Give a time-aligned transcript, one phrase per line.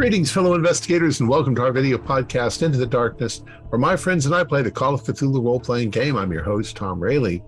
[0.00, 4.24] Greetings, fellow investigators, and welcome to our video podcast, Into the Darkness, where my friends
[4.24, 6.16] and I play the Call of Cthulhu role playing game.
[6.16, 7.40] I'm your host, Tom Rayleigh.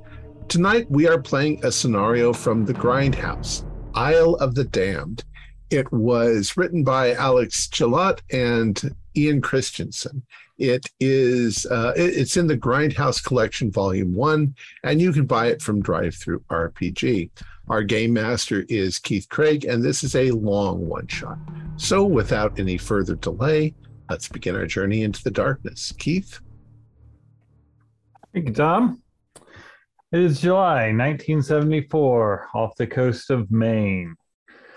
[0.48, 5.24] Tonight, we are playing a scenario from The Grindhouse, Isle of the Damned.
[5.70, 10.22] It was written by Alex Gillot and Ian Christensen.
[10.62, 15.60] It is uh, it's in the Grindhouse Collection, Volume One, and you can buy it
[15.60, 17.30] from Drive Through RPG.
[17.68, 21.36] Our game master is Keith Craig, and this is a long one shot.
[21.78, 23.74] So, without any further delay,
[24.08, 25.92] let's begin our journey into the darkness.
[25.98, 26.38] Keith?
[28.32, 29.02] Thank you, Tom.
[30.12, 34.14] It is July 1974 off the coast of Maine.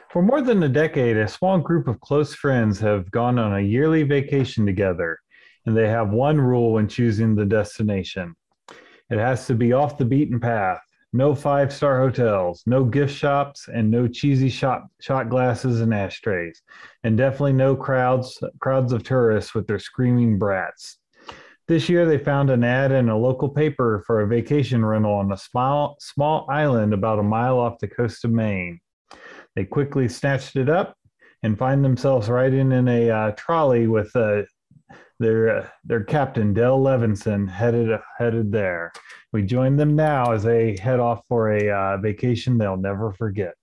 [0.09, 3.61] For more than a decade, a small group of close friends have gone on a
[3.61, 5.19] yearly vacation together,
[5.65, 8.35] and they have one rule when choosing the destination
[9.09, 10.81] it has to be off the beaten path
[11.15, 16.61] no five star hotels, no gift shops, and no cheesy shot, shot glasses and ashtrays,
[17.05, 20.97] and definitely no crowds crowds of tourists with their screaming brats.
[21.67, 25.31] This year, they found an ad in a local paper for a vacation rental on
[25.31, 28.81] a small small island about a mile off the coast of Maine.
[29.55, 30.97] They quickly snatched it up
[31.43, 34.41] and find themselves riding in a uh, trolley with uh,
[35.19, 38.91] their uh, their captain Dell Levinson headed headed there.
[39.31, 43.53] We join them now as they head off for a uh, vacation they'll never forget.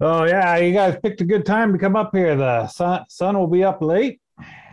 [0.00, 2.36] Oh yeah, you guys picked a good time to come up here.
[2.36, 4.20] The sun sun will be up late,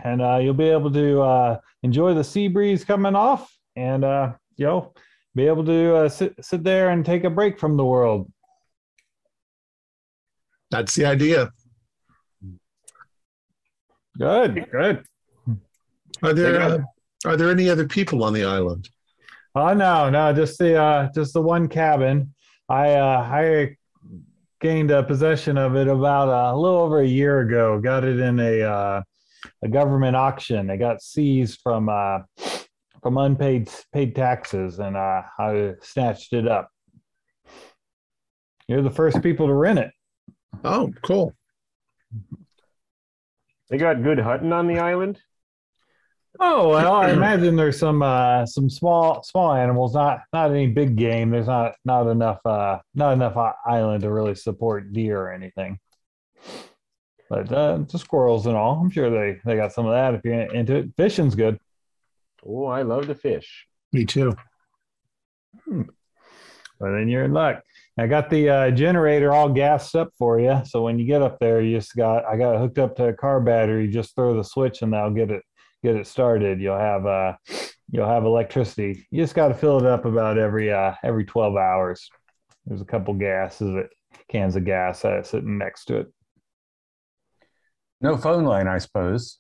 [0.04, 4.34] and uh, you'll be able to uh, enjoy the sea breeze coming off, and uh,
[4.56, 4.94] you know
[5.34, 8.32] be able to uh, sit sit there and take a break from the world.
[10.70, 11.52] That's the idea.
[14.18, 15.04] Good, good.
[16.24, 16.78] Are there uh,
[17.26, 18.90] are there any other people on the island?
[19.54, 22.34] Oh no, no, just the uh, just the one cabin.
[22.70, 23.78] I uh, I
[24.62, 27.80] gained a possession of it about uh, a little over a year ago.
[27.80, 29.02] Got it in a uh,
[29.64, 30.70] a government auction.
[30.70, 32.20] It got seized from uh,
[33.02, 36.70] from unpaid paid taxes, and uh, I snatched it up.
[38.68, 39.92] You're the first people to rent it.
[40.64, 41.36] Oh, cool.
[43.70, 45.20] They got good hunting on the island.
[46.40, 50.96] Oh well, I imagine there's some uh, some small small animals, not not any big
[50.96, 51.30] game.
[51.32, 55.80] There's not not enough uh, not enough island to really support deer or anything.
[57.30, 60.22] But uh, the squirrels and all, I'm sure they they got some of that if
[60.24, 60.90] you're into it.
[60.98, 61.60] Fishing's good.
[62.46, 63.66] Oh, I love to fish.
[63.92, 64.36] Me too.
[65.64, 65.84] Hmm.
[66.80, 67.64] But then you're in luck.
[67.98, 70.62] I got the uh, generator all gassed up for you.
[70.66, 73.08] So when you get up there, you just got I got it hooked up to
[73.08, 73.88] a car battery.
[73.88, 75.44] Just throw the switch and that'll get it
[75.82, 76.60] get it started.
[76.60, 77.34] You'll have uh
[77.90, 79.08] you'll have electricity.
[79.12, 82.10] You just got to fill it up about every uh every 12 hours.
[82.66, 83.90] There's a couple gases that
[84.30, 86.08] cans of gas uh, sitting next to it.
[88.02, 89.40] No phone line, I suppose.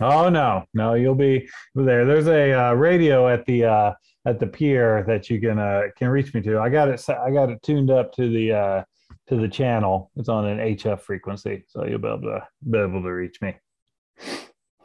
[0.00, 2.04] Oh no, no, you'll be there.
[2.04, 3.92] There's a uh, radio at the uh,
[4.24, 6.58] at the pier that you can uh, can reach me to.
[6.58, 7.04] I got it.
[7.08, 8.84] I got it tuned up to the uh,
[9.28, 10.10] to the channel.
[10.16, 13.56] It's on an HF frequency, so you'll be able to be able to reach me.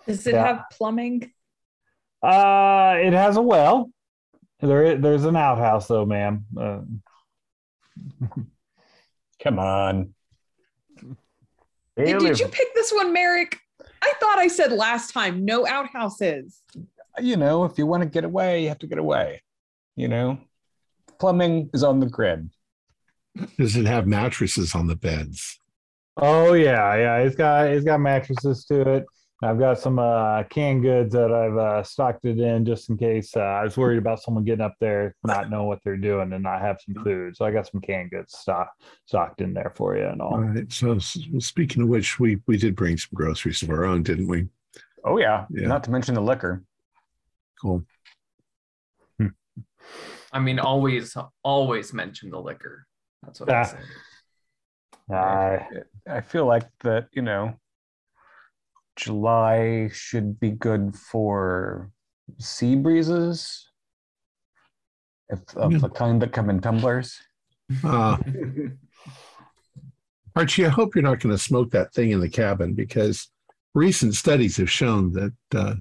[0.08, 0.48] Does it yeah.
[0.48, 1.32] have plumbing?
[2.24, 3.92] Uh, it has a well.
[4.60, 6.46] There, there's an outhouse though, ma'am.
[6.60, 6.80] Uh,
[9.44, 10.14] Come on.
[11.96, 13.60] Did, did you pick this one, Merrick?
[14.02, 16.62] I thought I said last time no outhouses
[17.20, 19.42] you know, if you want to get away, you have to get away.
[19.96, 20.40] You know,
[21.20, 22.50] plumbing is on the grid.
[23.58, 25.60] Does it have mattresses on the beds?
[26.18, 27.18] Oh yeah, yeah.
[27.18, 29.06] It's got it's got mattresses to it.
[29.44, 33.36] I've got some uh, canned goods that I've uh, stocked it in just in case.
[33.36, 36.42] Uh, I was worried about someone getting up there not knowing what they're doing and
[36.42, 37.38] not have some food.
[37.38, 38.72] So I got some canned goods stock,
[39.06, 40.34] stocked in there for you and all.
[40.34, 40.72] All right.
[40.72, 44.48] So speaking of which, we we did bring some groceries of our own, didn't we?
[45.06, 45.46] Oh yeah.
[45.52, 45.68] yeah.
[45.68, 46.64] Not to mention the liquor.
[47.62, 47.84] Cool.
[49.18, 49.28] Hmm.
[50.32, 52.86] I mean, always, always mention the liquor.
[53.24, 53.78] That's what I say.
[55.10, 55.68] I,
[56.10, 57.56] I feel like that, you know,
[58.98, 61.92] July should be good for
[62.40, 63.70] sea breezes,
[65.30, 65.78] if of yeah.
[65.78, 67.18] the kind that come in tumblers.
[67.84, 68.18] Uh,
[70.36, 73.30] Archie, I hope you're not going to smoke that thing in the cabin because
[73.74, 75.76] recent studies have shown that uh,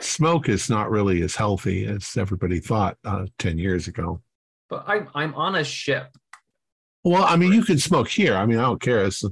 [0.00, 4.20] smoke is not really as healthy as everybody thought uh, 10 years ago.
[4.68, 6.16] But I'm, I'm on a ship.
[7.04, 8.34] Well, I mean, you can smoke here.
[8.34, 9.04] I mean, I don't care.
[9.04, 9.22] It's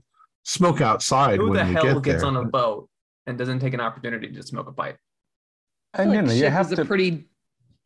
[0.45, 2.29] smoke outside Who when the you hell get gets there.
[2.29, 2.89] on a boat
[3.27, 4.99] and doesn't take an opportunity to smoke a pipe?
[5.95, 6.83] I like know, you have is to...
[6.83, 7.29] a pretty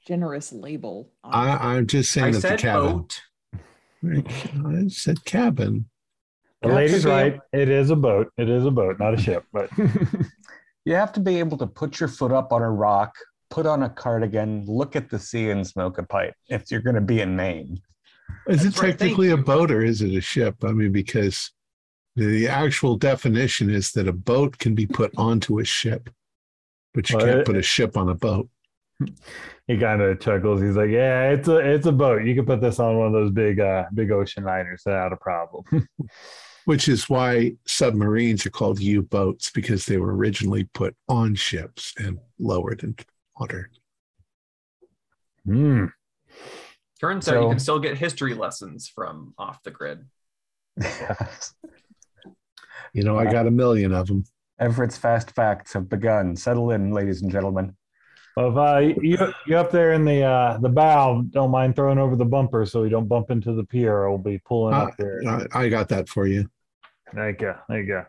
[0.06, 1.11] generous label.
[1.25, 2.93] I, I'm just saying I that said the cabin.
[2.93, 3.20] boat.
[4.84, 5.88] I said cabin.
[6.62, 7.40] The You have to lady's right.
[7.52, 8.32] It is a boat.
[8.37, 9.44] It is a boat, not a ship.
[9.52, 9.70] But
[10.87, 13.12] You have to be able to put your foot up on a rock,
[13.50, 16.94] put on a cardigan, look at the sea, and smoke a pipe if you're going
[16.94, 17.81] to be in Maine.
[18.49, 20.55] Is it That's right, thank technically a boat or is it a ship?
[20.65, 21.50] I mean, because
[22.15, 26.09] the actual definition is that a boat can be put onto a ship,
[26.94, 28.49] but you Well, can't it- put a ship on a boat.
[29.67, 30.62] he kind of chuckles.
[30.62, 32.25] He's like, "Yeah, it's a it's a boat.
[32.25, 35.17] You can put this on one of those big uh big ocean liners without a
[35.19, 35.65] problem."
[36.67, 41.95] Which is why submarines are called U boats because they were originally put on ships
[41.97, 43.05] and lowered into
[43.41, 43.71] water.
[45.45, 45.87] Hmm.
[47.01, 50.05] Turns out you can still get history lessons from off the grid.
[52.93, 54.25] You know, I got a million of them.
[54.59, 56.35] Everett's fast facts have begun.
[56.35, 57.77] Settle in, ladies and gentlemen.
[58.37, 61.99] Well, if uh, you you up there in the uh the bow, don't mind throwing
[61.99, 64.09] over the bumper so we don't bump into the pier.
[64.09, 65.21] We'll be pulling Uh, up there.
[65.27, 66.49] I, I got that for you.
[67.12, 67.55] There you go.
[67.69, 68.05] There you go.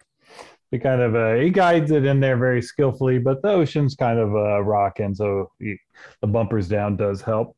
[0.71, 4.19] He kind of uh, he guides it in there very skillfully, but the ocean's kind
[4.19, 5.77] of uh, rocking, so he,
[6.21, 7.55] the bumpers down does help.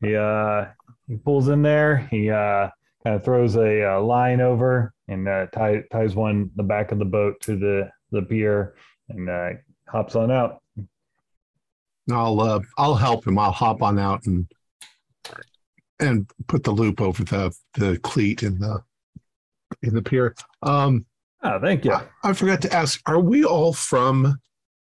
[0.00, 0.66] He uh,
[1.08, 2.06] he pulls in there.
[2.10, 2.70] He uh,
[3.02, 6.98] kind of throws a, uh line over and uh, tie, ties one the back of
[6.98, 8.74] the boat to the the pier
[9.08, 9.50] and uh,
[9.88, 10.62] hops on out.
[12.10, 13.38] I'll uh, I'll help him.
[13.38, 14.46] I'll hop on out and
[15.98, 18.82] and put the loop over the the cleat in the
[19.86, 20.34] in the pier.
[20.62, 21.06] Um,
[21.42, 21.92] Ah, thank you.
[21.92, 24.40] I, I forgot to ask: Are we all from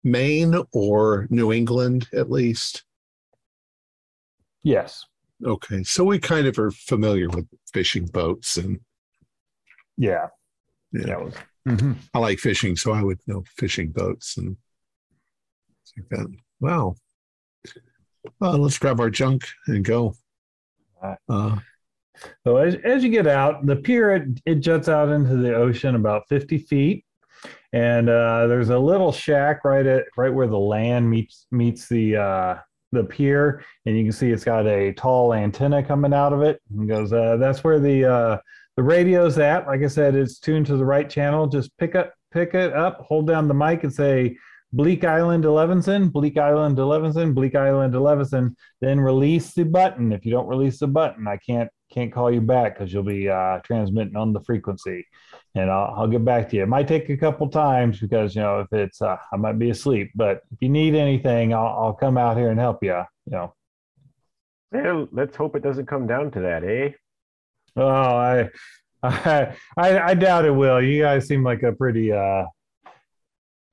[0.04, 2.84] Maine or New England, at least?
[4.62, 5.04] Yes.
[5.44, 8.80] Okay, so we kind of are familiar with fishing boats, and
[9.98, 10.28] Yeah.
[10.92, 11.06] Yeah.
[11.06, 11.34] That was.
[11.68, 11.95] Mhm.
[12.13, 14.57] I like fishing, so I would know fishing boats and
[15.98, 16.28] like that.
[16.60, 16.95] Wow.
[18.40, 20.16] Well, let's grab our junk and go.
[21.30, 21.57] Uh,
[22.44, 25.95] So as, as you get out, the pier it, it juts out into the ocean
[25.95, 27.06] about 50 feet,
[27.74, 32.18] and uh, there's a little shack right at right where the land meets meets the
[32.18, 32.56] uh,
[32.92, 36.62] the pier, and you can see it's got a tall antenna coming out of it.
[36.71, 38.38] And goes, uh, that's where the uh,
[38.77, 39.66] the radio's at.
[39.68, 41.48] Like I said, it's tuned to the right channel.
[41.48, 44.38] Just pick up pick it up, hold down the mic, and say.
[44.73, 48.55] Bleak Island, Levinson, Bleak Island, Levinson, Bleak Island, Levinson.
[48.81, 50.11] Then release the button.
[50.11, 53.29] If you don't release the button, I can't can't call you back because you'll be
[53.29, 55.05] uh, transmitting on the frequency,
[55.53, 56.63] and I'll, I'll get back to you.
[56.63, 59.69] It might take a couple times because you know if it's uh, I might be
[59.69, 63.01] asleep, but if you need anything, I'll, I'll come out here and help you.
[63.25, 63.53] You know.
[65.11, 66.89] Let's hope it doesn't come down to that, eh?
[67.75, 68.49] Oh, I,
[69.03, 70.81] I, I, I doubt it will.
[70.81, 72.45] You guys seem like a pretty, uh,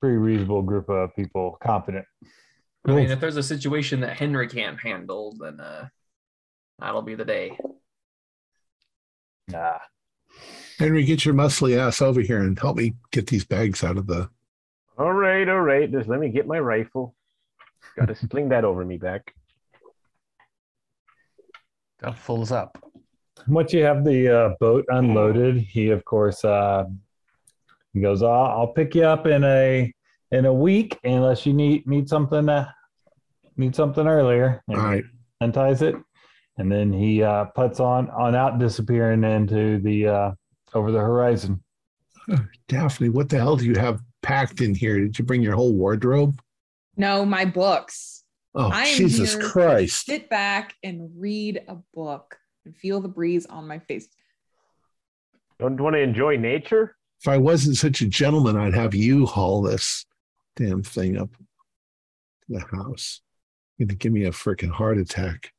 [0.01, 2.05] pretty reasonable group of people, confident.
[2.85, 5.87] I mean, if there's a situation that Henry can't handle, then uh,
[6.79, 7.57] that'll be the day.
[9.47, 9.77] Nah.
[10.79, 14.07] Henry, get your muscly ass over here and help me get these bags out of
[14.07, 14.29] the.
[14.97, 15.91] All right, all right.
[15.91, 17.15] Just let me get my rifle.
[17.95, 19.35] Got to sling that over me back.
[21.99, 22.83] That fills up.
[23.47, 26.85] Once you have the uh, boat unloaded, he of course uh,
[27.93, 29.91] he goes, "I'll, I'll pick you up in a
[30.31, 32.69] in a week unless you need need something uh,
[33.57, 35.03] need something earlier." All right.
[35.41, 35.95] unties it,
[36.57, 40.31] and then he uh, puts on on out, disappearing into the uh,
[40.73, 41.63] over the horizon.
[42.67, 44.99] Daphne, what the hell do you have packed in here?
[44.99, 46.39] Did you bring your whole wardrobe?
[46.95, 48.23] No, my books.
[48.53, 50.05] Oh, I am Jesus here to Christ.
[50.05, 54.07] Sit back and read a book and feel the breeze on my face.
[55.59, 56.95] Don't want to enjoy nature?
[57.21, 60.07] If I wasn't such a gentleman, I'd have you haul this
[60.55, 61.43] damn thing up to
[62.49, 63.21] the house.
[63.77, 65.51] You're going to give me a freaking heart attack.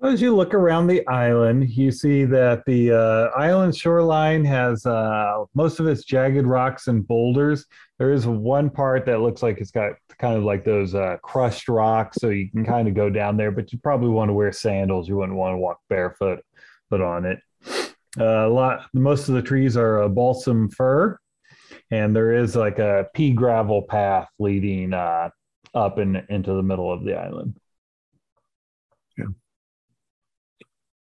[0.00, 5.44] As you look around the island, you see that the uh, island shoreline has uh,
[5.54, 7.66] most of its jagged rocks and boulders.
[7.98, 11.68] There is one part that looks like it's got kind of like those uh, crushed
[11.68, 14.52] rocks, so you can kind of go down there, but you probably want to wear
[14.52, 15.08] sandals.
[15.08, 16.44] You wouldn't want to walk barefoot
[16.90, 17.40] foot on it.
[18.18, 21.18] Uh, a lot, most of the trees are balsam fir,
[21.90, 25.30] and there is like a pea gravel path leading uh,
[25.74, 27.56] up and into the middle of the island.
[29.16, 29.26] Yeah.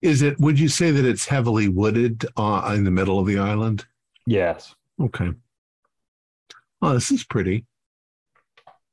[0.02, 3.38] Is it, would you say that it's heavily wooded uh, in the middle of the
[3.38, 3.87] island?
[4.26, 4.75] Yes.
[5.00, 5.30] Okay.
[6.83, 7.64] Oh, this is pretty.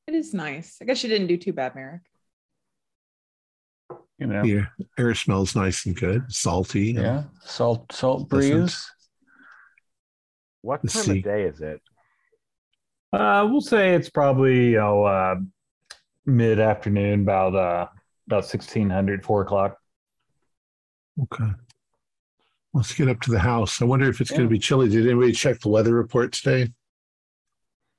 [0.08, 0.78] It is nice.
[0.82, 2.02] I guess you didn't do too bad, Merrick.
[4.18, 4.42] You know.
[4.42, 4.66] The
[4.98, 6.94] air smells nice and good, salty.
[6.94, 7.24] Yeah.
[7.44, 8.62] Salt salt Pleasant.
[8.62, 8.92] breeze.
[10.62, 11.18] What Let's time see.
[11.20, 11.82] of day is it?
[13.14, 15.36] Uh, we'll say it's probably you know uh,
[16.26, 17.88] mid afternoon, about uh,
[18.28, 19.78] about 1600, 4 o'clock.
[21.24, 21.52] Okay.
[22.74, 23.82] Let's get up to the house.
[23.82, 24.90] I wonder if it's going to be chilly.
[24.90, 26.72] Did anybody check the weather report today?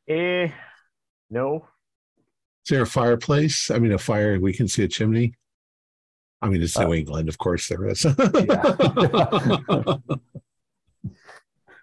[0.09, 0.49] Eh,
[1.31, 1.67] no.
[2.65, 3.71] Is there a fireplace?
[3.71, 4.39] I mean, a fire.
[4.39, 5.35] We can see a chimney.
[6.41, 8.05] I mean, it's New Uh, England, of course there is.
[8.05, 8.15] Yeah,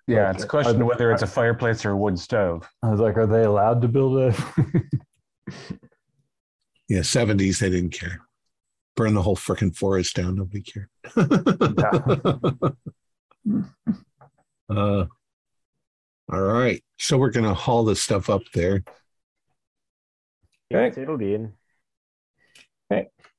[0.08, 2.68] yeah, it's a question Are- of whether it's a fireplace or a wood stove.
[2.84, 4.34] I was like, are they allowed to build a?
[6.88, 7.60] yeah, seventies.
[7.60, 8.22] They didn't care.
[8.96, 10.36] Burn the whole freaking forest down.
[10.36, 10.90] Nobody cared.
[14.70, 15.06] uh,
[16.32, 16.82] all right.
[16.98, 18.84] So we're gonna haul this stuff up there.
[20.74, 21.54] Okay, it'll be in.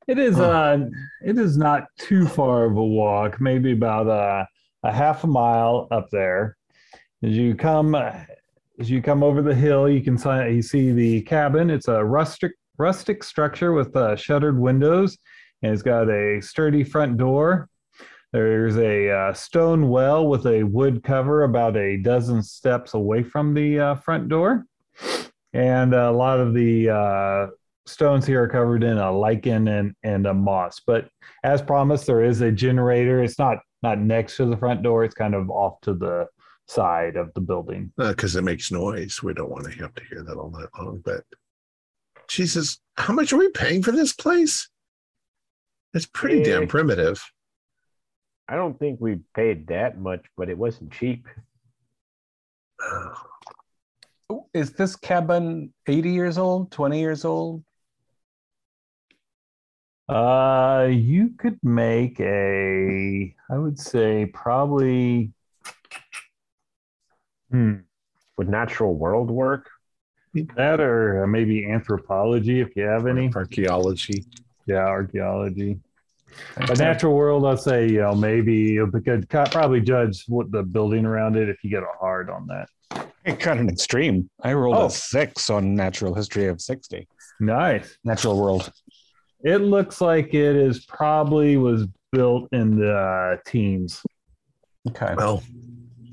[0.07, 0.89] It is uh
[1.25, 4.47] it is not too far of a walk, maybe about uh,
[4.85, 6.57] a half a mile up there.
[7.23, 11.23] As you come as you come over the hill, you can see you see the
[11.23, 11.71] cabin.
[11.71, 15.19] It's a rustic rustic structure with uh, shuttered windows,
[15.63, 17.69] and it's got a sturdy front door.
[18.33, 23.55] There's a uh, stone well with a wood cover about a dozen steps away from
[23.55, 24.67] the uh, front door,
[25.53, 27.47] and a lot of the uh,
[27.87, 30.81] stones here are covered in a lichen and and a moss.
[30.87, 31.09] But
[31.45, 33.23] as promised, there is a generator.
[33.23, 35.05] It's not not next to the front door.
[35.05, 36.27] It's kind of off to the
[36.69, 37.93] side of the building.
[37.99, 39.23] Uh, because it makes noise.
[39.23, 41.03] We don't want to have to hear that all night long.
[41.05, 41.25] But
[42.29, 44.69] Jesus, how much are we paying for this place?
[45.95, 47.23] It's pretty damn primitive.
[48.49, 51.27] I don't think we paid that much, but it wasn't cheap.
[54.53, 57.65] Is this cabin 80 years old, 20 years old?
[60.09, 65.33] Uh, you could make a, I would say probably.
[67.51, 67.75] Hmm.
[68.39, 69.71] Would natural world work?
[70.57, 73.31] That or uh, maybe anthropology if you have any.
[73.35, 74.25] Archaeology.
[74.67, 75.79] Yeah, archaeology.
[76.67, 81.07] But natural world, I'd say, you know, maybe you could probably judge what the building
[81.07, 82.69] around it if you get a hard on that.
[83.25, 84.29] It got an extreme.
[84.43, 84.87] I rolled Oh.
[84.87, 87.09] a six on natural history of 60.
[87.41, 87.97] Nice.
[88.05, 88.71] Natural world.
[89.45, 94.03] It looks like it is probably was built in the uh, teens.
[94.89, 95.15] Okay.
[95.17, 95.43] Well,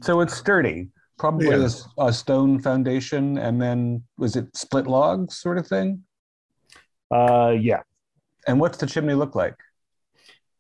[0.01, 0.89] So it's sturdy.
[1.17, 1.61] Probably Yeah.
[1.61, 6.03] a s- a, stone foundation, and then was it split logs sort of thing?
[7.09, 7.81] Uh, yeah.
[8.47, 9.55] And what's the chimney look like?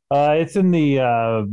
[0.09, 1.43] Uh, it's in the uh,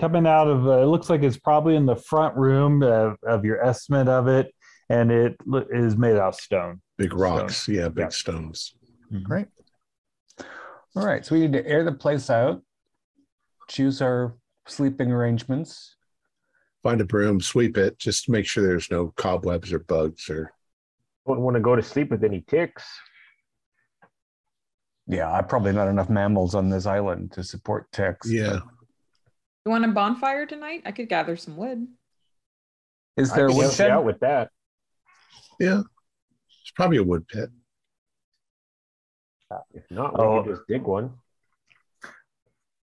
[0.00, 0.66] coming out of.
[0.66, 4.26] Uh, it looks like it's probably in the front room of, of your estimate of
[4.26, 4.52] it,
[4.88, 6.80] and it lo- is made out of stone.
[6.96, 7.68] big rocks.
[7.68, 8.08] Yeah, big Yeah.
[8.08, 8.74] stones.
[9.22, 9.46] Great.
[10.96, 11.24] All right.
[11.24, 12.62] So we need to air the place out,
[13.68, 14.34] choose our
[14.66, 15.96] sleeping arrangements.
[16.82, 20.52] Find a broom, sweep it, just to make sure there's no cobwebs or bugs or
[21.26, 22.84] Wouldn't want to go to sleep with any ticks.
[25.06, 28.30] Yeah, I probably not enough mammals on this island to support ticks.
[28.30, 28.60] yeah.
[29.66, 30.82] You want a bonfire tonight?
[30.86, 31.86] I could gather some wood.
[33.18, 33.90] Is there a could help you woodshed?
[33.90, 34.50] out with that.
[35.58, 35.82] Yeah.
[36.62, 37.50] It's probably a wood pit.
[39.74, 40.42] If not, we Oh.
[40.42, 41.18] could just dig one.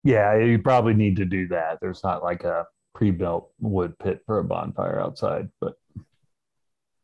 [0.02, 1.78] Yeah, you probably need to do that.
[1.80, 5.76] There's not like a pre-built wood pit for a bonfire outside, but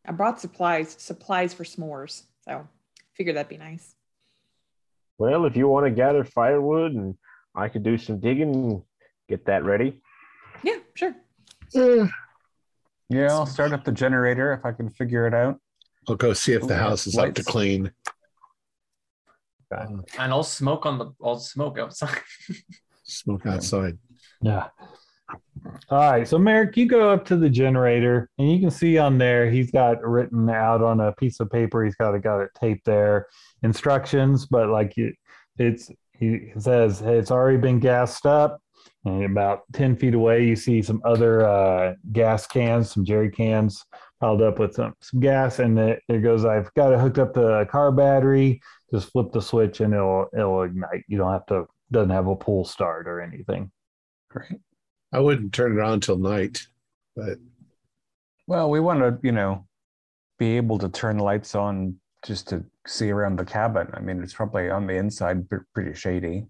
[0.04, 2.24] I brought supplies, supplies for s'mores.
[2.42, 2.66] So
[3.14, 3.94] figured that'd be nice.
[5.18, 7.16] Well, if you want to gather firewood and
[7.54, 8.82] I could do some digging and
[9.28, 10.00] get that ready.
[10.62, 11.14] Yeah, sure.
[11.74, 15.60] Yeah, I'll start up the generator if I can figure it out.
[16.08, 17.42] I'll go see if the house is up to
[19.70, 19.86] lights.
[19.86, 20.04] clean.
[20.18, 22.18] And I'll smoke on the I'll smoke outside.
[23.04, 23.98] Smoke outside.
[24.40, 24.68] yeah.
[25.90, 29.18] All right, so Merrick, you go up to the generator, and you can see on
[29.18, 31.84] there he's got written out on a piece of paper.
[31.84, 33.26] He's got it got it taped there,
[33.62, 35.14] instructions, but like it,
[35.58, 38.60] it's he says hey, it's already been gassed up.
[39.04, 43.84] And about ten feet away, you see some other uh, gas cans, some jerry cans
[44.20, 46.44] piled up with some, some gas, and it, it goes.
[46.44, 48.60] I've got it hooked up to a car battery.
[48.92, 51.04] Just flip the switch, and it'll it'll ignite.
[51.08, 53.70] You don't have to doesn't have a pull start or anything.
[54.30, 54.60] Great.
[55.12, 56.60] I wouldn't turn it on until night,
[57.16, 57.38] but
[58.46, 59.66] Well, we want to, you know,
[60.38, 63.88] be able to turn lights on just to see around the cabin.
[63.94, 66.46] I mean, it's probably on the inside pre- pretty shady.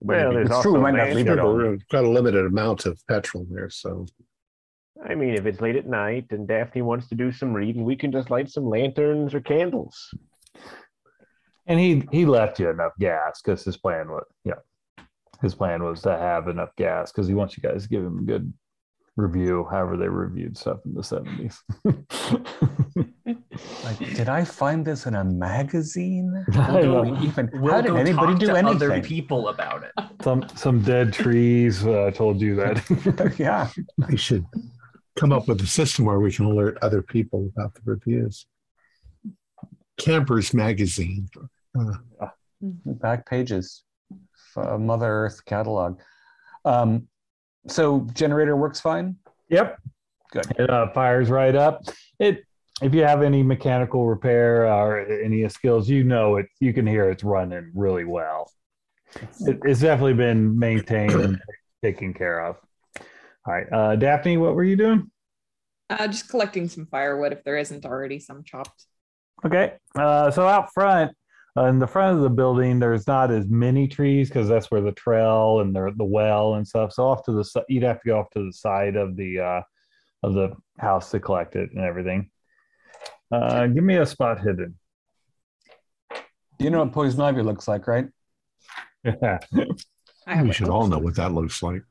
[0.00, 0.74] Well, it's true.
[0.74, 1.70] We might not land- leave it on.
[1.70, 3.70] we've got a limited amount of petrol there.
[3.70, 4.06] So
[5.08, 7.96] I mean, if it's late at night and Daphne wants to do some reading, we
[7.96, 9.96] can just light some lanterns or candles.
[11.66, 14.60] And he he left you enough gas because his plan was yeah,
[15.42, 18.18] his plan was to have enough gas because he wants you guys to give him
[18.18, 18.52] a good
[19.16, 21.58] review, however they reviewed stuff in the 70s.
[23.84, 26.44] Like, did I find this in a magazine?
[26.54, 27.22] I We'll know.
[27.22, 29.02] Even we'll how did anybody do to other anything?
[29.02, 29.92] people about it.
[30.22, 33.34] some some dead trees uh, told you that.
[33.38, 33.68] yeah,
[34.08, 34.44] We should
[35.16, 38.46] come up with a system where we can alert other people about the reviews.
[39.96, 41.28] Campers Magazine.
[41.78, 42.28] Uh,
[42.60, 43.84] back pages,
[44.56, 45.98] uh, Mother Earth catalog.
[46.64, 47.08] Um,
[47.68, 49.16] so generator works fine.
[49.48, 49.78] Yep.
[50.30, 50.46] Good.
[50.58, 51.84] It uh, fires right up.
[52.18, 52.44] It
[52.82, 56.46] if you have any mechanical repair or any skills, you know it.
[56.60, 58.50] You can hear it's running really well.
[59.40, 61.40] It, it's definitely been maintained and
[61.82, 62.56] taken care of.
[63.46, 65.10] All right, uh, Daphne, what were you doing?
[65.90, 68.86] Uh, just collecting some firewood if there isn't already some chopped.
[69.44, 71.14] Okay, uh, so out front,
[71.56, 74.80] uh, in the front of the building, there's not as many trees because that's where
[74.80, 76.92] the trail and the the well and stuff.
[76.92, 79.40] So off to the si- you'd have to go off to the side of the
[79.40, 79.62] uh,
[80.22, 82.30] of the house to collect it and everything.
[83.30, 84.76] Uh, give me a spot hidden.
[86.58, 88.06] You know what poison ivy looks like, right?
[89.06, 89.38] I
[90.26, 91.82] have we should all know what that looks like.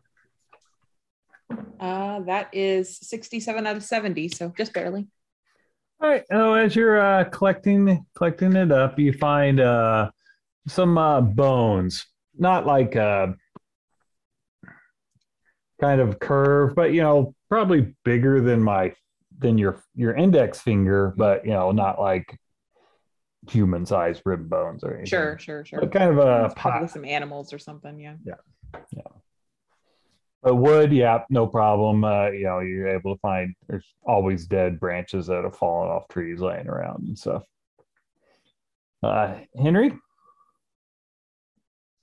[1.80, 5.08] Uh, that is 67 out of 70, so just barely.
[6.02, 6.24] All right.
[6.32, 10.12] So as you're uh, collecting collecting it up, you find uh,
[10.68, 12.06] some uh, bones,
[12.38, 13.28] not like uh,
[15.80, 18.94] kind of curved, but you know, probably bigger than my
[19.40, 22.38] than your your index finger, but you know, not like
[23.50, 25.06] human sized rib bones or anything.
[25.06, 25.80] Sure, sure, sure.
[25.80, 26.92] But kind of a probably pot.
[26.92, 28.16] some animals or something, Yeah.
[28.26, 28.36] Yeah.
[28.92, 29.02] yeah.
[30.44, 32.04] But wood, yeah, no problem.
[32.04, 36.10] Uh, you know, you're able to find there's always dead branches that have fallen off
[36.10, 37.44] trees laying around and stuff.
[39.02, 39.94] Uh, Henry,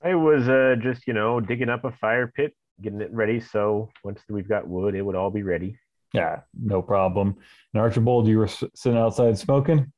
[0.02, 3.40] I was uh, just, you know, digging up a fire pit, getting it ready.
[3.40, 5.78] So once we've got wood, it would all be ready.
[6.14, 7.36] yeah, no problem.
[7.74, 9.92] And Archibald, you were sitting outside smoking.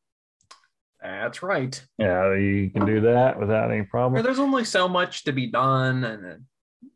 [1.00, 1.81] That's right.
[1.98, 4.22] Yeah, you can do that without any problem.
[4.22, 6.46] there's only so much to be done, and then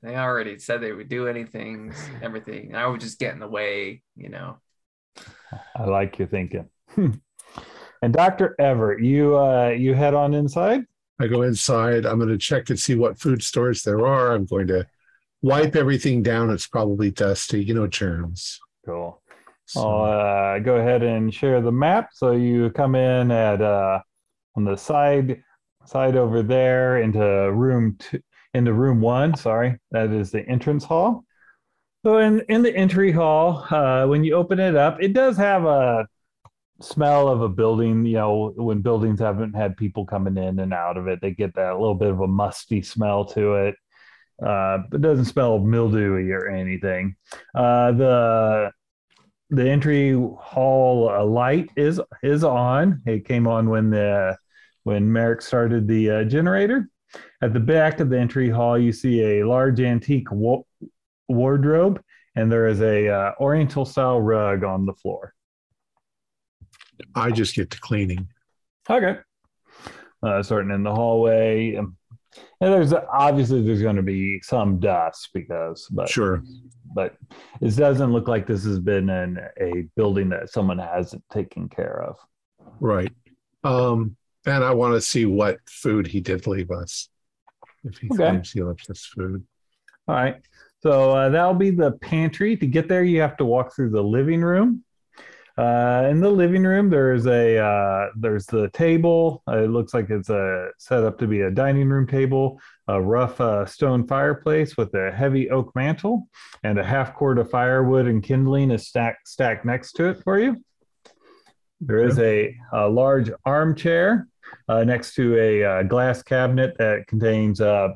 [0.03, 2.75] they already said they would do anything, everything.
[2.75, 4.59] I would just get in the way, you know.
[5.77, 6.68] I like your thinking.
[6.96, 10.85] and Doctor Everett, you uh, you head on inside.
[11.18, 12.05] I go inside.
[12.05, 14.35] I'm going to check and see what food stores there are.
[14.35, 14.87] I'm going to
[15.40, 16.51] wipe everything down.
[16.51, 18.61] It's probably dusty, you know, germs.
[18.85, 19.22] Cool.
[19.64, 22.11] So, I'll uh, go ahead and share the map.
[22.12, 24.01] So you come in at uh,
[24.57, 25.42] on the side
[25.87, 27.20] side over there into
[27.53, 28.20] room two,
[28.57, 29.37] into room one.
[29.37, 31.25] Sorry, that is the entrance hall.
[32.05, 35.64] So in in the entry hall, uh, when you open it up, it does have
[35.64, 36.07] a
[36.81, 38.05] smell of a building.
[38.07, 41.55] You know, when buildings haven't had people coming in and out of it, they get
[41.55, 43.75] that little bit of a musty smell to it.
[44.45, 47.16] Uh, it doesn't smell mildewy or anything.
[47.55, 48.71] Uh, the
[49.51, 53.03] the entry hall uh, light is is on.
[53.07, 54.37] It came on when the
[54.85, 56.88] when Merrick started the uh, generator.
[57.43, 60.63] At the back of the entry hall, you see a large antique wa-
[61.29, 62.03] wardrobe,
[62.35, 65.35] and there is a uh, Oriental style rug on the floor.
[67.15, 68.29] I just get to cleaning.
[68.89, 69.19] Okay.
[70.23, 71.97] Uh, starting in the hallway, um,
[72.61, 76.43] and there's obviously there's going to be some dust because, but Sure.
[76.95, 77.17] but
[77.61, 82.03] it doesn't look like this has been in a building that someone hasn't taken care
[82.03, 82.17] of.
[82.81, 83.13] Right.
[83.63, 87.09] Um, and I want to see what food he did leave us.
[87.85, 88.17] If he Okay.
[88.17, 89.45] claims he left us food.
[90.09, 90.37] All right.
[90.83, 92.57] So uh, that'll be the pantry.
[92.57, 94.85] To get there, you have to walk through the living room.
[95.59, 99.43] Uh, in the living room, there's a uh, there's the table.
[99.49, 102.61] Uh, it looks like it's a set up to be a dining room table.
[102.89, 106.29] A rough uh, stone fireplace with a heavy oak mantle,
[106.63, 110.39] and a half cord of firewood and kindling is stacked stacked next to it for
[110.39, 110.63] you.
[111.81, 114.29] There is a, a large armchair
[114.69, 117.89] uh, next to a uh, glass cabinet that contains uh,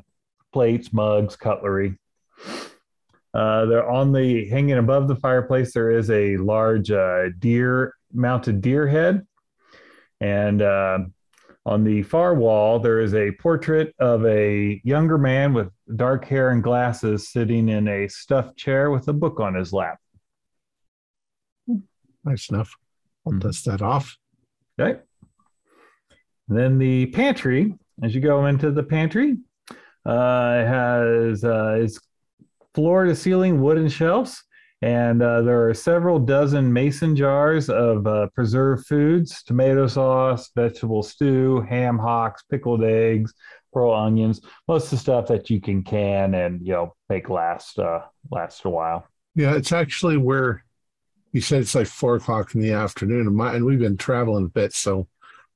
[0.53, 1.97] plates, mugs, cutlery.
[3.33, 5.73] Uh, they're on the hanging above the fireplace.
[5.73, 9.25] There is a large uh, deer mounted deer head,
[10.19, 10.99] and uh,
[11.65, 16.49] on the far wall there is a portrait of a younger man with dark hair
[16.49, 19.99] and glasses sitting in a stuffed chair with a book on his lap.
[22.25, 22.75] Nice enough.
[23.25, 23.39] I'll Mhm.
[23.39, 24.17] dust that off.
[24.79, 24.99] Okay.
[26.51, 29.37] And then the pantry, as you go into the pantry,
[30.05, 31.97] uh, has uh, it's
[32.75, 34.43] floor to ceiling wooden shelves,
[34.81, 41.03] and uh, there are several dozen mason jars of uh, preserved foods, tomato sauce, vegetable
[41.03, 43.33] stew, ham hocks, pickled eggs,
[43.71, 47.79] pearl onions, most of the stuff that you can can and you know make last
[47.79, 49.07] uh, last a while.
[49.35, 50.65] Yeah, it's actually where
[51.31, 54.43] you said it's like four o'clock in the afternoon, and, my, and we've been traveling
[54.43, 55.07] a bit, so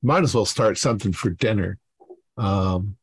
[0.06, 1.78] might as well start something for dinner.
[2.38, 2.96] Um,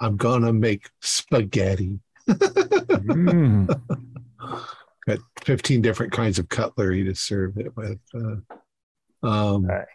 [0.00, 1.98] I'm gonna make spaghetti.
[2.28, 3.80] Mm.
[5.06, 7.98] Got 15 different kinds of cutlery to serve it with.
[8.14, 9.86] Uh, um, Right.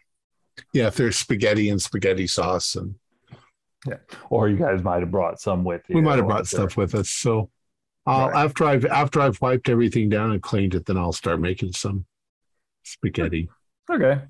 [0.74, 2.96] Yeah, if there's spaghetti and spaghetti sauce, and
[3.86, 3.98] yeah,
[4.30, 5.96] Or you guys might have brought some with you.
[5.96, 7.10] we might have brought stuff with us.
[7.10, 7.50] So
[8.06, 8.46] I'll, Right.
[8.46, 12.06] after I've after I've wiped everything down and cleaned it, then I'll start making some
[12.84, 13.50] spaghetti.
[13.90, 14.22] Okay.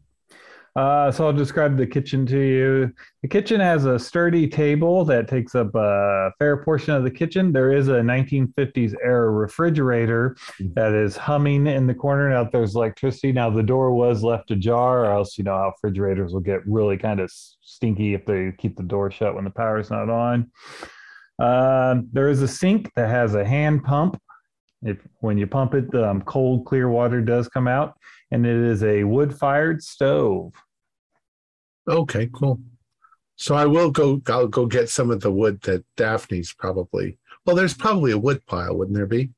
[0.75, 2.93] Uh, so I'll describe the kitchen to you.
[3.21, 7.53] The kitchen has a sturdy table that takes up a fair portion of the kitchen.
[7.53, 10.35] There is a 1950s era refrigerator
[10.73, 12.29] that is humming in the corner.
[12.29, 13.31] Now there's electricity.
[13.31, 16.97] Now the door was left ajar, or else you know how refrigerators will get really
[16.97, 20.51] kind of stinky if they keep the door shut when the power's not on.
[21.39, 24.21] Um, there is a sink that has a hand pump.
[24.83, 27.95] If when you pump it, um, cold clear water does come out
[28.35, 30.53] and it is a wood-fired stove.
[31.87, 32.59] Okay, cool.
[33.37, 34.21] So I will go.
[34.27, 37.17] I'll go get some of the wood that Daphne's probably.
[37.45, 39.29] Well, there's probably a wood pile, wouldn't there be?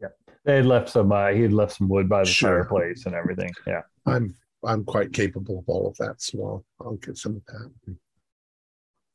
[0.00, 0.08] Yeah,
[0.44, 1.12] they had left some.
[1.12, 2.64] Uh, he had left some wood by the Sure.
[2.64, 3.52] fireplace and everything.
[3.66, 3.82] Yeah.
[4.06, 7.96] I'm I'm quite capable of all of that, so I'll, I'll get some of that.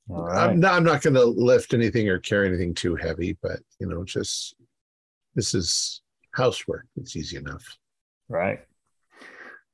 [0.10, 0.49] All right.
[0.49, 3.88] I'm not, I'm not going to lift anything or carry anything too heavy, but you
[3.88, 4.56] know, just
[5.36, 6.02] this is
[6.36, 6.86] housework.
[6.95, 7.65] It's easy enough.
[8.30, 8.60] Right.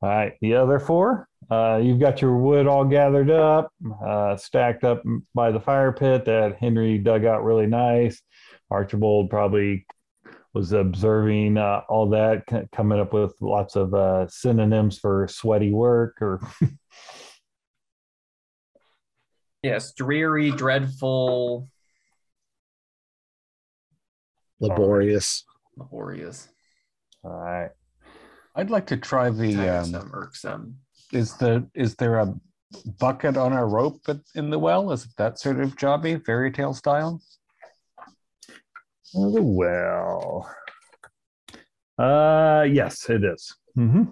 [0.01, 0.33] All right.
[0.41, 3.71] The other four, uh, you've got your wood all gathered up,
[4.03, 8.21] uh, stacked up by the fire pit that Henry dug out really nice.
[8.71, 9.85] Archibald probably
[10.53, 15.71] was observing uh, all that, c- coming up with lots of uh, synonyms for sweaty
[15.71, 16.39] work or
[19.63, 21.67] Yes, dreary, dreadful,
[24.59, 25.43] Laborious.
[25.75, 26.47] laborious,
[27.23, 27.71] all right.
[28.55, 29.53] I'd like to try the.
[29.53, 30.77] Um, tiresome, irksome.
[31.11, 32.33] is the is there a
[32.99, 34.01] bucket on a rope
[34.35, 34.91] in the well?
[34.91, 37.21] Is it that sort of jobby, fairy tale style?
[39.13, 40.49] The well.
[41.97, 43.55] Uh, yes, it is.
[43.77, 44.03] Mm-hmm.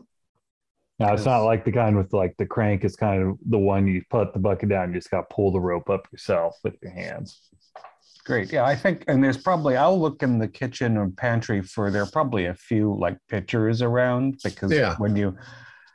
[0.99, 2.83] Now it's not like the kind with like the crank.
[2.83, 4.89] It's kind of the one you put the bucket down.
[4.89, 7.49] You just got to pull the rope up yourself with your hands.
[8.25, 8.51] Great.
[8.53, 12.03] Yeah, I think, and there's probably, I'll look in the kitchen or pantry for, there
[12.03, 14.95] are probably a few like pitchers around because Yeah.
[14.97, 15.35] when you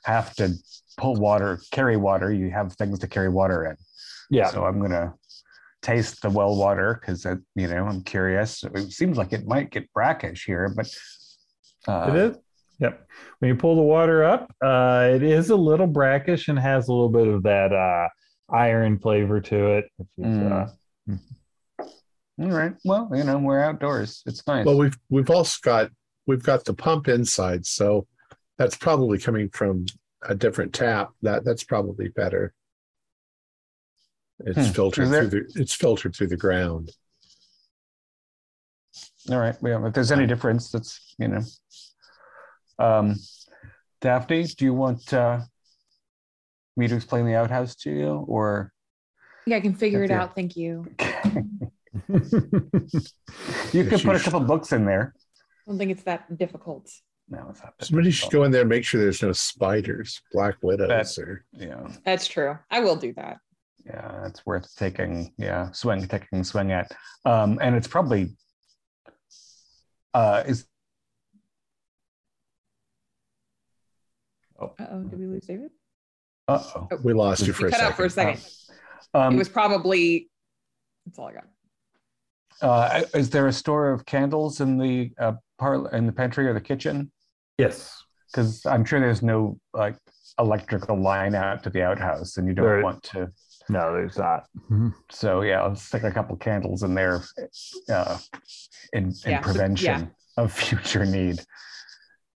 [0.04, 0.52] have to
[0.98, 3.76] pull water, carry water, you have things to carry water in.
[4.30, 4.48] Yeah.
[4.50, 5.14] So I'm going to
[5.80, 8.62] taste the well water because, you know, I'm curious.
[8.62, 10.86] It seems like it might get brackish here, but.
[11.86, 12.36] Uh, It is.
[12.80, 13.08] Yep.
[13.38, 16.92] When you pull the water up, uh, it is a little brackish and has a
[16.92, 18.08] little bit of that uh,
[18.54, 19.84] iron flavor to it.
[20.18, 21.18] Is, Mm.
[22.40, 22.72] All right.
[22.84, 24.22] Well, you know, we're outdoors.
[24.26, 24.64] It's nice.
[24.64, 25.90] Well, we've we've also got
[26.26, 28.06] we've got the pump inside, so
[28.58, 29.86] that's probably coming from
[30.22, 31.10] a different tap.
[31.22, 32.54] That that's probably better.
[34.40, 34.72] It's Hmm.
[34.72, 36.92] filtered there- through the it's filtered through the ground.
[39.30, 39.60] All right.
[39.60, 41.42] Well, If there's any difference, that's, you know.
[42.78, 43.16] Um,
[44.00, 45.40] Daphne, do you want uh,
[46.76, 48.72] me to explain the outhouse to you or?
[49.46, 50.34] Yeah, I can figure it out.
[50.34, 50.86] Thank you.
[52.08, 55.14] You Yes, could put a couple books in there.
[55.16, 56.90] I don't think it's that difficult.
[57.28, 57.76] No, it's not.
[57.78, 61.22] that Somebody should go in there and make sure there's no spiders, black widows, That-
[61.22, 61.86] or Yeah.
[62.04, 62.58] That's true.
[62.70, 63.38] I will do that.
[63.84, 64.26] Yeah.
[64.26, 66.90] It's worth taking, yeah, swing, taking swing at.
[67.26, 68.34] Um, and it's probably,
[70.14, 70.66] uh, is,
[74.60, 75.70] Uh oh, did we lose David?
[76.48, 76.88] uh-oh.
[77.04, 77.92] we lost you You for a cut second.
[77.92, 78.44] out for a second.
[79.14, 80.30] Um, it was probably.
[81.06, 81.44] That's all I got.
[82.62, 86.54] Uh, is there a store of candles in the uh, parlor, in the pantry or
[86.54, 87.10] the kitchen?
[87.58, 87.94] yes.
[88.30, 89.96] because I'm sure there's no like
[90.38, 93.32] electrical line out to the outhouse, and you don't There- want to.
[93.70, 94.46] No, there's not.
[94.70, 94.94] Mhm.
[95.10, 97.22] So yeah, let's stick a couple candles in there,
[97.90, 98.16] uh,
[98.94, 101.40] in, in Yeah, so- prevention of future need.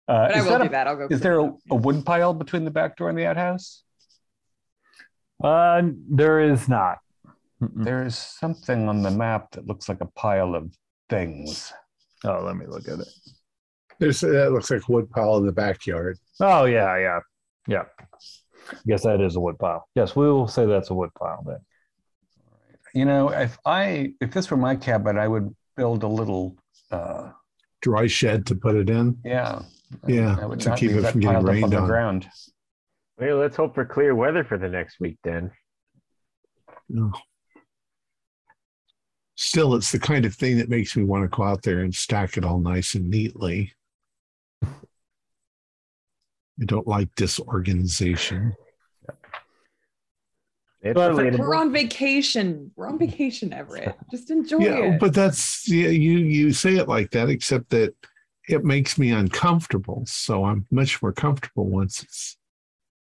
[0.07, 0.87] Uh, But I is will that do a- that.
[0.87, 1.07] I'll go.
[1.09, 1.57] Is there a, up.
[1.69, 3.83] a wood pile between the back door and the outhouse?
[5.43, 6.97] Uh, there is not.
[7.61, 7.83] Mm-mm.
[7.83, 10.73] There is something on the map that looks like a pile of
[11.09, 11.71] things.
[12.23, 13.07] Oh, let me look at it.
[13.99, 16.17] There's that looks like a wood pile in the backyard.
[16.39, 17.19] Oh, yeah, yeah,
[17.67, 17.83] yeah.
[18.71, 19.87] I guess that is a wood pile.
[19.95, 21.59] Yes, we will say that's a wood pile then.
[22.93, 26.57] You know, if I if this were my cabin, I would build a little.
[26.91, 27.29] Uh,
[27.81, 29.17] Dry shed to put it in.
[29.23, 29.61] yeah.
[30.07, 32.27] Yeah, I would to keep it from getting piled rained on the ground.
[33.19, 35.51] Well, let's hope for clear weather for the next week then.
[36.87, 37.11] No.
[39.43, 41.93] Still, it's the kind of thing that makes me want to go out there and
[41.95, 43.73] stack it all nice and neatly.
[44.63, 44.67] I
[46.63, 48.53] don't like disorganization.
[50.83, 52.69] It's But- We're on vacation.
[52.75, 53.95] We're on vacation, Everett.
[54.11, 54.99] Just enjoy Yeah, it.
[54.99, 57.95] but that's yeah, you you say it like that, except that
[58.47, 60.03] it makes me uncomfortable.
[60.05, 62.37] So I'm much more comfortable once it's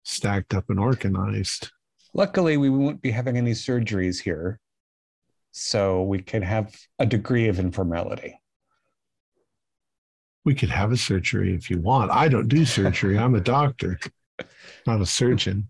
[0.03, 1.71] stacked up and organized.
[2.13, 4.61] Luckily, we won't be having any surgeries here.
[5.53, 8.41] So we could have a degree of informality.
[10.45, 12.11] We could have a surgery if you want.
[12.11, 13.19] I don't do surgery.
[13.19, 13.99] I'm a doctor,
[14.87, 15.69] not a surgeon.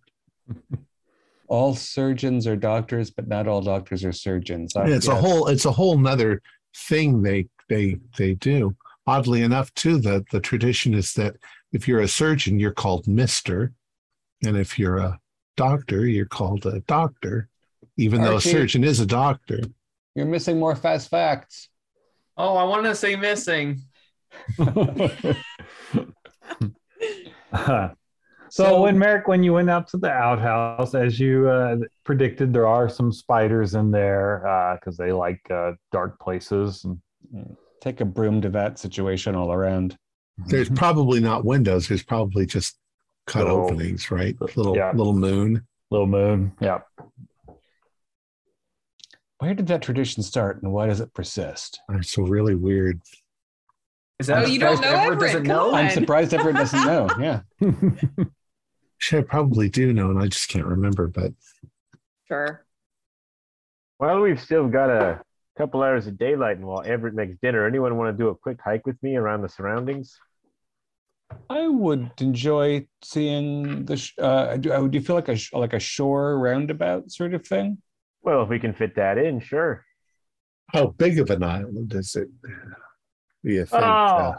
[1.49, 4.77] All surgeons are doctors, but not all doctors are surgeons.
[4.77, 6.43] I- it's a whole it's a whole nother
[6.77, 8.77] thing they they they do.
[9.07, 11.37] Oddly enough, too, the the tradition is that
[11.73, 13.73] if you're a surgeon, you're called Mister,
[14.45, 15.19] and if you're a
[15.57, 17.49] doctor, you're called a doctor,
[17.99, 19.61] even though a surgeon is a doctor.
[20.15, 21.69] You're missing more fast facts.
[22.37, 23.83] Oh, I want to say missing.
[28.49, 32.67] so, when Merrick, when you went out to the outhouse, as you uh, predicted, there
[32.67, 36.85] are some spiders in there because they like uh, dark places.
[36.85, 37.01] And
[37.81, 39.97] take a broom to that situation all around.
[40.47, 41.89] There's probably not windows.
[41.89, 42.77] There's probably just
[43.27, 44.37] cut Little- openings, right?
[44.41, 44.93] Little yeah.
[44.95, 45.67] little moon.
[45.91, 46.81] little moon, yeah.
[49.39, 51.81] Where did that tradition start and why does it persist?
[51.91, 53.01] It's so really weird.
[54.19, 55.21] Is that Oh, you don't know Everett Everett?
[55.33, 55.75] doesn't know?
[55.75, 57.09] I'm surprised everyone doesn't know.
[57.21, 57.41] Yeah.
[59.01, 61.07] Actually, I probably do know, and I just can't remember.
[61.07, 61.33] But
[62.27, 62.67] sure.
[64.01, 65.21] Well, we've still got a
[65.57, 68.59] couple hours of daylight, and while Everett makes dinner, anyone want to do a quick
[68.61, 70.19] hike with me around the surroundings?
[71.49, 73.97] I would enjoy seeing the.
[73.99, 77.35] Sh- uh, do, uh, do you feel like a sh- like a shore roundabout sort
[77.35, 77.79] of thing?
[78.29, 79.87] Well, if we can fit that in, sure.
[80.75, 82.29] how big of an island is it?
[83.43, 83.87] Do you think Oh.
[83.87, 84.35] uh,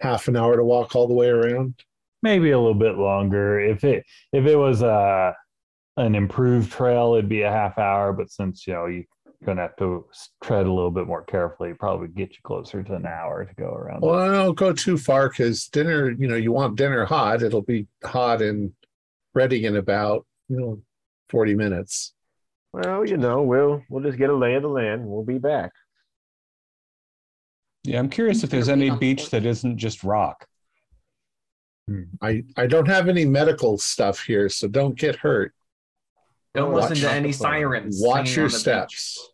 [0.00, 1.74] half an hour to walk all the way around?
[2.24, 3.60] Maybe a little bit longer.
[3.60, 5.32] If it if it was uh,
[5.96, 8.12] an improved trail, it'd be a half hour.
[8.12, 9.04] But since you know you're
[9.44, 10.06] gonna have to
[10.42, 13.54] tread a little bit more carefully, it'd probably get you closer to an hour to
[13.54, 14.00] go around.
[14.00, 16.10] Well, don't go too far because dinner.
[16.10, 17.42] You know, you want dinner hot.
[17.44, 18.72] It'll be hot and
[19.34, 20.82] ready in about you know
[21.28, 22.12] forty minutes.
[22.74, 25.06] Well, you know, we'll we'll just get a lay of the land.
[25.06, 25.70] We'll be back.
[27.84, 30.44] Yeah, I'm curious if there's any beach that isn't just rock.
[32.20, 35.54] I I don't have any medical stuff here, so don't get hurt.
[36.52, 38.00] Don't Watch listen to any sirens.
[38.02, 39.30] Watch your on the steps.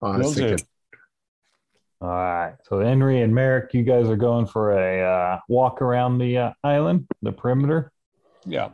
[0.00, 0.56] Oh, Will do.
[2.00, 2.54] All right.
[2.64, 6.52] So Henry and Merrick, you guys are going for a uh, walk around the uh,
[6.64, 7.92] island, the perimeter,
[8.44, 8.70] Yeah.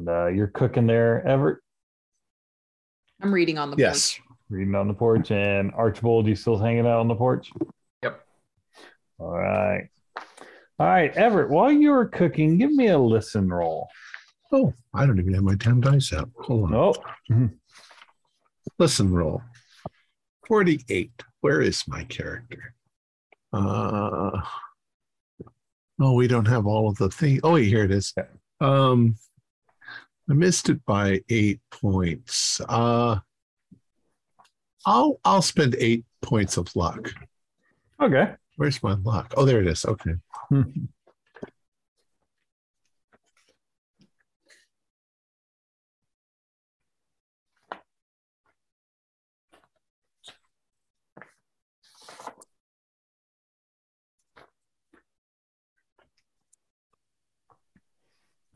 [0.00, 1.58] And uh, you're cooking there, Everett,
[3.22, 4.16] I'm reading on the yes.
[4.16, 4.26] porch.
[4.48, 7.50] reading on the porch, and Archibald, you still hanging out on the porch?
[8.02, 8.20] Yep.
[9.18, 9.88] All right.
[10.78, 11.50] All right, Everett.
[11.50, 13.88] While you were cooking, give me a listen roll.
[14.52, 16.30] Oh, I don't even have my ten dice out.
[16.38, 16.94] Hold on.
[17.30, 17.50] Oh,
[18.78, 19.42] Listen, roll.
[20.46, 21.22] Forty-eight.
[21.42, 22.74] Where is my character?
[23.52, 24.40] Uh.
[26.00, 27.40] Oh, we don't have all of the things.
[27.44, 28.14] Oh, here it is.
[28.16, 28.24] Yeah.
[28.62, 29.16] Um,
[30.30, 32.60] I missed it by eight points.
[32.68, 33.18] Uh,
[34.86, 37.12] I'll I'll spend eight points of luck.
[38.00, 38.34] okay.
[38.56, 39.34] Where's my luck?
[39.36, 39.84] Oh, there it is.
[39.84, 40.14] Okay.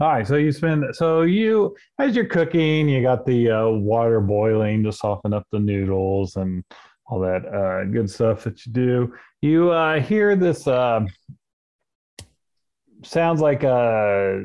[0.05, 4.21] All right, so you spend so you as you're cooking, you got the uh, water
[4.21, 6.63] boiling to soften up the noodles and
[7.07, 9.15] all that uh, good stuff that you do.
[9.41, 11.07] You uh, hear this uh,
[13.03, 14.41] sounds like uh,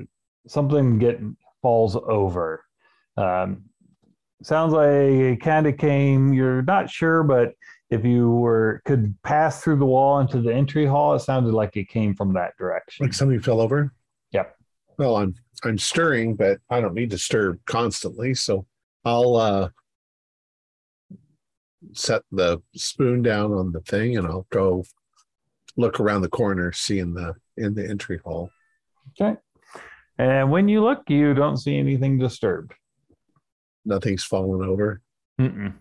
[0.48, 1.20] something get
[1.62, 2.64] falls over.
[3.18, 3.64] Um,
[4.42, 6.32] sounds like it kind of came.
[6.32, 7.52] You're not sure, but
[7.90, 11.76] if you were could pass through the wall into the entry hall, it sounded like
[11.76, 13.08] it came from that direction.
[13.08, 13.92] Like somebody fell over.
[15.00, 15.34] Well, I'm
[15.64, 18.66] I'm stirring, but I don't need to stir constantly, so
[19.06, 19.70] I'll uh
[21.94, 24.84] set the spoon down on the thing and I'll go
[25.78, 28.52] look around the corner, see in the in the entry hall.
[29.20, 29.40] Okay.
[30.18, 32.74] And when you look, you don't see anything disturbed.
[33.86, 35.02] Nothing's fallen over.
[35.40, 35.74] Mm-mm.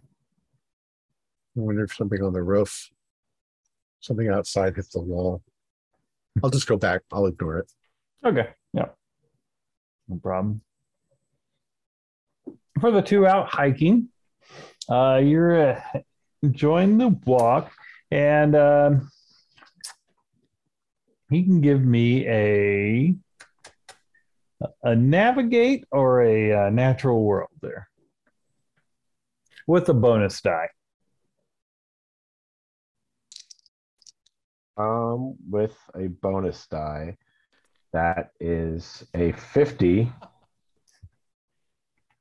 [1.57, 2.89] I wonder if something on the roof,
[3.99, 5.43] something outside hit the wall.
[6.45, 7.03] I'll just go back.
[7.13, 7.73] I'll ignore it.
[8.25, 8.51] Okay.
[8.73, 8.91] Yeah.
[10.09, 10.63] No problem.
[12.81, 14.09] For the two out hiking,
[14.89, 15.83] uh, you're uh,
[16.43, 17.71] enjoying the walk,
[18.11, 19.11] and um,
[21.31, 23.15] he can give me a
[24.83, 27.89] a navigate or a uh, natural world there
[29.67, 30.69] with a bonus die.
[34.77, 37.17] Um, with a bonus die,
[37.93, 40.13] that is a 50,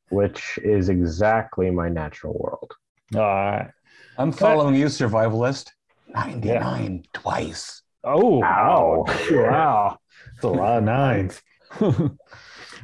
[0.10, 2.72] which is exactly my natural world.
[3.16, 3.72] All right.
[4.18, 5.72] I'm following you, survivalist.
[6.14, 7.82] 99 twice.
[8.04, 9.06] Oh, Ow.
[9.06, 9.06] wow.
[9.32, 9.98] wow.
[10.36, 11.42] It's a lot of nines.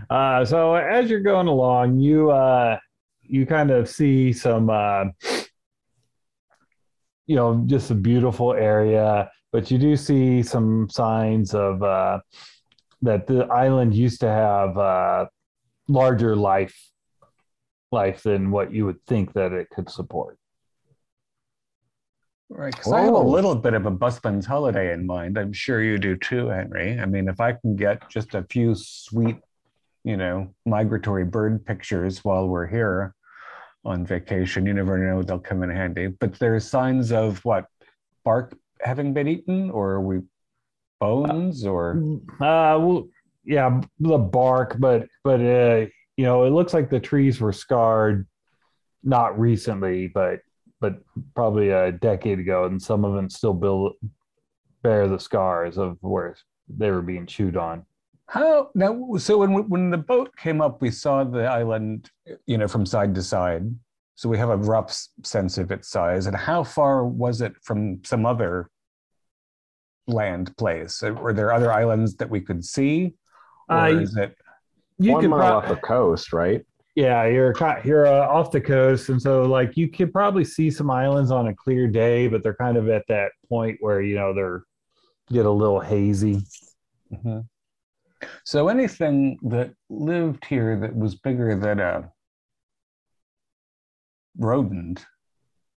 [0.10, 2.78] uh, so as you're going along, you uh,
[3.22, 5.06] you kind of see some uh,
[7.26, 12.20] you know, just a beautiful area, but you do see some signs of uh,
[13.04, 15.26] that the island used to have uh,
[15.88, 16.90] larger life
[17.92, 20.38] life than what you would think that it could support.
[22.50, 23.26] Right, because I have a Oh.
[23.28, 25.38] little bit of a busman's holiday in mind.
[25.38, 27.00] I'm sure you do too, Henry.
[27.00, 29.38] I mean, if I can get just a few sweet,
[30.04, 33.14] you know, migratory bird pictures while we're here
[33.86, 36.08] on vacation, you never know they'll come in handy.
[36.08, 37.66] But there's signs of what
[38.24, 40.22] bark having been eaten, or are we
[41.04, 41.84] bones, or
[42.40, 43.08] Uh, well,
[43.46, 45.86] yeah, the bark, but but uh,
[46.18, 48.28] you know, it looks like the trees were scarred,
[49.04, 50.40] not recently, but
[50.80, 50.94] but
[51.36, 53.94] probably a decade ago, and some of them still build,
[54.82, 56.36] bear the scars of where
[56.68, 57.86] they were being chewed on.
[58.28, 58.92] how now?
[59.18, 62.10] So when when the boat came up, we saw the island,
[62.46, 63.64] you know, from side to side.
[64.16, 64.90] So we have a rough
[65.24, 66.28] sense of its size.
[66.28, 68.70] And how far was it from some other
[70.08, 71.02] land place?
[71.04, 73.14] Uh, Were there other islands that we could see?
[73.70, 74.36] Or Uh, is it
[75.00, 76.66] You One could mile prob- off the coast, right?
[76.96, 80.92] Yeah, you're you're uh, off the coast, and so like you could probably see some
[80.92, 84.34] islands on a clear day, but they're kind of at that point where you know
[84.34, 84.64] they're
[85.32, 86.44] get a little hazy.
[87.12, 87.48] Mhm.
[88.44, 92.12] So anything that lived here that was bigger than a
[94.38, 95.06] rodent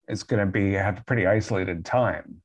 [0.09, 2.41] is going to be have a pretty isolated time,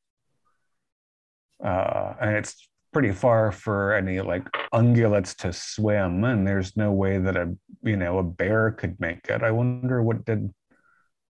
[1.64, 4.44] uh, and it's pretty far for any like
[4.74, 9.28] ungulates to swim, and there's no way that a you know a bear could make
[9.28, 9.42] it.
[9.42, 10.52] I wonder what did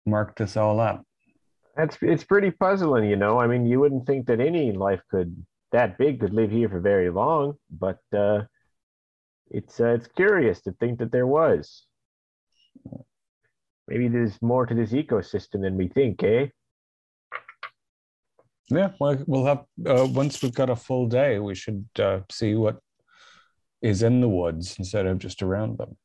[0.04, 1.04] mark this all up.
[1.76, 3.38] That's it's pretty puzzling, you know.
[3.38, 6.80] I mean, you wouldn't think that any life could that big could live here for
[6.80, 8.42] very long, but uh,
[9.50, 11.86] it's uh, it's curious to think that there was.
[13.88, 16.46] Maybe there's more to this ecosystem than we think, eh?
[18.68, 22.55] Yeah, well, we'll have uh, once we've got a full day, we should uh, see
[22.55, 22.79] what
[23.83, 25.96] is in the woods instead of just around them.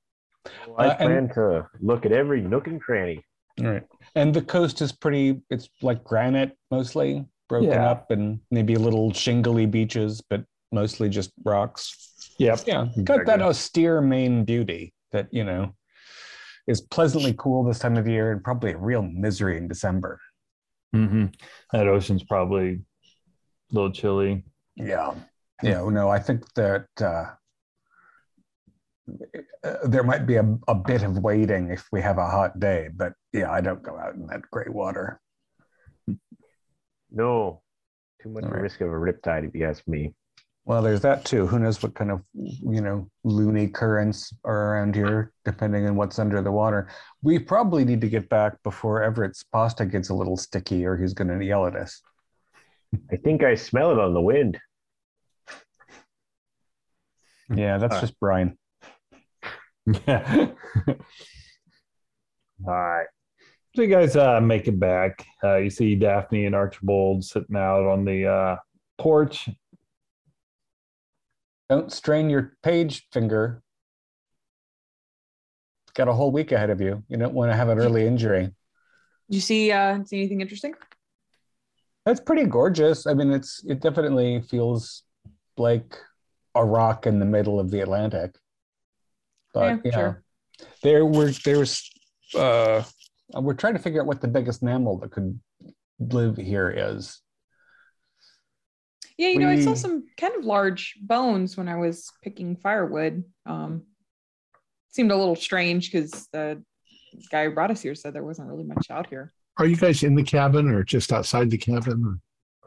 [0.68, 3.24] Well, I Uh, and- plan to look at every nook and cranny.
[3.60, 3.84] All right,
[4.16, 5.42] and the coast is pretty.
[5.50, 7.90] It's like granite mostly, broken Yeah.
[7.92, 12.36] up, and maybe little shingly beaches, but mostly just rocks.
[12.38, 12.60] Yep.
[12.66, 15.76] Yeah, got that austere Maine beauty that you know
[16.68, 20.20] is pleasantly cool this time of year and probably a real misery in December.
[20.94, 21.26] Hmm
[21.72, 22.82] That ocean's probably
[23.72, 24.44] a little chilly.
[24.76, 25.14] Yeah.
[25.64, 25.88] Yeah.
[25.90, 27.26] No, I think that uh,
[29.64, 32.90] uh, there might be a, a bit of waiting if we have a hot day,
[32.96, 35.20] but yeah, I don't go out in that gray water.
[37.12, 37.62] No,
[38.22, 38.62] too much right.
[38.62, 40.14] risk of a riptide, if you ask me.
[40.66, 41.48] Well, there's that too.
[41.48, 46.20] Who knows what kind of, you know, loony currents are around here, depending on what's
[46.20, 46.88] under the water.
[47.24, 51.14] We probably need to get back before Everett's pasta gets a little sticky or he's
[51.14, 52.02] going to yell at us.
[53.12, 54.60] I think I smell it on the wind.
[57.54, 58.02] Yeah, that's All right.
[58.02, 58.58] just Brian.
[60.08, 60.48] Yeah.
[60.88, 60.96] All
[62.68, 63.08] right.
[63.76, 65.26] So you guys uh, make it back.
[65.44, 68.56] Uh, you see Daphne and Archibald sitting out on the uh,
[68.98, 69.50] porch.
[71.72, 73.64] Don't strain your page finger.
[75.94, 77.02] Got a whole week ahead of you.
[77.08, 78.42] You don't want to have an early injury.
[79.30, 80.74] Did you see uh see anything interesting?
[82.06, 83.08] That's pretty gorgeous.
[83.08, 85.04] I mean, it's it definitely feels
[85.56, 85.98] like
[86.56, 88.36] a rock in the middle of the Atlantic.
[89.54, 90.24] But Yeah, yeah, sure.
[90.84, 91.90] there were there's
[92.36, 92.84] uh
[93.34, 95.40] we're trying to figure out what the biggest mammal that could
[96.00, 97.22] live here is.
[99.18, 103.24] Yeah, you know, I saw some kind of large bones when I was picking firewood.
[103.46, 103.84] Um,
[104.90, 106.62] seemed a little strange because the
[107.32, 109.32] guy who brought us here said there wasn't really much out here.
[109.58, 112.22] Are you guys in the cabin or just outside the cabin?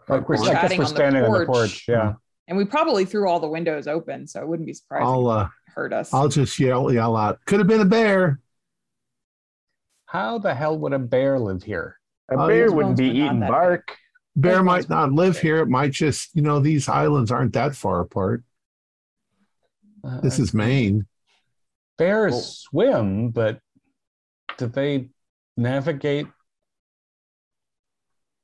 [0.09, 1.47] Like we're, We're I guess we're on the standing on the porch.
[1.47, 1.85] porch.
[1.89, 2.15] Yeah.
[2.47, 5.49] And we probably threw all the windows open, so it wouldn't be surprising I'll uh,
[5.67, 6.13] if hurt us.
[6.13, 7.39] I'll just yell yell out.
[7.47, 8.39] Could have been a bear.
[10.07, 11.99] How the hell would a bear live here?
[12.31, 13.49] A Oh, bear wouldn't be eating that big.
[13.49, 13.97] bark.
[14.37, 15.59] Bear Those might not live here.
[15.59, 18.43] It might just, you know, these islands aren't that far apart.
[20.23, 21.07] This Uh, is Maine.
[21.97, 23.61] bears Well- swim, but
[24.59, 25.09] do they
[25.57, 26.27] navigate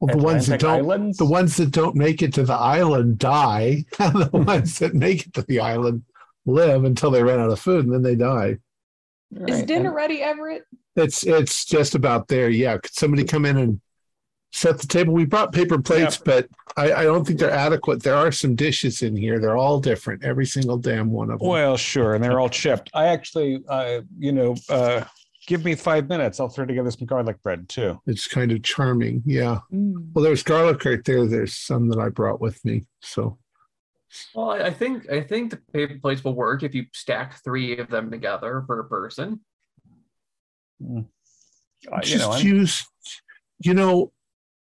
[0.00, 1.18] Well, the ones that don't, islands?
[1.18, 3.84] the ones that don't make it to the island die.
[3.98, 6.04] and the ones that make it to the island
[6.46, 8.58] live until they run out of food and then they die.
[9.48, 10.62] Is dinner and- ready, Everett?
[10.96, 12.48] It's it's just about there.
[12.50, 12.78] Yeah.
[12.78, 13.80] Could somebody come in and
[14.52, 15.12] set the table?
[15.14, 18.02] We brought paper plates, but I, I don't think they're adequate.
[18.02, 19.38] There are some dishes in here.
[19.38, 20.24] They're all different.
[20.24, 21.48] Every single damn one of them.
[21.48, 22.90] Well, sure, and they're all chipped.
[22.94, 25.04] I actually, uh, you know, uh,
[25.46, 26.40] give me five minutes.
[26.40, 28.00] I'll throw together some garlic bread too.
[28.06, 29.22] It's kind of charming.
[29.26, 29.58] Yeah.
[29.72, 30.10] Mm.
[30.12, 31.26] Well, there's garlic right there.
[31.26, 32.86] There's some that I brought with me.
[33.00, 33.38] So
[34.34, 37.78] Well, I I think I think the paper plates will work if you stack three
[37.78, 39.40] of them together per person.
[40.82, 41.02] Uh,
[41.82, 42.86] you just know, use,
[43.58, 44.12] you know,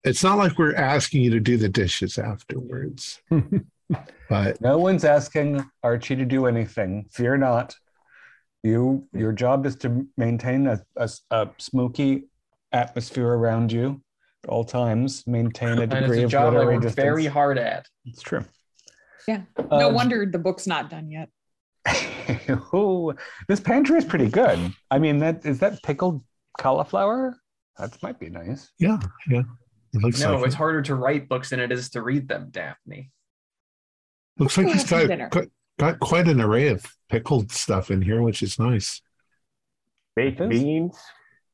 [0.08, 3.22] it's not like we're asking you to do the dishes afterwards,
[4.30, 7.05] but no one's asking Archie to do anything.
[7.12, 7.76] Fear not.
[8.64, 12.24] You, your job is to maintain a, a, a smoky
[12.72, 14.01] atmosphere around you
[14.43, 15.26] at all times.
[15.28, 16.95] Maintain a And it's degree a of job I work distance.
[16.95, 17.86] very hard at.
[18.05, 18.43] It's true.
[19.28, 19.41] Yeah.
[19.72, 21.30] No Uh, wonder the book's not done yet.
[22.74, 23.14] Ooh,
[23.47, 24.60] this pantry is pretty good.
[24.91, 26.24] I mean, that is that pickled
[26.60, 27.38] cauliflower.
[27.78, 28.72] That might be nice.
[28.80, 28.97] yeah,
[29.30, 29.43] yeah.
[29.97, 30.57] It looks No, like it's it.
[30.57, 33.11] harder to write books than it is to read them, Daphne.
[34.37, 35.45] looks like We'll he's have some got, got
[35.79, 39.01] got quite an array of pickled stuff in here, which is nice.
[40.15, 40.59] Baked It is.
[40.63, 40.97] beans.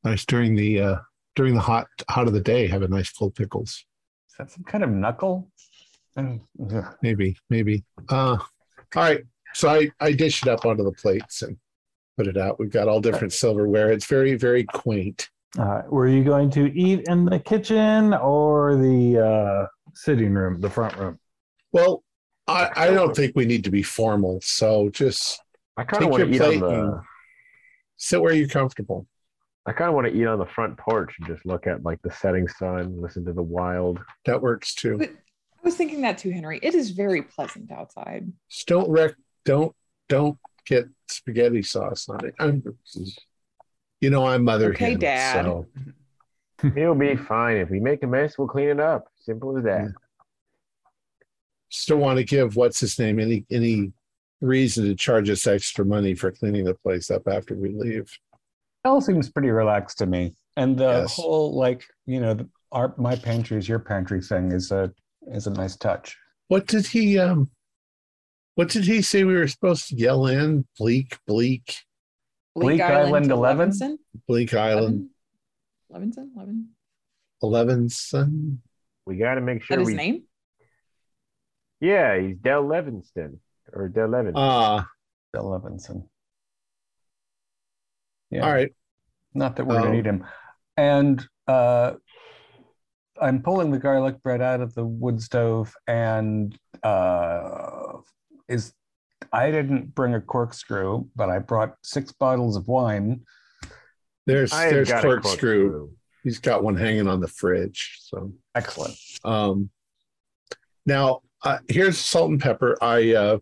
[0.04, 0.96] Nice during the uh
[1.36, 2.68] during the hot hot of the day.
[2.68, 3.86] Have a nice full pickles.
[4.30, 5.50] Is that some kind of knuckle?
[6.18, 6.42] Mm.
[7.02, 7.84] Maybe, maybe.
[8.10, 8.48] Uh, all
[8.96, 9.24] right.
[9.54, 11.58] So I I dish it up onto the plates and
[12.18, 12.60] put it out.
[12.60, 13.92] We've got all different silverware.
[13.92, 15.30] It's very very quaint.
[15.58, 20.70] Uh, were you going to eat in the kitchen or the uh, sitting room, the
[20.70, 21.20] front room?
[21.72, 22.04] Well,
[22.48, 24.40] I I don't think we need to be formal.
[24.42, 25.40] So just
[25.78, 27.02] I kind of want to eat on the.
[27.98, 29.08] sit where you're comfortable.
[29.66, 32.02] I kind of want to eat on the front porch and just look at like
[32.02, 34.00] the setting sun, listen to the wild.
[34.26, 34.98] That works too.
[34.98, 36.60] But I was thinking that too, Henry.
[36.62, 38.32] It is very pleasant outside.
[38.50, 39.14] Just don't wreck.
[39.46, 39.74] Don't
[40.10, 42.34] don't get spaghetti sauce on it.
[42.40, 42.64] I'm,
[44.04, 45.46] you know, I'm mother Okay, hen, Dad.
[45.46, 45.66] So
[46.76, 47.58] It'll be fine.
[47.58, 49.06] If we make a mess, we'll clean it up.
[49.16, 49.88] Simple as that.
[51.72, 53.94] just don't want to give what's his name any any
[54.42, 58.12] reason to charge us extra money for cleaning the place up after we leave.
[58.84, 60.36] It all seems pretty relaxed to me.
[60.58, 61.16] And the Yes.
[61.16, 64.92] whole like, you know, the, our my pantry is your pantry thing is a
[65.28, 66.18] is a nice touch.
[66.50, 67.50] What did he um?
[68.56, 70.66] What did he say we were supposed to yell in?
[70.78, 71.78] Bleak, bleak,
[72.56, 73.70] Bleak Island to 11?
[73.72, 73.98] Levinson?
[74.28, 75.10] bleak island,
[75.92, 76.30] Levinson?
[76.36, 76.68] Levin?
[77.42, 78.62] eleven son.
[79.06, 79.96] We got to make sure that his we.
[79.96, 80.24] name?
[81.82, 83.40] Yeah, he's Del Levinston
[83.74, 84.34] or Del Levin.
[84.36, 84.88] Ah,
[85.34, 86.08] Bill Levinson.
[88.30, 88.46] Yeah.
[88.46, 88.74] all right.
[89.34, 89.84] Not that we're Oh.
[89.84, 90.26] gonna need him.
[90.78, 91.94] And uh
[93.22, 97.98] I'm pulling the garlic bread out of the wood stove and uh
[98.48, 98.74] is
[99.32, 103.22] I didn't bring a corkscrew, but I brought six bottles of wine.
[104.26, 105.92] There's I have there's got a corkscrew.
[106.24, 107.98] He's got one hanging on the fridge.
[108.02, 108.96] So Excellent.
[109.26, 109.70] Um,
[110.86, 112.78] now, uh, here's salt and pepper.
[112.82, 113.38] I, uh,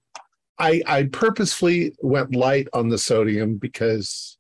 [0.57, 4.37] I I purposefully went light on the sodium because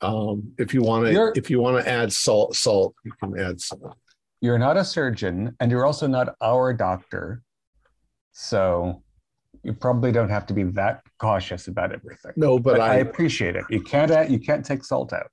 [0.00, 3.60] um, if you want to if you want to add salt, salt you can add
[3.60, 3.96] salt.
[4.40, 7.42] You're not a surgeon and you're also not our doctor.
[8.32, 9.02] So
[9.66, 12.32] you probably don't have to be that cautious about everything.
[12.36, 13.64] No, but, But I I, appreciate it.
[13.68, 15.30] You can't add, you can't take salt out.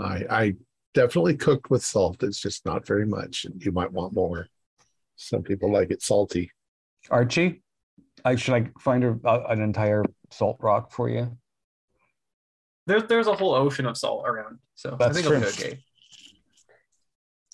[0.00, 0.54] I I
[0.92, 2.22] definitely cooked with salt.
[2.24, 4.48] It's just not very much, and you might want more.
[5.14, 6.50] Some people like it salty.
[7.10, 7.62] Archie,
[8.24, 11.36] I should I find a, a- an entire salt rock for you?
[12.86, 15.78] There's there's a whole ocean of salt around, so That's I think it'll be okay.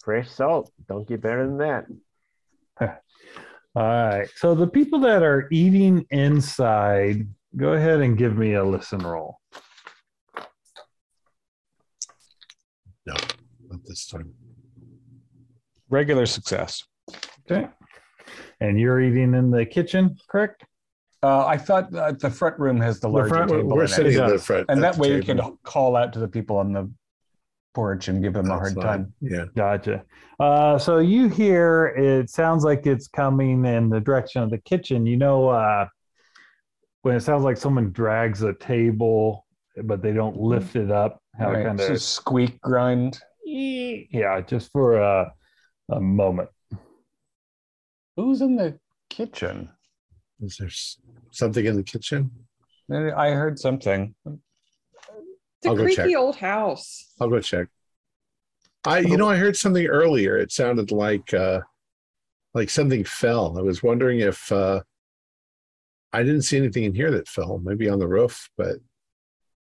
[0.03, 0.71] Fresh salt.
[0.89, 1.87] Don't get better than that.
[3.77, 4.29] All right.
[4.37, 9.41] So the people that are eating inside, go ahead and give me a listen roll.
[13.07, 13.15] No,
[13.69, 14.33] not this time.
[15.91, 16.85] Regular success.
[17.51, 17.69] Okay.
[18.61, 20.65] And you're eating in the kitchen, correct?
[21.23, 23.91] Uh, I thought uh, the front room has the The larger front table We're in
[23.91, 23.93] it.
[23.93, 26.57] sitting in the front, and that the way you can call out to the people
[26.59, 26.91] on the
[27.75, 28.83] porch and give them a hard Outside.
[28.83, 29.15] time.
[29.21, 29.45] Yeah.
[29.57, 30.05] Gotcha.
[30.41, 35.07] Uh, so you hear it sounds like it's coming in the direction of the kitchen.
[35.07, 35.87] You know, uh,
[37.03, 39.47] when it sounds like someone drags a table,
[39.85, 43.21] but they don't lift it up, how Right, it kind so of squeak grind.
[43.45, 45.33] yeah, just for a,
[45.91, 46.49] a moment.
[48.17, 48.79] Who's in the
[49.11, 49.69] kitchen?
[50.41, 50.71] Is there
[51.31, 52.31] something in the kitchen?
[52.91, 54.15] I heard something.
[55.65, 56.17] It's a I'll go creepy check.
[56.17, 57.15] old house.
[57.19, 57.69] I'll go check.
[58.85, 60.37] I you know I heard something earlier.
[60.37, 61.61] It sounded like uh
[62.53, 63.59] like something fell.
[63.59, 64.83] I was wondering if uh
[66.13, 68.77] I didn't see anything in here that fell, maybe on the roof, but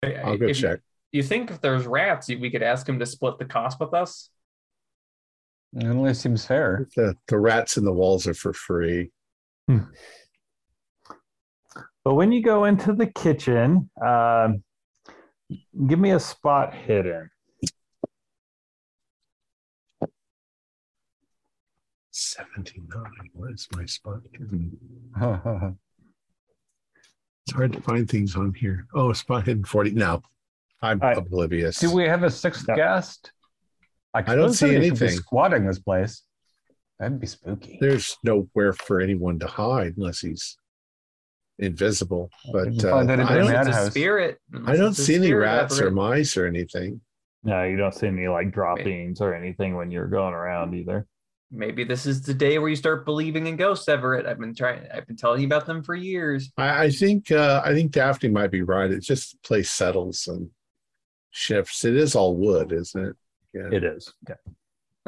[0.02, 0.80] I'll go If check.
[1.12, 4.28] You think if there's rats, we could ask him to split the cost with us?
[5.74, 6.86] It only seems fair.
[6.94, 9.12] The the rats in the walls are for free.
[12.04, 14.62] But when you go into the kitchen, um,
[15.86, 17.30] give me a spot hidden.
[22.10, 23.30] Seventy-nine.
[23.34, 24.20] What is my spot?
[25.16, 25.70] I
[27.46, 28.86] It's hard to find things on here.
[28.92, 29.92] Oh, spot hidden 40.
[29.92, 30.20] No,
[30.82, 31.78] I'm I- oblivious.
[31.78, 33.30] Do we have a sixth guest?
[34.34, 35.10] don't see somebody be anything.
[35.10, 36.22] Squatting this place.
[36.98, 37.78] That'd be spooky.
[37.80, 40.56] There's nowhere for anyone to hide unless he's
[41.58, 42.30] invisible.
[42.52, 44.38] But uh, in I don't, a spirit.
[44.66, 47.00] I don't see any spirit rats or mice or anything.
[47.44, 51.06] No, you don't see any like droppings or anything when you're going around either.
[51.52, 54.26] Maybe this is the day where you start believing in ghosts, Everett.
[54.26, 54.84] I've been trying.
[54.92, 56.50] I've been telling you about them for years.
[56.58, 58.90] I, I think uh, I think Daphne might be right.
[58.90, 60.50] It's just the place settles and
[61.30, 61.84] shifts.
[61.84, 63.16] It is all wood, isn't it?
[63.54, 63.68] Yeah.
[63.70, 64.12] It is.
[64.28, 64.34] Yeah.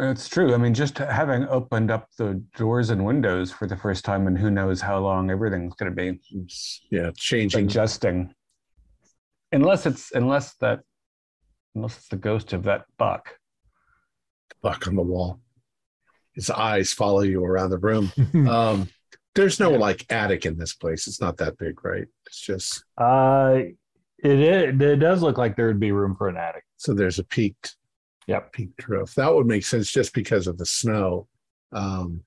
[0.01, 0.55] It's true.
[0.55, 4.39] I mean, just having opened up the doors and windows for the first time, and
[4.39, 6.21] who knows how long everything's going to be
[6.91, 7.67] yeah, changing.
[7.67, 8.33] adjusting.
[9.51, 10.81] Unless it's unless that
[11.75, 13.39] unless it's the ghost of that buck.
[14.63, 15.41] buck on the wall.
[16.35, 18.13] His eyes follow you around the room.
[18.49, 18.89] Um,
[19.35, 21.07] there's no like attic in this place.
[21.07, 22.07] It's not that big, right?
[22.27, 23.59] It's just uh,
[24.19, 26.65] it, it it does look like there would be room for an attic.
[26.77, 27.77] so there's a peaked,
[28.29, 28.53] Yep.
[28.53, 29.15] peaked roof.
[29.15, 31.27] That would make sense just because of the snow.
[31.73, 32.23] Um,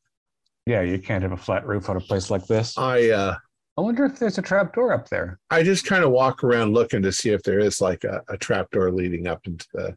[0.66, 2.78] Yeah, you can't have a flat roof on a place like this.
[2.78, 3.36] I uh,
[3.78, 5.40] I wonder if there's a trap door up there.
[5.50, 8.38] I just kind of walk around looking to see if there is like a, a
[8.38, 9.96] trap door leading up into the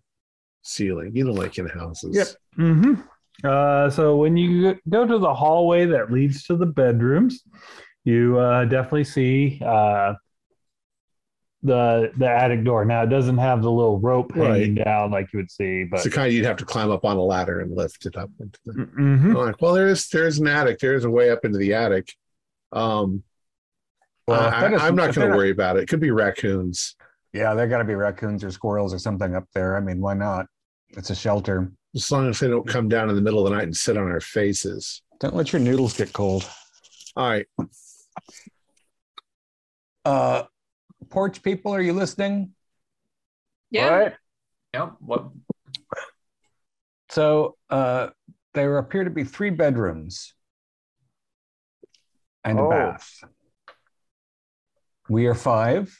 [0.62, 1.10] ceiling.
[1.14, 2.16] You know, like in houses.
[2.16, 2.28] Yep.
[2.58, 2.94] Mm-hmm.
[3.42, 7.42] Uh, so when you go to the hallway that leads to the bedrooms,
[8.04, 10.14] you uh, definitely see uh,
[11.64, 12.84] the the attic door.
[12.84, 16.04] Now it doesn't have the little rope hanging down like you would see, but It's
[16.04, 18.58] the kind you'd have to climb up on a ladder and lift it up into
[18.66, 19.34] the Mhm.
[19.34, 20.78] Like, well, there's there's an attic.
[20.78, 22.14] There's a way up into the attic.
[22.72, 23.24] Um,
[24.28, 25.82] Well, if I, am not going to worry about it.
[25.82, 26.96] It could be raccoons.
[27.32, 29.76] Yeah, there got to be raccoons or squirrels or something up there.
[29.76, 30.46] I mean, why not?
[30.90, 31.70] It's a shelter.
[31.94, 33.96] As long as they don't come down in the middle of the night and sit
[33.96, 35.02] on our faces.
[35.20, 36.48] Don't let your noodles get cold.
[37.16, 37.46] All right.
[40.04, 40.44] Uh,
[41.08, 42.50] porch people, are you listening?
[43.70, 43.98] Yeah.
[44.02, 44.14] What?
[44.74, 44.92] Yep.
[45.00, 45.30] What?
[47.10, 48.08] So uh,
[48.54, 50.34] there appear to be three bedrooms
[52.44, 52.66] and Oh.
[52.66, 53.24] a bath.
[55.08, 55.96] We are five.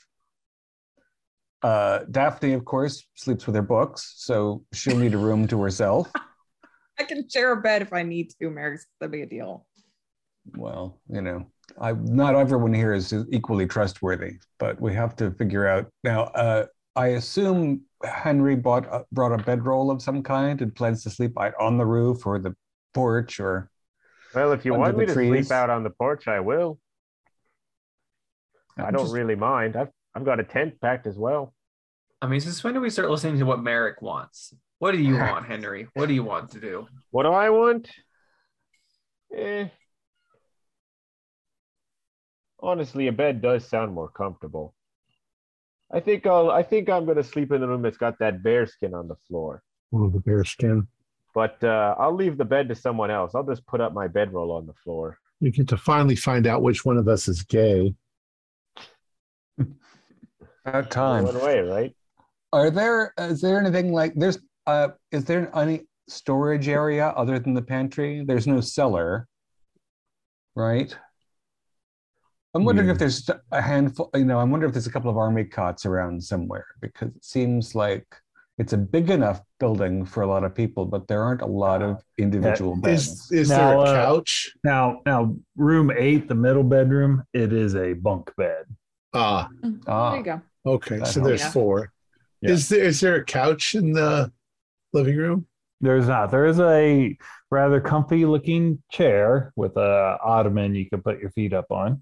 [1.61, 6.11] Uh, Daphne, of course, sleeps with her books, so she'll need a room to herself.
[6.99, 8.75] I can share a bed if I need to, Mary.
[8.75, 9.65] It's that big a deal.
[10.55, 11.47] Well, you know,
[11.79, 16.23] I not everyone here is equally trustworthy, but we have to figure out now.
[16.25, 21.09] Uh, I assume Henry bought a, brought a bedroll of some kind and plans to
[21.09, 22.55] sleep out on the roof or the
[22.93, 23.69] porch or
[24.33, 25.47] Well, if you want the me to trees.
[25.47, 26.79] sleep out on the porch, I will.
[28.77, 29.75] I I'm don't just- really mind.
[29.75, 31.53] I've I've got a tent packed as well.
[32.21, 34.53] I mean, since when do we start listening to what Merrick wants?
[34.79, 35.87] What do you want, Henry?
[35.93, 36.87] What do you want to do?
[37.11, 37.89] What do I want?
[39.33, 39.67] Eh.
[42.65, 44.73] Honestly, a bed does sound more comfortable.
[45.93, 48.65] I think I'll I think I'm gonna sleep in the room that's got that bear
[48.65, 49.61] skin on the floor.
[49.93, 50.87] Oh, the bear skin.
[51.35, 53.35] But uh, I'll leave the bed to someone else.
[53.35, 55.19] I'll just put up my bedroll on the floor.
[55.41, 57.93] You get to finally find out which one of us is gay.
[60.65, 61.25] about time.
[61.25, 61.95] One way, right?
[62.51, 67.53] Are there is there anything like there's uh is there any storage area other than
[67.53, 68.23] the pantry?
[68.25, 69.27] There's no cellar,
[70.55, 70.97] right?
[72.55, 72.93] I'm wondering Yeah.
[72.93, 75.85] if there's a handful, you know, I'm wondering if there's a couple of army cots
[75.85, 78.07] around somewhere because it seems like
[78.57, 81.81] it's a big enough building for a lot of people, but there aren't a lot
[81.81, 83.09] of individual beds.
[83.29, 84.53] Is is Now, there a uh, couch?
[84.63, 88.63] Now, now, room eight, the middle bedroom, it is a bunk bed.
[89.13, 89.49] Ah,
[89.87, 90.09] Ah.
[90.11, 90.41] There you go.
[90.65, 90.97] okay.
[90.99, 91.53] That So there's helps.
[91.53, 91.91] four.
[92.41, 92.51] Yeah.
[92.51, 94.31] Is there is there a couch in the
[94.93, 95.47] living room?
[95.81, 96.31] There's not.
[96.31, 97.17] There is a
[97.51, 102.01] rather comfy looking chair with a ottoman you can put your feet up on.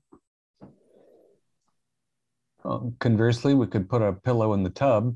[2.66, 5.16] Um, conversely, we could put a pillow in the tub.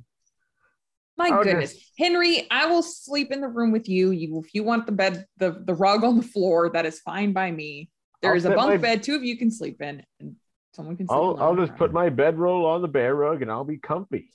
[1.18, 4.12] My I'll goodness, just- Henry, I will sleep in the room with you.
[4.12, 7.34] You, if you want the bed, the the rug on the floor, that is fine
[7.34, 7.90] by me.
[8.22, 10.36] There I'll is a bunk my- bed, two of you can sleep in, and
[10.74, 11.08] someone can.
[11.08, 11.38] Sleep I'll.
[11.42, 14.30] I'll just put my bedroll on the bear rug and I'll be comfy.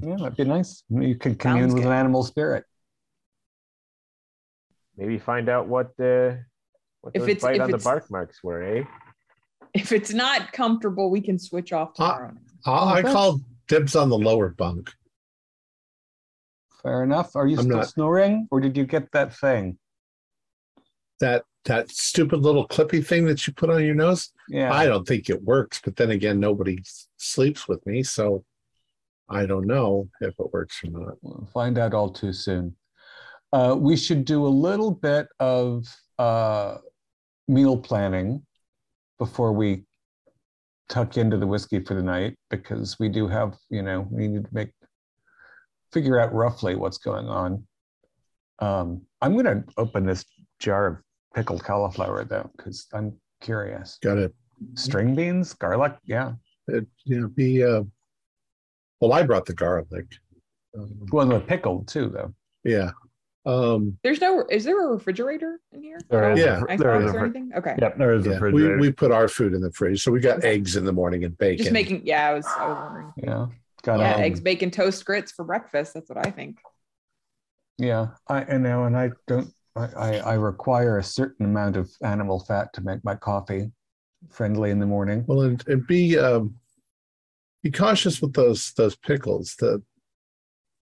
[0.00, 0.82] Yeah, that'd be nice.
[0.88, 1.90] You can commune Sounds with good.
[1.90, 2.64] an animal spirit.
[4.96, 6.36] Maybe find out what uh,
[7.02, 8.84] what If those it's- bite if on the bark marks were, eh?
[9.74, 12.32] If it's not comfortable, we can switch off tomorrow.
[12.66, 13.12] I, I Okay.
[13.12, 14.90] call dibs on the lower bunk.
[16.82, 17.36] Fair enough.
[17.36, 19.78] Are you I'm still not- snoring, or did you get that thing?
[21.20, 24.30] That that stupid little clippy thing that you put on your nose.
[24.48, 24.72] Yeah.
[24.72, 28.44] I don't think it works, but then again, nobody s- sleeps with me, so
[29.28, 31.16] I don't know if it works or not.
[31.20, 32.76] We'll find out all too soon.
[33.52, 35.84] Uh, we should do a little bit of
[36.18, 36.78] uh,
[37.46, 38.46] meal planning
[39.20, 39.84] before we
[40.88, 44.44] tuck into the whiskey for the night because we do have, you know, we need
[44.44, 44.72] to make
[45.92, 47.62] figure out roughly what's going on.
[48.60, 50.24] Um, I'm going to open this
[50.58, 50.96] jar of
[51.34, 53.98] pickled cauliflower though because I'm curious.
[54.02, 54.32] Got to
[54.74, 56.32] String beans, garlic, yeah.
[56.68, 57.64] it, you know, be.
[57.64, 57.82] Uh,
[59.00, 60.06] well, I brought the garlic.
[60.76, 62.34] Um, Well, the pickled too though.
[62.64, 62.90] yeah.
[63.46, 64.44] Um, There's no.
[64.50, 65.98] Is there a refrigerator in here?
[66.10, 66.62] There is Yeah.
[66.68, 67.52] I there thought, is is a there anything?
[67.56, 67.76] Okay.
[67.80, 68.38] Yep, there is a yeah.
[68.38, 68.78] We, refrigerator.
[68.78, 71.36] we put our food in the fridge, so we got eggs in the morning and
[71.38, 71.64] bacon.
[71.64, 72.06] Just making.
[72.06, 72.46] Yeah, I was.
[72.46, 73.12] I was wondering.
[73.16, 73.46] Yeah.
[73.82, 75.94] Got Yeah, um, eggs, bacon, toast, grits for breakfast.
[75.94, 76.58] That's what I think.
[77.78, 81.90] Yeah, I and now and I don't I, I, I require a certain amount of
[82.02, 83.70] animal fat to make my coffee
[84.28, 85.24] friendly in the morning.
[85.26, 86.56] Well, and, and be um,
[87.62, 89.54] be cautious with those those pickles.
[89.58, 89.82] The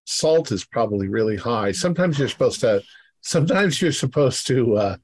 [0.09, 1.71] salt is probably really high.
[1.71, 2.81] Sometimes you're supposed to.
[3.21, 4.95] Sometimes you're supposed to uh,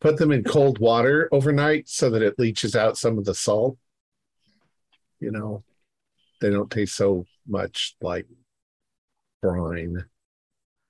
[0.00, 3.76] put them in cold water overnight so that it leaches out some of the salt.
[5.18, 5.64] You know,
[6.40, 8.26] they don't taste so much like
[9.42, 10.04] brine.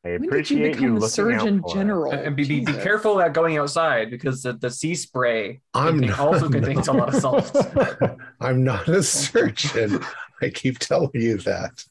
[0.05, 1.75] I When did you appreciate become you the looking Surgeon out for us.
[1.75, 2.12] General?
[2.12, 6.11] And be, be, be careful about going outside because the, the sea spray I'm contain-
[6.11, 8.19] not- also contains a lot of salt.
[8.41, 10.05] I'm not a surgeon.
[10.43, 11.85] I keep telling you that.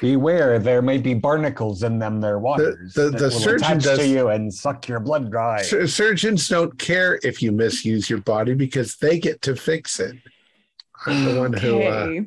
[0.00, 3.82] Beware, there may be barnacles in them their waters the- that the will surgeon attach
[3.84, 5.62] does- to you and suck your blood dry.
[5.62, 10.16] Sur- surgeons don't care if you misuse your body because they get to fix it.
[11.06, 11.80] I'm the one who.
[11.82, 12.20] Uh,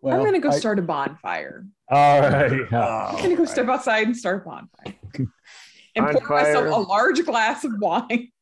[0.00, 1.66] Well, I'm gonna go I- start a bonfire.
[1.88, 2.52] All right.
[2.70, 3.06] yeah.
[3.10, 4.94] I'm gonna go step outside and start a bonfire.
[5.96, 6.42] And pour Bonfire.
[6.54, 8.32] myself a large glass of wine.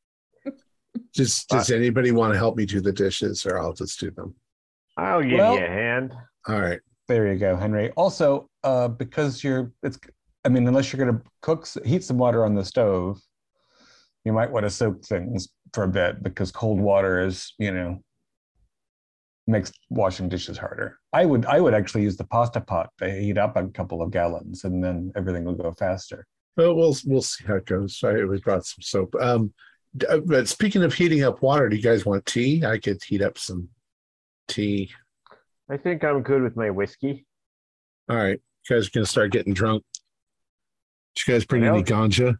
[1.14, 4.34] Just does anybody want to help me do the dishes, or I'll just do them?
[4.96, 6.14] I'll give Well- you a hand.
[6.48, 6.80] All right.
[7.08, 7.90] There you go, Henry.
[7.90, 9.98] Also, uh, because you're, it's,
[10.44, 13.20] I mean, unless you're going to cook, heat some water on the stove,
[14.24, 18.00] you might want to soak things for a bit because cold water is, you know,
[19.46, 20.98] makes washing dishes harder.
[21.12, 24.10] I would, I would actually use the pasta pot to heat up a couple of
[24.12, 26.26] gallons, and then everything will go faster.
[26.56, 27.98] Well, we'll we'll see how it goes.
[27.98, 29.14] Sorry, we brought some soap.
[29.20, 29.52] Um,
[30.08, 32.64] uh, but speaking of heating up water, do you guys want tea?
[32.64, 33.68] I could heat up some
[34.48, 34.90] tea.
[35.70, 37.26] I think I'm good with my whiskey.
[38.08, 39.82] All right, you guys are gonna start getting drunk.
[41.14, 42.36] Did you guys bring any ganja?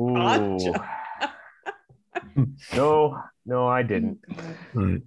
[0.00, 0.14] Ooh.
[0.14, 0.88] Gotcha.
[2.74, 4.18] no, no, I didn't.
[4.74, 5.02] All right.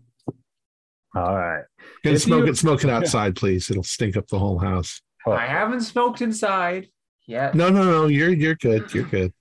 [1.16, 1.64] All right.
[2.04, 3.70] And smoke you- it, smoke it outside, please.
[3.70, 5.02] It'll stink up the whole house.
[5.28, 6.90] I haven't smoked inside
[7.26, 7.56] yet.
[7.56, 8.06] No, no, no.
[8.08, 8.94] You're you're good.
[8.94, 9.34] You're good.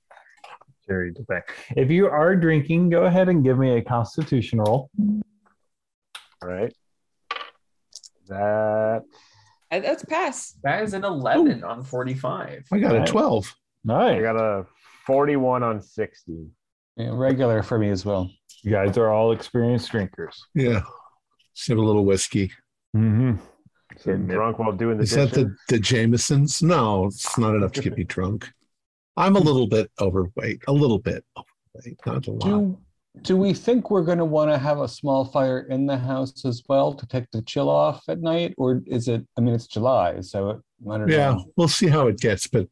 [0.86, 1.42] Jerry Dubay.
[1.76, 4.90] If you are drinking, go ahead and give me a constitution roll.
[6.42, 6.74] All right.
[8.28, 9.02] That
[9.70, 10.54] That's pass.
[10.62, 12.64] That is an 11 on 45.
[12.72, 13.54] I got a twelve.
[13.84, 14.18] Nice.
[14.18, 14.66] I got a
[15.06, 16.46] 41 on 60.
[16.96, 18.30] Yeah, regular for me as well.
[18.62, 20.42] You guys are all experienced drinkers.
[20.54, 20.82] Yeah.
[21.54, 22.50] Just have a little whiskey.
[22.96, 23.34] Mm-hmm.
[24.04, 26.62] Getting drunk while doing the Is that the the Jamesons?
[26.62, 28.50] No, it's not enough to get me drunk.
[29.16, 30.62] I'm a little bit overweight.
[30.68, 32.40] A little bit overweight, not a lot.
[32.44, 32.78] Do
[33.22, 36.44] do we think we're going to want to have a small fire in the house
[36.44, 39.24] as well to take the chill off at night, or is it?
[39.38, 40.56] I mean, it's July, so it,
[40.90, 41.44] I don't Yeah, know.
[41.56, 42.48] we'll see how it gets.
[42.48, 42.66] But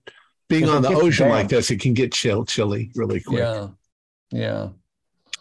[0.48, 3.38] being If on the ocean like this, it can get chill, chilly really quick.
[3.38, 3.68] Yeah,
[4.32, 4.68] yeah.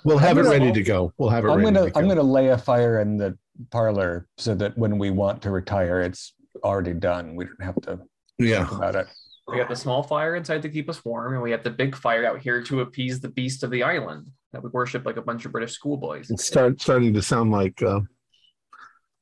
[0.04, 1.12] We'll have I'm it gonna- ready to go.
[1.18, 2.00] We'll have it I'm ready gonna to go.
[2.00, 3.36] I'm gonna lay a fire in the
[3.72, 6.34] parlor so that when we want to retire, it's
[6.64, 7.36] already done.
[7.36, 8.00] We don't have to
[8.38, 8.66] Yeah.
[8.68, 9.08] think about it.
[9.52, 11.96] We got the small fire inside to keep us warm, and we have the big
[11.96, 15.22] fire out here to appease the beast of the island that we worship like a
[15.22, 16.30] bunch of British schoolboys.
[16.32, 18.00] It's start starting to sound like uh,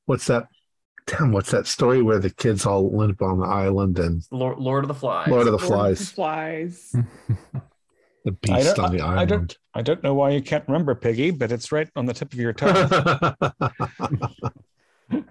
[0.05, 0.47] what's that?
[1.07, 4.83] Damn, what's that story where the kids all live on the island and Lord, Lord
[4.83, 5.27] of the Flies.
[5.27, 6.95] Lord of the Lord of the Flies, Flies.
[8.25, 9.29] the beast on the I- I island?
[9.29, 12.33] don't- I don't know why you can't remember Piggy, but it's right on the tip
[12.33, 13.35] of your tongue.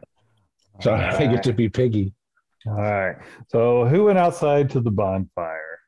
[0.81, 2.13] So I get to be Piggy.
[2.69, 3.17] All right.
[3.49, 5.81] So who went outside to the bonfire?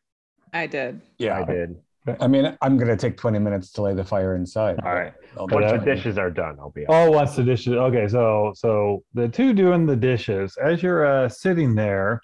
[0.53, 1.01] I did.
[1.18, 1.76] Yeah, I did.
[2.20, 4.81] I mean, I'm going to take 20 minutes to lay the fire inside.
[4.83, 5.12] All right.
[5.37, 6.87] I'll Once uh, the dishes are done, I'll be.
[6.89, 7.74] Oh, once the dishes.
[7.74, 12.20] Okay, so so the two doing the dishes as you're uh, sitting there,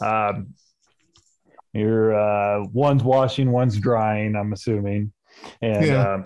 [0.00, 0.54] um,
[1.72, 4.36] you're uh, one's washing, one's drying.
[4.36, 5.12] I'm assuming,
[5.60, 6.22] and Yeah.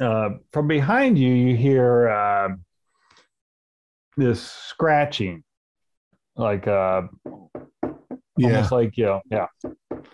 [0.00, 2.48] uh, uh, from behind you, you hear uh,
[4.16, 5.42] this scratching,
[6.36, 7.02] like uh,
[8.36, 8.48] Yeah.
[8.56, 9.46] almost like you know, yeah.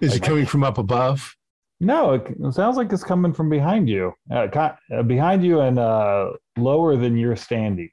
[0.01, 1.35] Is it coming from up above?
[1.81, 5.61] No, it, it sounds like it's coming from behind you, uh, ki- uh, behind you,
[5.61, 7.91] and uh, lower than you're standing.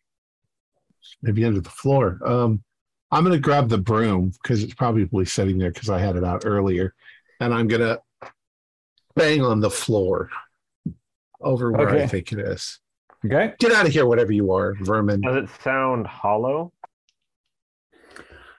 [1.21, 2.19] Maybe under the floor.
[2.25, 2.61] Um,
[3.11, 6.25] I'm going to grab the broom because it's probably sitting there because I had it
[6.25, 6.93] out earlier.
[7.39, 8.01] And I'm going to
[9.15, 10.29] bang on the floor
[11.39, 12.79] over where I think it is.
[13.25, 13.53] Okay.
[13.59, 15.21] Get out of here, whatever you are, vermin.
[15.21, 16.73] Does it sound hollow?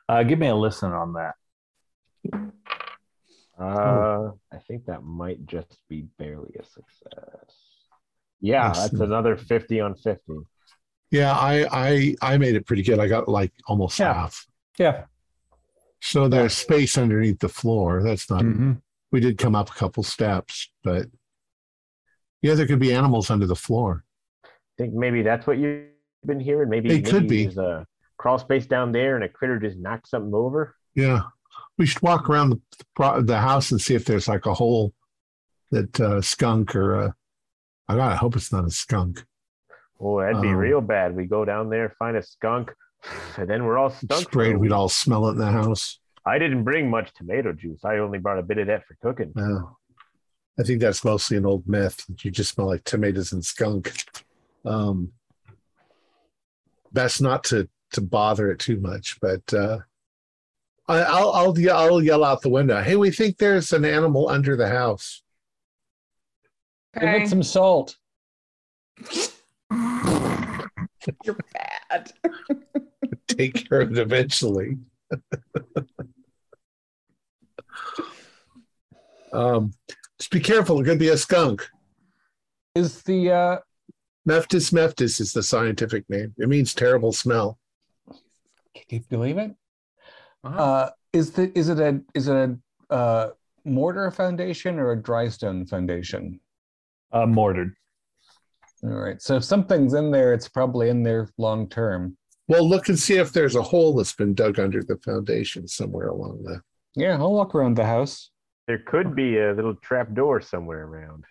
[0.09, 1.35] Uh, give me a listen on that.
[3.59, 7.55] Uh, I think that might just be barely a success.
[8.41, 8.83] Yeah, Yes.
[8.91, 10.33] that's another 50 on 50.
[11.11, 12.99] Yeah, I, I I made it pretty good.
[13.01, 14.13] I got like almost Yeah.
[14.15, 14.47] half.
[14.79, 15.05] Yeah.
[16.01, 18.03] So there's space underneath the floor.
[18.03, 18.43] That's not.
[18.43, 18.73] hmm
[19.11, 21.07] We did come up a couple steps, but
[22.43, 24.05] yeah, there could be animals under the floor.
[24.45, 25.87] I think maybe that's what you've
[26.25, 26.69] been hearing.
[26.69, 27.45] Maybe It could be.
[27.45, 27.87] There's a
[28.19, 30.75] crawl space down there, and a critter just knocked something over.
[30.95, 31.23] Yeah,
[31.79, 34.93] we should walk around the the house and see if there's like a hole
[35.71, 37.11] that uh, skunk or uh,
[37.89, 39.25] I I hope it's not a skunk.
[40.01, 41.17] Oh, that'd be Um, real bad.
[41.17, 42.73] We go down there, find a skunk,
[43.37, 44.23] and then we're all stunk.
[44.29, 45.99] Sprayed, we'd all smell it in the house.
[46.25, 47.85] I didn't bring much tomato juice.
[47.85, 49.33] I only brought a bit of that for cooking.
[49.35, 49.77] No.
[50.61, 52.05] I think that's mostly an old myth.
[52.07, 53.93] that You just smell like tomatoes and skunk.
[54.65, 55.13] Um,
[56.93, 59.79] best not to to bother it too much, but uh,
[60.89, 62.81] I, I'll I'll ye- I'll yell out the window.
[62.83, 65.23] Hey, we think there's an animal under the house.
[66.95, 67.23] Give Okay.
[67.25, 67.97] it some salt.
[71.25, 71.37] You're
[71.91, 72.13] bad.
[73.29, 74.79] Take care of it eventually.
[79.33, 79.73] um,
[80.19, 80.81] just be careful.
[80.81, 81.69] It could be a skunk.
[82.75, 83.59] Is the uh,
[84.29, 86.35] Mephitis mephitis is the scientific name.
[86.39, 87.59] It means terrible smell.
[88.89, 89.55] Can you believe it?
[90.43, 90.51] Wow.
[90.51, 92.59] Uh, is the is it a is it a
[92.93, 93.31] uh,
[93.65, 96.41] mortar foundation or a dry stone foundation?
[97.13, 97.75] Uh, mortared.
[98.85, 99.21] All right.
[99.21, 102.17] So if something's in there, it's probably in there long term.
[102.47, 106.09] Well, look and see if there's a hole that's been dug under the foundation somewhere
[106.09, 106.61] along the.
[106.95, 108.31] Yeah, I'll walk around the house.
[108.67, 111.25] There could be a little trap door somewhere around.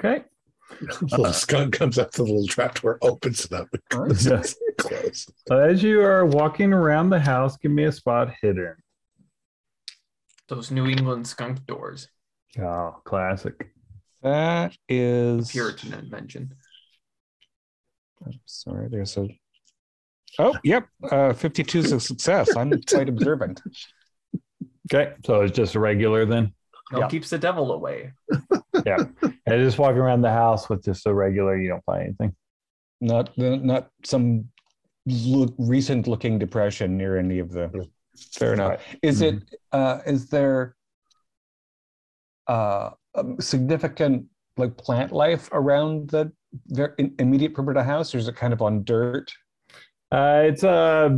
[0.00, 0.24] Okay.
[1.02, 4.67] little skunk comes up to the little trap door, opens it up, and closes it.
[4.78, 5.26] Close.
[5.46, 8.74] So as you are walking around the house, give me a spot hidden.
[10.48, 12.08] Those New England skunk doors,
[12.58, 13.70] Oh, classic.
[14.22, 16.54] That is Puritan invention.
[18.24, 19.28] I'm Sorry, there's a.
[20.38, 20.86] Oh, yep.
[21.10, 22.56] Uh, 52 is a success.
[22.56, 23.60] I'm quite observant.
[24.92, 25.12] Okay.
[25.24, 26.52] So it's just a regular then.
[26.92, 27.08] No, Yeah.
[27.08, 28.12] keeps the devil away.
[28.86, 28.96] Yeah.
[29.22, 32.34] And just walking around the house with just a regular, you don't find anything.
[33.00, 34.48] Not not some
[35.08, 37.88] look, recent looking depression near any of the.
[38.32, 38.70] Fair enough.
[38.70, 38.80] Right.
[39.02, 39.42] Is it?
[39.72, 40.74] Uh, is there
[42.46, 46.32] uh, a significant like plant life around the
[46.68, 49.32] ver- in- immediate perimeter of the house, or is it kind of on dirt?
[50.10, 51.10] Uh, it's uh,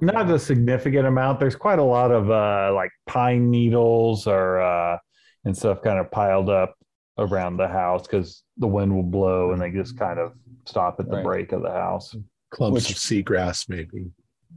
[0.00, 1.40] not a significant amount.
[1.40, 4.98] There's quite a lot of uh, like pine needles or uh,
[5.44, 6.76] and stuff kind of piled up
[7.18, 10.32] around the house because the wind will blow and they just kind of
[10.66, 11.24] stop at the Right.
[11.24, 12.14] break of the house.
[12.50, 14.10] Clumps Which- of seagrass, maybe.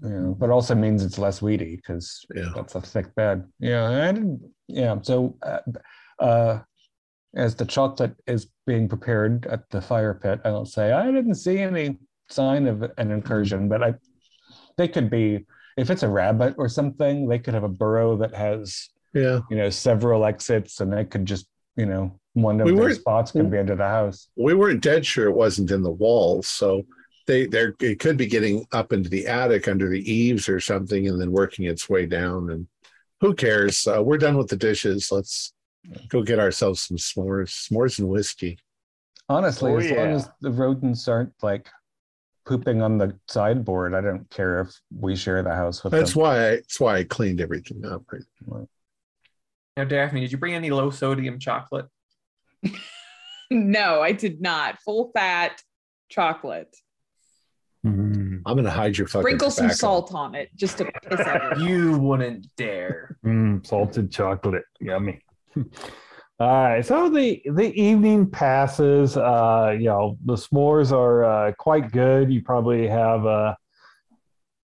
[0.03, 2.51] Yeah, but also means it's less weedy because Yeah.
[2.55, 3.43] that's a thick bed.
[3.59, 4.41] Yeah, I didn't.
[4.67, 5.59] Yeah, so uh,
[6.19, 6.59] uh,
[7.35, 11.59] as the chocolate is being prepared at the fire pit, I'll say I didn't see
[11.59, 11.97] any
[12.29, 13.95] sign of an incursion, but I
[14.77, 15.45] they could be
[15.77, 19.39] if it's a rabbit or something, they could have a burrow that has Yeah.
[19.49, 23.31] you know several exits, and they could just you know one of We their spots
[23.31, 24.27] could be under the house.
[24.35, 26.85] We weren't dead sure it wasn't in the walls, so
[27.27, 31.07] they there it could be getting up into the attic under the eaves or something,
[31.07, 32.49] and then working its way down.
[32.51, 32.67] And
[33.21, 33.85] who cares?
[33.87, 35.11] Uh, we're done with the dishes.
[35.11, 35.53] Let's
[36.09, 38.59] go get ourselves some s'mores, s'mores and whiskey.
[39.27, 41.67] Honestly, Oh, as long as the rodents aren't like
[42.45, 46.21] pooping on the sideboard, I don't care if we share the house with That's them.
[46.23, 48.03] why I, that's why I cleaned everything up.
[49.77, 51.85] Now, Daphne, did you bring any low sodium chocolate?
[53.51, 54.79] No, I did not.
[54.81, 55.61] Full fat
[56.09, 56.75] chocolate.
[57.85, 58.41] Mm.
[58.45, 61.61] I'm gonna hide your fucking Sprinkle some salt on it just to piss everyone.
[61.67, 63.17] You wouldn't dare.
[63.25, 65.21] mm, salted chocolate, yummy.
[65.55, 69.17] All right, so the the evening passes.
[69.17, 72.31] Uh, you know, the s'mores are uh, quite good.
[72.31, 73.55] You probably have uh,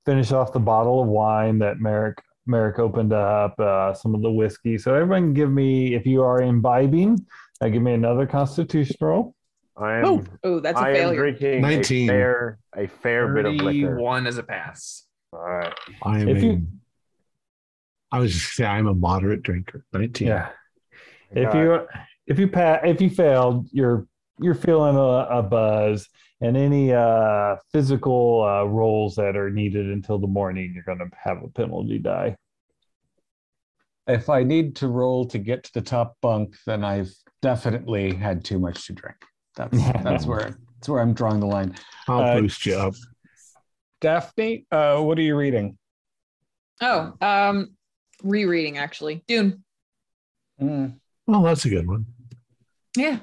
[0.06, 3.60] finished off the bottle of wine that Merrick Merrick opened up.
[3.60, 4.78] Uh, some of the whiskey.
[4.78, 7.26] So everyone, give me if you are imbibing,
[7.66, 9.36] uh, give me another Constitution roll.
[9.78, 10.06] I am.
[10.06, 11.18] Oh, Oh, that's a I am failure.
[11.18, 12.10] drinking 19.
[12.10, 13.98] a fair, a fair bit of liquor.
[13.98, 15.04] One as a pass.
[15.34, 15.74] All right.
[16.04, 16.30] I am.
[16.30, 16.68] If a- you-
[18.12, 19.86] I was just saying I'm a moderate drinker.
[19.92, 20.28] 19.
[20.30, 20.50] Yeah.
[21.32, 21.88] If Got- you
[22.28, 24.08] if you pa- if you failed, you're
[24.40, 26.08] you're feeling a, a buzz,
[26.42, 31.10] and any uh, physical uh, rolls that are needed until the morning, you're going to
[31.18, 32.36] have a penalty die.
[34.08, 37.14] If I need to roll to get to the top bunk, then I've
[37.50, 39.18] definitely had too much to drink.
[39.56, 41.76] That's that's where that's where I'm drawing the line.
[42.08, 42.96] I'll Uh, boost you up.
[44.02, 45.78] Daphne, uh, what are you reading?
[46.82, 47.76] Oh, um,
[48.24, 49.24] rereading actually.
[49.28, 49.64] Dune.
[50.60, 50.96] Mm,
[51.28, 52.06] Well, that's a good one.
[52.98, 53.20] Yeah,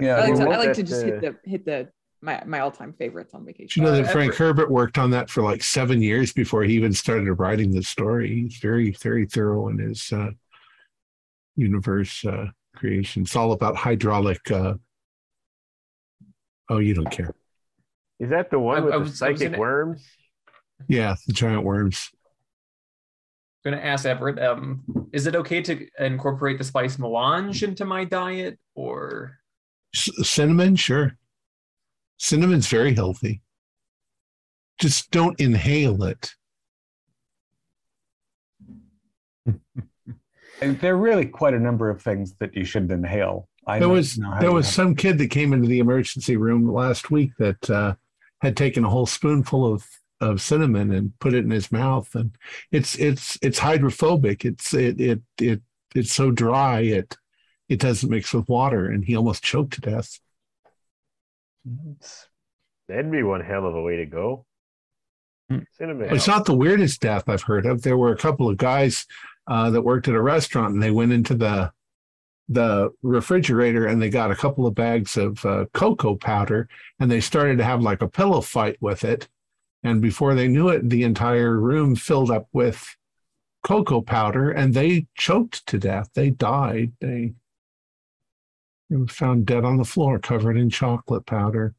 [0.00, 1.88] yeah, I like to, I like to just uh, hit the hit the
[2.22, 3.82] my my all time favorites on Did vacation.
[3.82, 6.62] you know Uh, that Frank Everett- Herbert worked on that for like seven years before
[6.62, 8.28] he even started writing the story?
[8.42, 10.30] He's very, very thorough in his uh,
[11.56, 13.22] universe uh, creation.
[13.22, 14.50] It's all about hydraulic.
[14.50, 14.74] Uh...
[16.68, 17.30] Oh, you don't care.
[18.20, 20.06] Is that the one I- with I the was- I psychic gonna- worms?
[20.88, 22.10] Yeah, the giant worms.
[23.64, 28.04] I'm gonna ask Everett, um, is it okay to incorporate the spice melange into my
[28.04, 29.38] diet or
[29.94, 31.16] C- cinnamon, sure.
[32.18, 33.40] Cinnamon's very healthy.
[34.78, 36.34] Just don't inhale it.
[40.62, 43.48] And there are really quite a number of things that you shouldn't inhale.
[43.66, 46.70] I There was know there was have- some kid that came into the emergency room
[46.70, 47.94] last week that uh,
[48.40, 49.86] had taken a whole spoonful of
[50.20, 52.36] of cinnamon and put it in his mouth, and
[52.70, 54.44] it's it's it's hydrophobic.
[54.44, 55.62] It's it it it
[55.94, 57.16] it's so dry it
[57.68, 60.20] it doesn't mix with water, and he almost choked to death.
[62.88, 64.44] That'd be one hell of a way to go.
[65.48, 65.60] Hmm.
[65.72, 66.14] Cinnamon.
[66.14, 67.82] It's not the weirdest death I've heard of.
[67.82, 69.06] There were a couple of guys
[69.46, 71.72] uh, that worked at a restaurant, and they went into the
[72.48, 76.68] the refrigerator and they got a couple of bags of uh, cocoa powder,
[77.00, 79.28] and they started to have like a pillow fight with it.
[79.82, 82.96] And before they knew it, the entire room filled up with
[83.62, 86.10] cocoa powder, and they choked to death.
[86.14, 86.92] They died.
[87.00, 87.34] They,
[88.88, 91.74] they were found dead on the floor, covered in chocolate powder.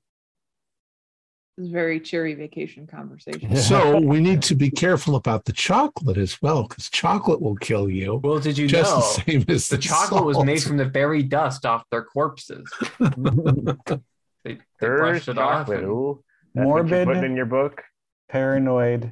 [1.57, 3.55] This is very cheery vacation conversation.
[3.57, 7.89] So we need to be careful about the chocolate as well, because chocolate will kill
[7.89, 8.19] you.
[8.23, 11.23] well did you just know the same as the chocolate was made from the very
[11.23, 12.69] dust off their corpses.
[14.43, 15.61] They, they Curse brushed it off.
[15.61, 15.79] chocolate.
[15.79, 17.07] and- Ooh, that's what Morbid.
[17.07, 17.81] putting in your book.
[18.29, 19.11] paranoid,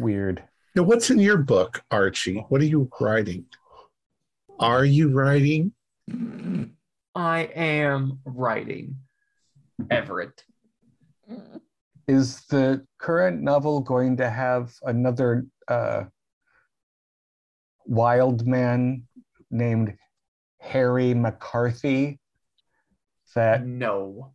[0.00, 0.42] weird.
[0.74, 2.44] Now, what's in your book, Archie?
[2.48, 3.44] What are you writing?
[4.58, 5.72] Are you writing?
[7.14, 8.96] I am writing
[9.88, 10.42] Everett.
[12.06, 16.04] Is the current novel going to have another uh,
[17.86, 19.04] wild man
[19.50, 19.94] named
[20.60, 22.18] Harry McCarthy
[23.34, 24.34] that No.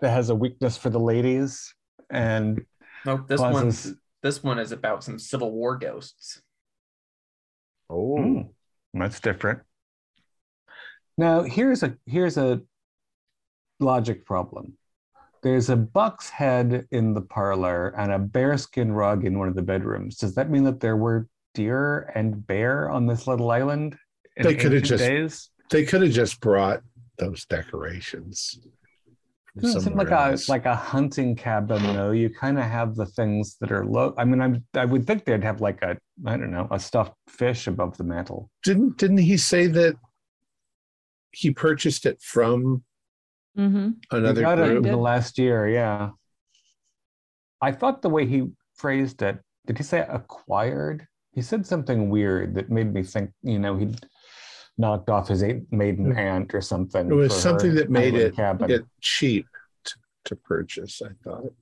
[0.00, 1.74] that has a weakness for the ladies
[2.10, 2.64] and
[3.06, 3.28] Nope.
[3.28, 3.54] This Causes-
[3.86, 6.42] one's this one is about some Civil War ghosts.
[7.88, 8.40] Oh, Hmm,
[8.92, 9.60] that's different.
[11.16, 12.60] Now here's a here's a
[13.78, 14.76] logic problem.
[15.42, 19.62] There's a buck's head in the parlor and a bearskin rug in one of the
[19.62, 20.16] bedrooms.
[20.16, 23.96] Does that mean that there were deer and bear on this little island?
[24.36, 25.50] in They could have just- days?
[25.70, 26.82] They could have just brought
[27.16, 28.58] those decorations.
[28.62, 28.72] from
[29.54, 32.10] hmm, Doesn't seem like somewhere a like a hunting cabin though.
[32.10, 34.14] You kind of have the things that are low.
[34.18, 37.14] I mean, I'm I would think they'd have like a I don't know a stuffed
[37.28, 38.50] fish above the mantle.
[38.62, 39.96] didn't didn't he say that
[41.32, 42.82] he purchased it from
[43.58, 43.88] Mm-hmm.
[44.10, 46.10] He another got it in the last year, yeah.
[47.60, 51.06] I thought the way he phrased it, did he say acquired?
[51.32, 53.98] He said something weird that made me think, you know, he'd
[54.78, 57.10] knocked off his eight maiden aunt or something.
[57.10, 58.68] It was something that made it cabin.
[58.68, 59.46] get cheap
[59.84, 59.94] to,
[60.26, 61.02] to purchase.
[61.04, 61.52] I thought.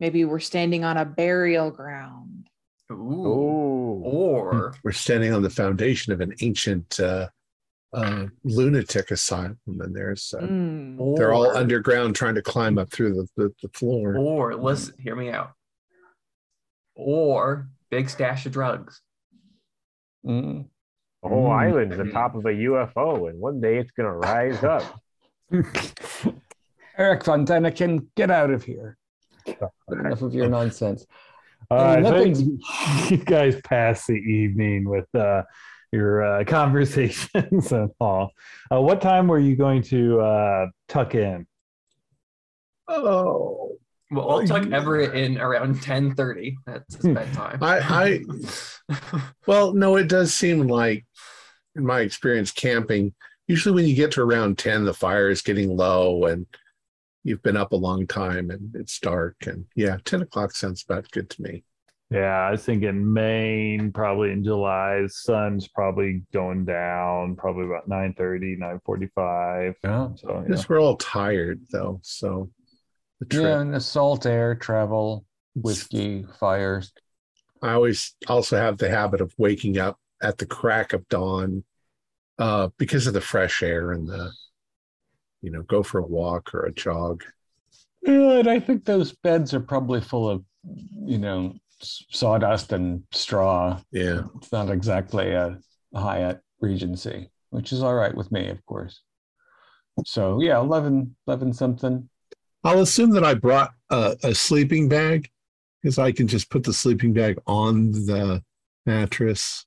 [0.00, 2.48] Maybe we're standing on a burial ground.
[2.90, 3.24] Ooh.
[3.26, 7.28] oh, Or We're standing on the foundation of an ancient uh,
[7.94, 11.16] uh, lunatic asylum, and there's uh, Mm.
[11.16, 14.16] they're all underground trying to climb up through the, the, the floor.
[14.16, 15.52] Or listen, hear me out.
[16.94, 19.00] Or big stash of drugs.
[20.26, 20.66] Mm.
[21.22, 21.58] the whole Mm.
[21.58, 24.82] island's the top of a UFO, and one day it's gonna rise up.
[26.98, 28.96] Eric Von Däniken, get out of here.
[29.90, 31.06] Enough of your nonsense.
[31.70, 32.42] All right, so nothing's-
[33.10, 35.42] you guys pass the evening with uh,
[35.92, 38.32] your uh, conversations and all.
[38.72, 41.46] Uh, what time were you going to uh, tuck in?
[42.88, 43.76] Oh,
[44.10, 46.54] Well, I'll tuck Everett in around 10:30.
[46.66, 47.58] That's his bedtime.
[47.62, 48.22] I,
[48.88, 51.04] I, well, no, it does seem like,
[51.76, 53.14] in my experience camping,
[53.46, 56.46] usually when you get to around 10, the fire is getting low and
[57.24, 59.36] you've been up a long time and it's dark.
[59.46, 61.64] And yeah, 10 o'clock sounds about good to me.
[62.10, 65.04] Yeah, I was thinking Maine, probably in July.
[65.08, 69.74] Sun's probably going down, probably about 9.30, 9.45.
[69.84, 70.08] Yeah.
[70.14, 70.40] So, yeah.
[70.46, 72.00] Because we're all tired though.
[72.02, 72.50] So
[73.20, 76.92] the trip, Yeah, and the salt air, travel, whiskey, fires.
[77.60, 81.62] I always also have the habit of waking up at the crack of dawn
[82.38, 84.32] uh, because of the fresh air and the,
[85.42, 87.22] you know, go for a walk or a jog.
[88.02, 90.42] Yeah, and I think those beds are probably full of,
[91.04, 93.80] you know, s- sawdust and straw.
[93.92, 94.22] Yeah.
[94.36, 95.58] It's not exactly a
[95.94, 99.02] Hyatt Regency, which is all right with me, of course.
[100.04, 102.08] So yeah, 11, 11 something.
[102.64, 105.28] I'll assume that I brought a, a sleeping bag
[105.82, 108.42] because I can just put the sleeping bag on the
[108.86, 109.64] mattress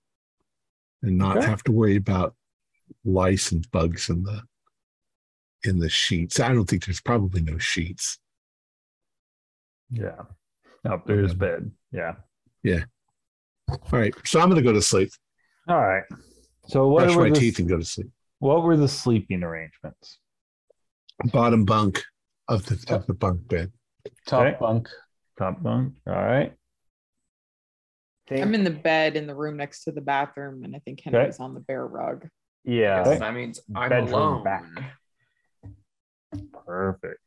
[1.01, 1.45] and not Okay.
[1.47, 2.35] have to worry about
[3.05, 4.41] lice and bugs in the
[5.63, 6.39] in the sheets.
[6.39, 8.19] I don't think there's probably no sheets.
[9.89, 10.21] yeah.
[10.89, 11.71] Up there's bed.
[11.91, 12.13] Yeah.
[12.63, 12.83] Yeah.
[13.69, 15.09] All right, so I'm going to go to sleep,
[15.69, 16.03] All right.
[16.67, 18.07] So what brush were, my the, teeth, and go to sleep.
[18.39, 20.19] what were the sleeping arrangements?
[21.25, 22.03] Bottom bunk
[22.49, 23.71] of the of the bunk bed.
[24.25, 24.57] Top Okay.
[24.59, 24.89] bunk.
[25.37, 25.93] Top bunk.
[26.07, 26.53] All right.
[28.29, 31.39] I'm in the bed in the room next to the bathroom, and I think Henry's
[31.39, 32.27] on the bear rug.
[32.63, 33.05] Yeah.
[33.05, 34.43] Yes, that means I'm Bedroom alone.
[34.43, 34.63] back.
[36.65, 37.19] Perfect.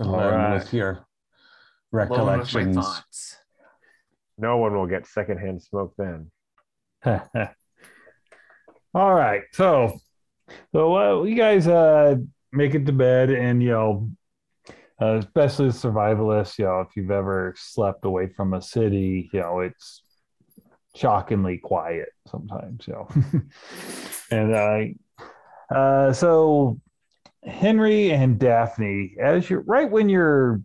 [0.00, 0.54] Alone right.
[0.54, 1.06] with your Alone with my
[1.92, 2.76] recollections.
[2.76, 3.36] thoughts.
[4.36, 6.30] No one will get secondhand smoke then.
[8.94, 9.42] All right.
[9.52, 9.98] So,
[10.72, 12.16] so uh, you guys uh,
[12.52, 14.10] make it to bed, and you know,
[15.00, 19.40] uh, especially the survivalists, you know, if you've ever slept away from a city, you
[19.40, 20.02] know, it's
[20.94, 23.08] shockingly quiet sometimes, you know.
[24.30, 26.80] and uh, uh, so
[27.44, 30.60] Henry and Daphne, as you're right when you're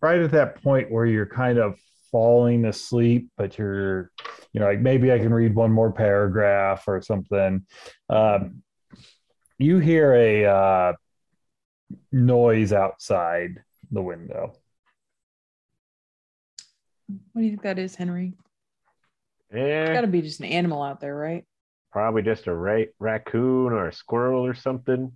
[0.00, 1.78] right at that point where you're kind of
[2.10, 4.10] falling asleep, but you're
[4.52, 7.66] you know, like maybe I can read one more paragraph or something.
[8.08, 8.62] Um,
[9.58, 10.92] you hear a uh,
[12.12, 14.54] noise outside the window.
[17.32, 18.34] What do you think that is, Henry?
[19.50, 21.44] It's Got to be just an animal out there, right?
[21.90, 25.10] probably just a ra- raccoon or a squirrel or something.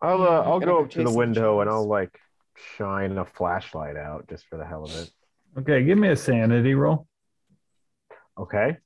[0.00, 1.70] I'll uh, Yeah, I'll go go up to the chase some window and.
[1.70, 2.18] I'll like
[2.76, 5.10] shine a flashlight out just for the hell of it.
[5.58, 7.06] Okay, give me a sanity roll.
[8.38, 8.76] Okay.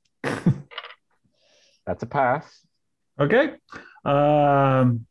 [1.85, 2.65] That's a pass.
[3.19, 3.55] Okay.
[4.05, 5.05] Um,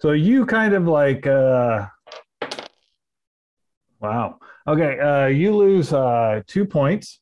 [0.00, 1.86] so you kind of like, uh,
[4.00, 4.38] wow.
[4.66, 4.98] Okay.
[4.98, 7.20] Uh, you lose uh, two points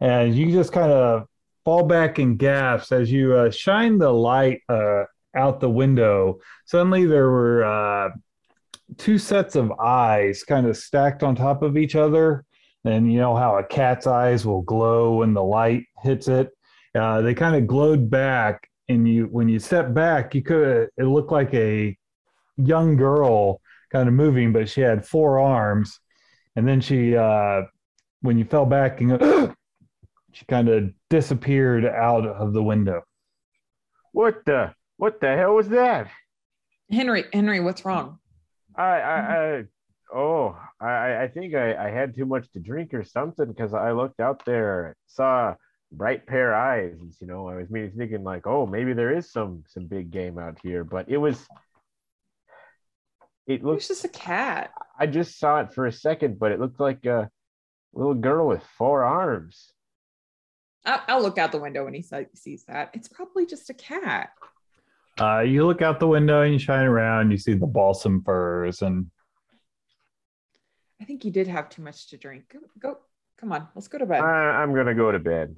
[0.00, 1.26] and you just kind of
[1.64, 6.40] fall back in gasp as you uh, shine the light uh, out the window.
[6.64, 8.10] Suddenly there were uh,
[9.00, 12.44] two sets of eyes kind of stacked on top of each other.
[12.84, 16.50] And you know how a cat's eyes will glow when the light hits it?
[16.94, 21.04] Uh, they kind of glowed back and you when you step back you could it
[21.04, 21.96] looked like a
[22.56, 23.60] young girl
[23.92, 26.00] kind of moving but she had four arms
[26.56, 27.62] and then she uh
[28.22, 29.10] when you fell back and
[30.32, 33.00] she kind of disappeared out of the window
[34.12, 36.10] What the what the hell was that?
[36.90, 38.19] Henry, Henry, what's wrong?
[38.76, 39.64] I I, I
[40.14, 43.92] oh I I think I, I had too much to drink or something because I
[43.92, 45.54] looked out there saw
[45.92, 49.32] bright pair of eyes you know I was maybe thinking like oh maybe there is
[49.32, 51.44] some some big game out here but it was
[53.46, 54.70] it was just a cat.
[54.96, 57.28] I just saw it for a second but it looked like a
[57.92, 59.72] little girl with four arms
[60.84, 62.90] I'll, I'll look out the window when he se- sees that.
[62.94, 64.30] It's probably just a cat.
[65.18, 68.82] Uh you look out the window and you shine around you see the balsam firs
[68.82, 69.10] and
[71.00, 72.44] I think you did have too much to drink.
[72.52, 72.98] Go, go
[73.38, 74.20] come on, let's go to bed.
[74.20, 75.56] I, I'm gonna go to bed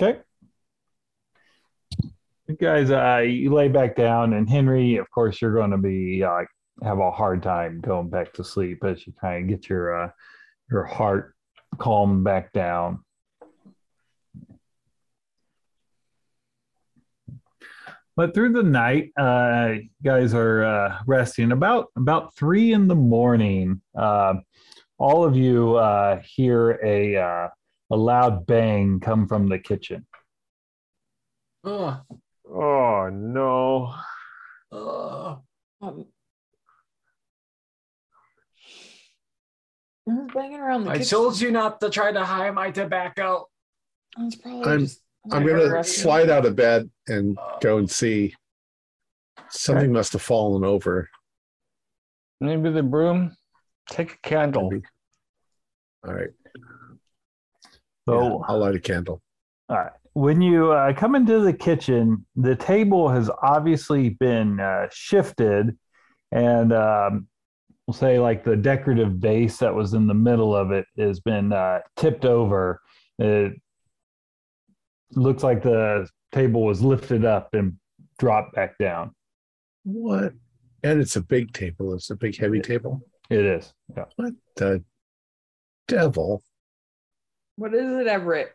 [0.00, 0.20] Okay.
[2.48, 6.24] You guys, uh, you lay back down, and Henry, of course, you're going to be
[6.24, 6.42] uh,
[6.82, 10.10] have a hard time going back to sleep as you kind of get your uh,
[10.70, 11.34] your heart
[11.78, 13.04] calmed back down.
[18.16, 21.50] But through the night, uh, guys are uh, resting.
[21.52, 24.34] About about three in the morning, uh,
[24.98, 27.48] all of you uh, hear a uh,
[27.90, 30.06] a loud bang come from the kitchen.
[31.64, 32.00] Oh,
[32.54, 33.94] Oh no.
[34.72, 35.42] oh.
[35.80, 36.04] Um,
[40.04, 41.10] who's banging around the I kitchen?
[41.10, 43.48] told you not to try to hide my tobacco.
[44.18, 45.00] It's probably I'm- just
[45.30, 48.34] I'm gonna slide out of bed and go and see.
[49.50, 51.08] Something must have fallen over.
[52.40, 53.36] Maybe the broom.
[53.88, 54.70] Take a candle.
[54.70, 54.82] Maybe.
[56.06, 56.30] All right.
[58.08, 59.22] So Yeah, I'll light a candle.
[59.68, 59.92] All right.
[60.14, 65.76] When you uh, come into the kitchen, the table has obviously been uh, shifted,
[66.32, 67.28] and um,
[67.86, 71.52] we'll say like the decorative vase that was in the middle of it has been
[71.52, 72.80] uh, tipped over.
[73.18, 73.54] It
[75.14, 77.76] looks like the table was lifted up and
[78.18, 79.14] dropped back down.
[79.84, 80.32] What?
[80.82, 81.94] And it's a big table.
[81.94, 83.00] It's a big, heavy table.
[83.30, 83.72] It is.
[83.96, 84.04] Yeah.
[84.16, 84.84] What the
[85.88, 86.42] devil?
[87.56, 88.52] What is it, Everett?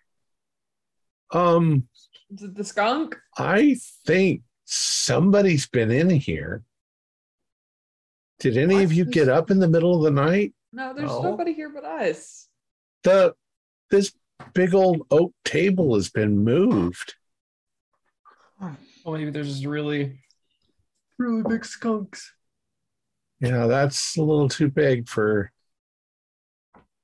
[1.32, 1.88] Um,
[2.34, 3.18] Is it the skunk?
[3.38, 6.64] I think somebody's been in here.
[8.40, 10.54] Did any of you get up in the middle of the night?
[10.72, 11.22] No, there's No.
[11.22, 12.48] nobody here but us.
[13.04, 13.34] The
[13.90, 14.14] this
[14.54, 17.16] big old oak table has been moved.
[18.60, 18.76] Well,
[19.06, 20.20] maybe there's just really,
[21.18, 22.34] really big skunks.
[23.40, 25.52] Yeah, that's a little too big for.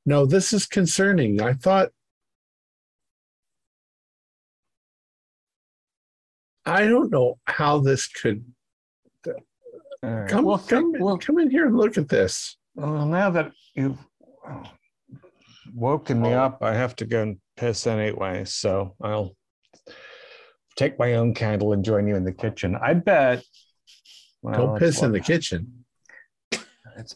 [0.05, 1.41] No, this is concerning.
[1.41, 1.89] I thought.
[6.65, 8.43] I don't know how this could
[9.27, 9.33] All
[10.01, 10.29] right.
[10.29, 10.45] come.
[10.45, 12.57] Well, come, well, come in here and look at this.
[12.75, 13.97] well, now that you've
[15.73, 18.45] woken me up, I have to go and piss anyway.
[18.45, 19.35] So I'll
[20.75, 22.75] take my own candle and join you in the kitchen.
[22.75, 23.43] I bet.
[24.41, 25.85] well, Don't piss in the what- kitchen.
[26.97, 27.15] It's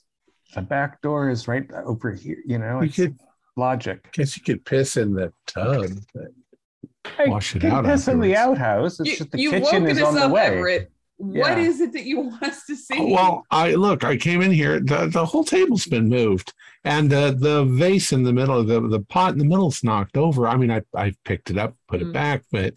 [0.55, 2.37] the back door is right over here.
[2.45, 3.19] You know, You it's could,
[3.55, 4.11] logic.
[4.13, 5.85] guess you could piss in the tub.
[6.13, 6.31] but-
[7.19, 8.59] I Wash it out piss in the afterwards.
[8.61, 8.99] outhouse.
[8.99, 10.45] It's You, just the you've kitchen is on the up, way.
[10.47, 10.91] Everett.
[11.17, 11.57] What Yeah.
[11.59, 13.11] is it that you want us to see?
[13.13, 14.03] Well, I look.
[14.03, 14.79] I came in here.
[14.79, 16.53] The, the whole table's been moved,
[16.83, 20.47] and uh, the vase in the middle, the the pot in the middle's knocked over.
[20.47, 22.13] I mean, I I picked it up, put it Mm.
[22.13, 22.75] back, but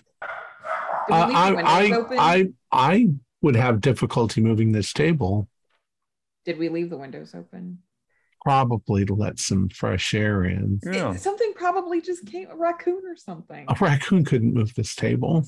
[1.11, 2.19] uh, I I, open?
[2.19, 3.09] I I
[3.43, 5.49] would have difficulty moving this table,
[6.45, 7.79] Did we leave the windows open?
[8.43, 10.81] probably to let some fresh air in.
[10.83, 11.13] Yeah.
[11.13, 13.67] It- something probably just came, a raccoon or something.
[13.69, 15.45] A raccoon couldn't move this table.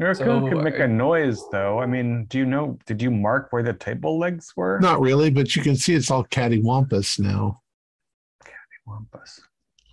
[0.00, 1.78] Raccoon So, can make uh, a noise though.
[1.78, 2.78] I mean, do you know?
[2.86, 4.80] Did you mark where the table legs were?
[4.80, 7.60] Not really, but you can see it's all cattywampus now.
[8.86, 9.40] Wampus.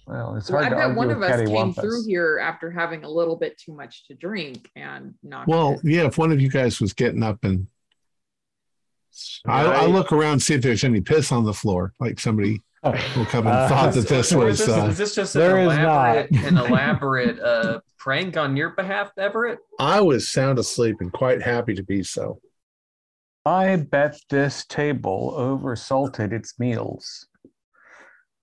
[0.08, 1.82] Well, it's Well, hard I bet one of us came cattywampus.
[1.82, 5.47] through here after having a little bit too much to drink and not.
[5.47, 5.82] Well, it.
[5.84, 7.68] yeah, if one of you guys was getting up and
[9.45, 13.26] I, I look around see if there's any piss on the floor, like somebody will
[13.26, 14.62] come and Uh, thought that this was.
[14.62, 16.43] is this, Uh, is this just an there is elaborate, not.
[16.45, 19.60] an elaborate uh, prank on your behalf, Everett?
[19.80, 22.39] I was sound asleep and quite happy to be so.
[23.45, 27.27] I bet this table oversalted its meals,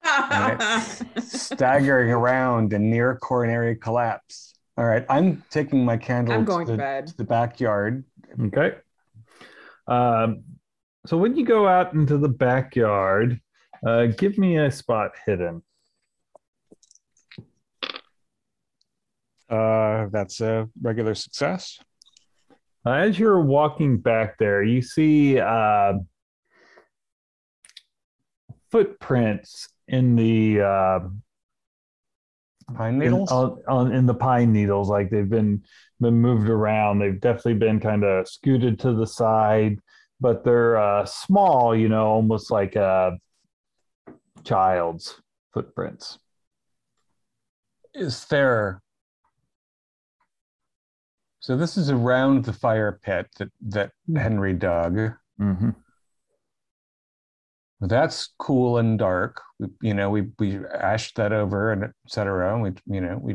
[1.19, 4.53] staggering around in near coronary collapse.
[4.77, 7.07] All right, I'm taking my candle I'm going to, to the, bed.
[7.07, 8.05] to the backyard.
[8.39, 8.75] Okay.
[9.89, 10.43] Um,
[11.07, 13.41] so when you go out into the backyard,
[13.87, 15.63] uh, give me a spot hidden.
[19.49, 21.79] Uh, that's a regular success.
[22.87, 25.95] Uh, as you're walking back there, you see uh,
[28.71, 31.01] footprints in the uh,
[32.75, 33.31] Pine in, needles.
[33.31, 34.89] on, on in the pine needles.
[34.89, 35.63] Like they've been
[36.01, 36.99] been moved around.
[36.99, 39.79] They've definitely been kind of scooted to the side,
[40.21, 41.77] but they're uh, small.
[41.77, 43.19] You know, almost like a
[44.45, 45.21] child's
[45.53, 46.19] footprints.
[47.95, 48.83] is there
[51.45, 54.95] so this is around the fire pit that that henry dug
[55.41, 55.71] Mm-hmm.
[57.81, 60.49] that's cool and dark we, you know we we
[60.93, 63.35] ashed that over and et cetera and we you know we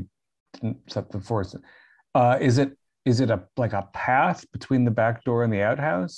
[0.53, 1.55] didn't set the force
[2.15, 2.71] uh is it
[3.05, 6.17] is it a like a path between the back door and the outhouse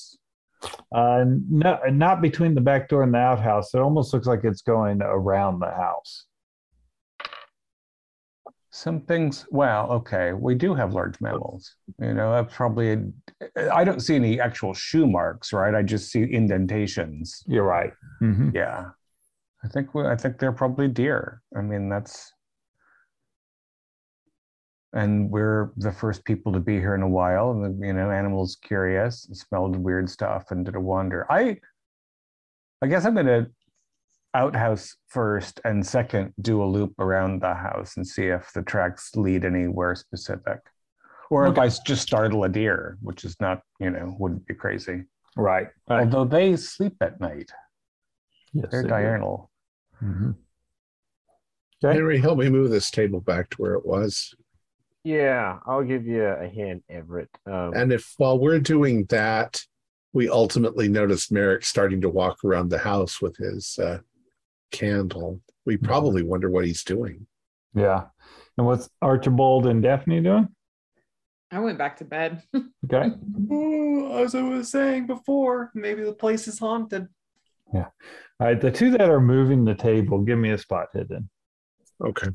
[0.94, 3.74] Uh, no, not between the back door and the outhouse.
[3.74, 6.12] It almost looks like it's going around the house.
[8.74, 13.04] Some things well okay we do have large mammals you know that's probably
[13.72, 17.92] I don't see any actual shoe marks right i just see indentations You're right.
[18.22, 18.54] Mhm.
[18.56, 18.92] Yeah,
[19.64, 21.42] I think we, I think they're probably deer.
[21.56, 22.32] I mean, that's
[24.94, 27.52] and we're the first people to be here in a while.
[27.52, 31.26] And you know, animals curious, and smelled weird stuff, and did a wander.
[31.32, 31.58] I,
[32.82, 33.48] I guess I'm gonna
[34.34, 39.16] outhouse first, and second do a loop around the house and see if the tracks
[39.16, 40.60] lead anywhere specific,
[41.30, 44.54] or if I s- just startle a deer, which is not, you know, wouldn't be
[44.54, 45.04] crazy.
[45.36, 45.68] Right.
[45.90, 46.02] right.
[46.06, 47.52] Although they sleep at night,
[48.54, 48.94] Yes, they're they do.
[48.94, 49.50] diurnal.
[50.02, 50.36] Mhm.
[51.84, 51.94] Okay.
[51.96, 54.34] Henry, help me move this table back to where it was.
[55.04, 57.30] Yeah, I'll give you a hand, Everett.
[57.48, 59.60] Um, And if while we're doing that,
[60.14, 64.00] we ultimately notice Merrick starting to walk around the house with his uh,
[64.72, 67.28] candle, we probably wonder what he's doing.
[67.74, 68.06] Yeah.
[68.58, 70.50] And what's Archibald and Daphne doing?
[71.52, 72.44] I went back to bed.
[72.86, 73.12] Okay.
[73.54, 77.08] Ooh, as I was saying before, maybe the place is haunted.
[77.72, 77.86] Yeah.
[78.40, 78.60] All right.
[78.60, 81.30] The two that are moving the table, give me a spot hidden.
[82.04, 82.30] Okay.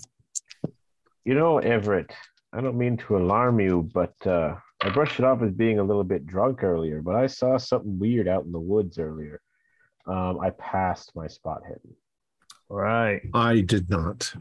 [1.25, 2.13] You know, Everett,
[2.53, 5.85] I don't mean to alarm you, but uh, I brushed it off as being a
[5.85, 9.41] little bit drunk earlier, but I saw something weird out in the woods earlier.
[10.07, 11.97] Um, I passed my spot hidden.
[12.69, 13.23] Right.
[13.33, 14.33] I did not.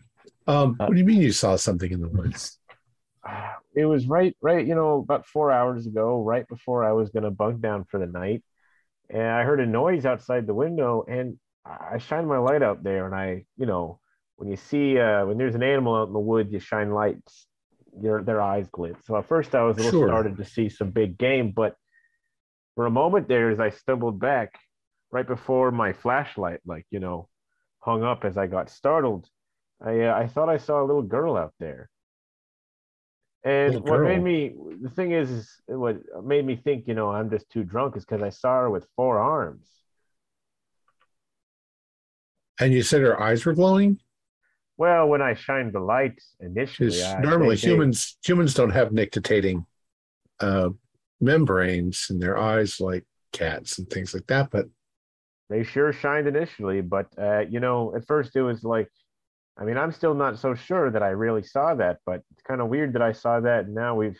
[0.47, 2.59] Um, what do you mean you saw something in the woods?
[3.77, 7.23] It was right, right, you know, about four hours ago, right before I was going
[7.23, 8.41] to bunk down for the night.
[9.09, 13.05] And I heard a noise outside the window, and I shined my light out there.
[13.05, 13.99] And I, you know,
[14.37, 17.47] when you see, uh, when there's an animal out in the woods, you shine lights,
[18.01, 19.03] your, their eyes glint.
[19.03, 20.07] So at first I was a little Sure.
[20.07, 21.75] started to see some big game, but
[22.75, 24.57] for a moment there, as I stumbled back,
[25.11, 27.27] right before my flashlight, like, you know,
[27.85, 29.29] hung up as I got startled,
[29.79, 31.89] I, uh, I thought I saw a little girl out there.
[33.43, 37.29] And what made me the thing is, is what made me think, you know, I'm
[37.29, 39.69] just too drunk is because I saw her with four arms.
[42.59, 43.99] And you said her eyes were glowing?
[44.77, 48.91] Well, when I shined the light initially, I- normally they- they- humans humans don't have
[48.91, 49.67] nictitating
[50.39, 50.69] uh,
[51.21, 54.49] membranes in their eyes like cats and things like that.
[54.49, 54.65] But
[55.49, 58.89] they sure shined initially, but uh, you know, at first it was like,
[59.57, 62.61] I mean, I'm still not so sure that I really saw that, but it's kind
[62.61, 63.65] of weird that I saw that.
[63.65, 64.19] And now we've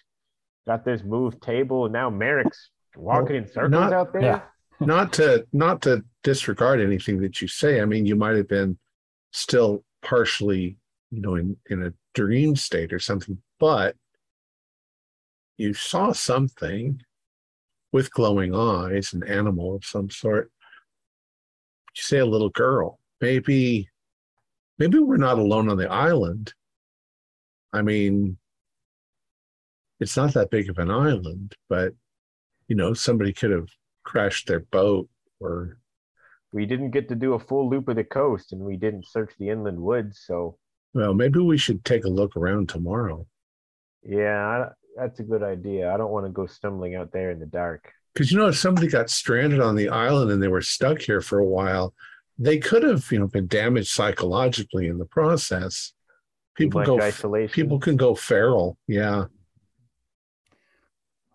[0.68, 4.22] got this move table, and now Merrick's walking in circles not- out there.
[4.22, 4.42] Yeah.
[4.82, 7.80] not to not to disregard anything that you say.
[7.80, 8.78] I mean, you might have been
[9.32, 10.78] still partially,
[11.12, 13.96] you know, in in a dream state or something, but
[15.58, 17.02] you saw something
[17.94, 20.52] with glowing eyes, an animal of some sort.
[21.96, 23.00] You say a little girl.
[23.22, 23.90] Maybe
[24.78, 26.54] maybe we're not alone on the island.
[27.74, 28.38] I mean,
[30.00, 31.94] it's not that big of an island, but
[32.68, 33.70] you know, somebody could have
[34.04, 35.10] crashed their boat
[35.40, 35.78] or
[36.52, 39.34] We didn't get to do a full loop of the coast, and we didn't search
[39.40, 40.58] the inland woods, so
[40.94, 43.26] well maybe we should take a look around tomorrow
[44.06, 45.94] yeah, I, that's a good idea.
[45.94, 47.92] I don't want to go stumbling out there in the dark.
[48.16, 51.22] Because you know if somebody got stranded on the island and they were stuck here
[51.22, 51.94] for a while
[52.40, 55.94] they could have you know been damaged psychologically in the process
[56.56, 57.54] people go isolation.
[57.54, 59.26] people can go feral yeah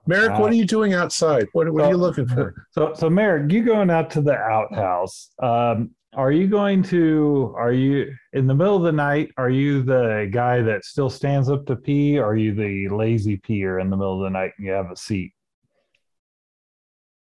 [0.07, 3.11] merrick what Uh, are you doing outside what, what are you looking for So, so
[3.11, 5.31] Merrick, you going out to the outhouse?
[5.43, 7.55] Um, are you going to?
[7.57, 9.31] Are you in the middle of the night?
[9.37, 12.19] Are you the guy that still stands up to pee?
[12.19, 14.91] Or are you the lazy peer in the middle of the night and you have
[14.91, 15.33] a seat?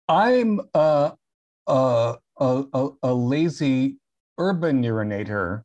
[0.09, 1.13] I'm a,
[1.67, 3.97] a, a, a, lazy
[4.37, 5.63] urban urinator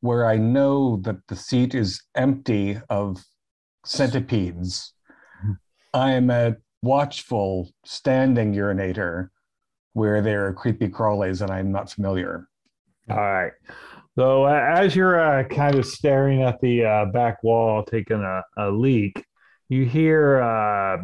[0.00, 3.24] where I know that the seat is empty of
[3.86, 4.92] centipedes.
[5.94, 9.30] I am a watchful standing urinator
[9.94, 12.48] where there are creepy crawlies and I'm not familiar.
[13.08, 13.52] All right.
[14.18, 18.42] So uh, as you're uh, kind of staring at the uh, back wall, taking a,
[18.58, 19.24] a leak,
[19.68, 20.98] you hear uh,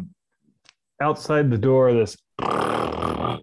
[1.01, 3.41] outside the door this kind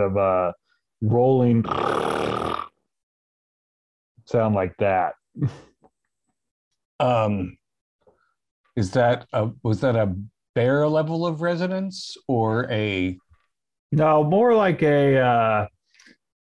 [0.00, 0.52] of uh,
[1.02, 1.64] rolling
[4.24, 5.14] sound like that.
[6.98, 7.58] Um,
[8.74, 10.16] is that a, was that a
[10.54, 13.18] bare level of resonance or a
[13.92, 15.66] No, more like a uh,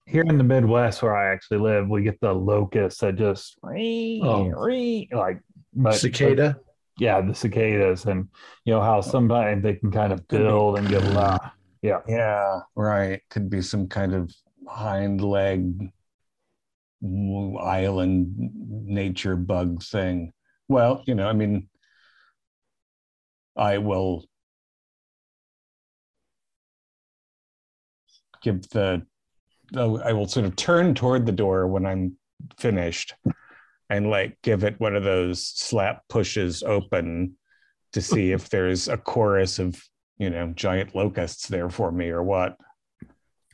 [0.06, 3.57] here in the Midwest where I actually live, we get the locusts that just
[4.23, 4.43] Oh.
[5.11, 5.39] like
[5.73, 6.60] but, cicada
[6.97, 8.27] yeah, the cicadas, and
[8.63, 11.51] you know how sometimes they can kind of build and get loud.
[11.81, 13.22] Yeah, Yeah, right.
[13.30, 14.34] Could be some kind of
[14.67, 15.91] hind leg
[17.59, 18.34] island
[18.85, 20.34] nature bug thing.
[20.67, 21.69] Well, you know, I mean,
[23.55, 24.26] I will
[28.41, 29.05] give the,
[29.76, 32.17] I will sort of turn toward the door when I'm
[32.57, 33.13] finished
[33.89, 37.35] and like give it one of those slap pushes open
[37.93, 39.81] to see if there's a chorus of
[40.17, 42.57] you know giant locusts there for me or what.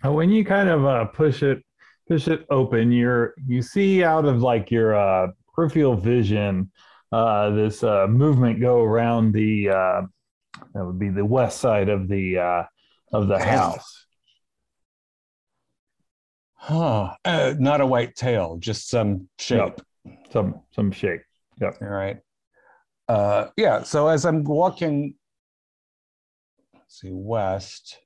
[0.04, 1.64] Uh, When you kind of uh, push it,
[2.08, 6.72] push it open, you're you see out of like your uh, peripheral vision
[7.12, 10.02] uh, this uh, movement go around the uh,
[10.74, 12.64] that would be the west side of the uh,
[13.12, 14.06] of the house.
[16.54, 17.16] Huh.
[17.26, 19.82] Uh, not a white tail, just some shape.
[20.32, 21.22] Some some shape.
[21.60, 21.78] Yep.
[21.82, 22.18] All right.
[23.08, 23.84] Uh, yeah.
[23.84, 25.16] So as I'm walking,
[26.74, 27.98] let's see, west.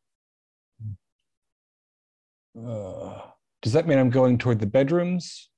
[2.59, 3.19] Uh,
[3.61, 5.49] does that mean I'm going toward the bedrooms?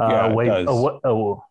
[0.00, 1.42] Uh, Yeah, away, awa- oh,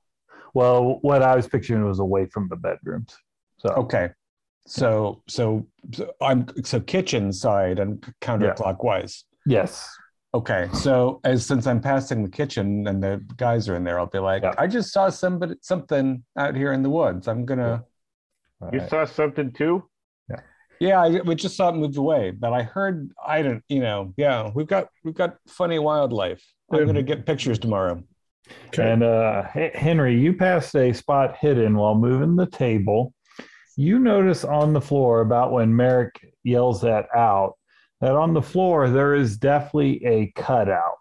[0.54, 3.16] well, what I was picturing was away from the bedrooms.
[3.58, 4.10] So Okay.
[4.66, 9.24] So so, so I'm so kitchen side and counterclockwise.
[9.46, 9.86] yes,
[10.36, 10.68] Okay.
[10.74, 14.20] So as since I'm passing the kitchen and the guys are in there, I'll be
[14.20, 14.54] like, Yeah.
[14.58, 17.28] I just saw somebody something out here in the woods.
[17.28, 17.84] I'm gonna
[18.72, 18.90] You Alright.
[18.90, 19.84] saw something too?
[20.80, 24.14] Yeah, I, we just saw it move away, but I heard I don't, you know,
[24.18, 26.44] yeah, we've got we've got funny wildlife.
[26.72, 28.04] I'm gonna get pictures tomorrow.
[28.68, 28.92] Okay.
[28.92, 33.14] And uh, Henry, you passed a spot hidden while moving the table.
[33.78, 37.54] You notice on the floor about when Merrick yells that out
[38.04, 41.00] that on the floor there is definitely a cutout,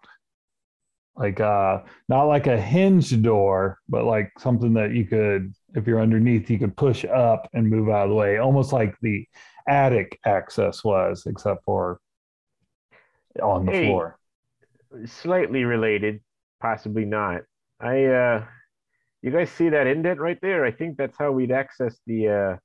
[1.17, 5.99] like uh, not like a hinge door, but like something that you could, if you're
[5.99, 9.27] underneath, you could push up and move out of the way, almost like the
[9.67, 11.99] attic access was, except for
[13.41, 13.85] on the Hey.
[13.87, 14.17] floor.
[15.05, 16.21] Slightly related,
[16.61, 17.41] possibly not.
[17.81, 18.45] I uh
[19.21, 20.63] you guys see that indent right there?
[20.63, 22.57] I think that's how we'd access the uh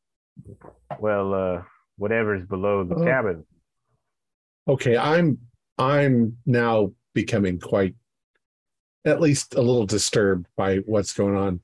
[1.01, 1.63] well uh
[1.97, 3.05] whatever's below the Oh.
[3.05, 3.45] cabin.
[4.69, 5.39] Okay, I'm
[5.79, 7.95] I'm now becoming quite
[9.05, 11.61] at least a little disturbed by what's going on.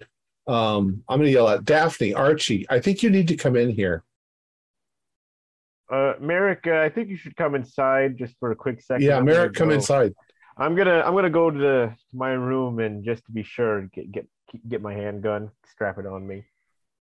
[0.47, 4.05] Um, I'm gonna yell at Daphne, Archie, I think you need to come in here.
[5.93, 9.05] Uh Merrick, uh, I think you should come inside just for a quick second.
[9.07, 10.15] Yeah, I'm Merrick, come go- inside.
[10.57, 13.83] I'm gonna I'm gonna go to the to my room and just to be sure
[13.93, 14.27] get get
[14.67, 16.45] get my handgun, strap it on me.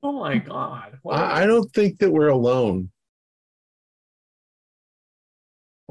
[0.01, 0.97] Oh my god.
[1.03, 2.89] What I, I don't think that we're alone.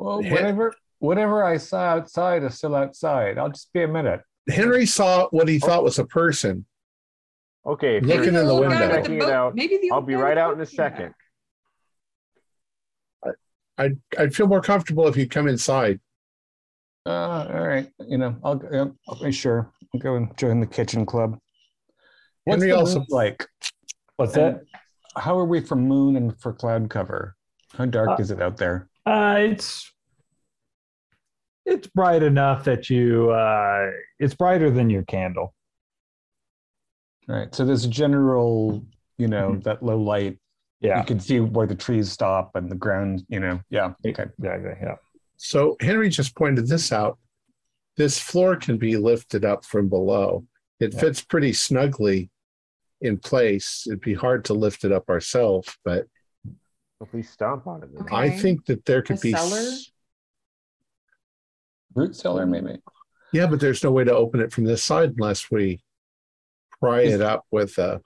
[0.00, 3.38] Well, Hit- whatever whatever I saw outside is still outside.
[3.38, 4.20] I'll just be a minute.
[4.48, 6.66] Henry saw what he thought was a person.
[7.66, 8.86] Okay, if Looking you're in the old guy window.
[8.86, 10.54] with the checking it boat- out, Maybe the I'll old be guy right with out
[10.54, 10.72] in a boat.
[10.72, 10.76] Yeah.
[10.76, 11.14] second.
[13.78, 16.00] I'd I'd feel more comfortable if you come inside.
[17.06, 19.70] Uh, all right, you know, I'll, yeah, I'll be sure.
[19.94, 21.38] I'll go and join the kitchen club.
[22.44, 23.46] What's Henry the also- moon like?
[24.16, 24.60] What's that?
[25.16, 27.36] How are we for moon and for cloud cover?
[27.72, 28.89] How dark Uh, is it out there?
[29.10, 29.92] Uh, it's
[31.66, 35.52] it's bright enough that you uh, it's brighter than your candle.
[37.28, 38.84] All right, so there's a general,
[39.18, 39.62] you know, Mhm.
[39.64, 40.38] that low light.
[40.80, 43.24] Yeah, You can see where the trees stop and the ground.
[43.28, 43.92] You know, yeah.
[44.06, 44.26] Okay.
[44.38, 44.74] exactly.
[44.80, 44.96] Yeah.
[45.36, 47.18] So Henry just pointed this out.
[47.96, 50.46] This floor can be lifted up from below.
[50.78, 51.00] It Yeah.
[51.00, 52.30] fits pretty snugly
[53.00, 53.84] in place.
[53.88, 56.06] It'd be hard to lift it up ourselves, but
[57.00, 57.92] If we stomp on it.
[57.94, 58.02] then.
[58.02, 58.14] Okay.
[58.16, 59.32] I think that there could A be.
[59.32, 59.58] cellar?
[59.58, 59.90] s-
[61.94, 62.76] Root cellar, maybe.
[63.32, 65.80] Yeah, but there's no way to open it from this side unless we
[66.80, 68.00] pry Is- it up with a.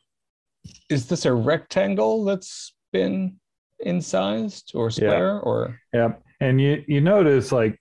[0.89, 3.39] Is this a rectangle that's been
[3.81, 5.79] incised or square or?
[5.93, 7.79] Yeah, and you you notice like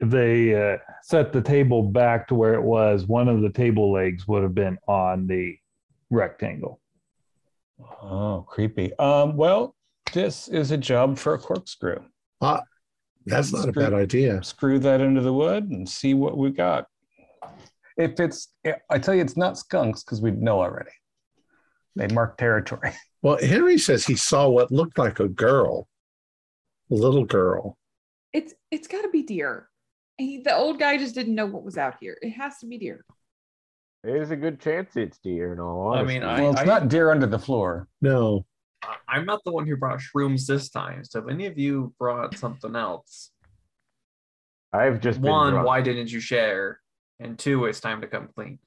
[0.00, 4.26] they uh, set the table back to where it was, one of the table legs
[4.26, 5.56] would have been on the
[6.08, 6.80] rectangle.
[8.02, 8.96] Oh, creepy.
[8.98, 9.74] Um, well,
[10.12, 11.98] this is a job for a corkscrew.
[12.40, 12.62] Ah,
[13.26, 14.42] that's not a bad idea.
[14.42, 16.86] Screw that into the wood and see what we got.
[17.96, 18.48] If it's,
[18.90, 20.90] I tell you, it's not skunks because we'd know already.
[21.96, 22.92] They mark territory.
[23.24, 25.86] Well, Henry says he saw what looked like a girl,
[26.90, 27.78] a little girl.
[28.32, 29.68] It's it's got to be deer.
[30.18, 32.18] He, the old guy just didn't know what was out here.
[32.20, 33.04] It has to be deer.
[34.02, 37.12] There's a good chance it's deer in all I mean, I- well, it's not deer
[37.12, 37.86] under the floor.
[38.00, 38.51] No, I-
[39.08, 41.04] I'm not the one who brought shrooms this time.
[41.04, 43.30] So if any of you brought something else,
[44.72, 45.66] I've just been one, drunk.
[45.66, 46.80] why didn't you share?
[47.20, 48.58] And two, it's time to come clean.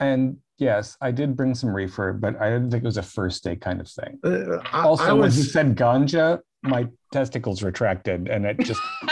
[0.00, 3.44] And yes, I did bring some reefer, but I didn't think it was a first
[3.44, 4.18] day kind of thing.
[4.24, 8.80] Uh, I, Also, I when you said ganja, my testicles retracted, and it just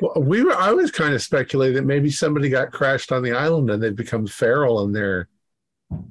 [0.00, 0.54] well, we were.
[0.56, 3.94] I was kind of speculating that maybe somebody got crashed on the island and they've
[3.94, 5.28] become feral and they're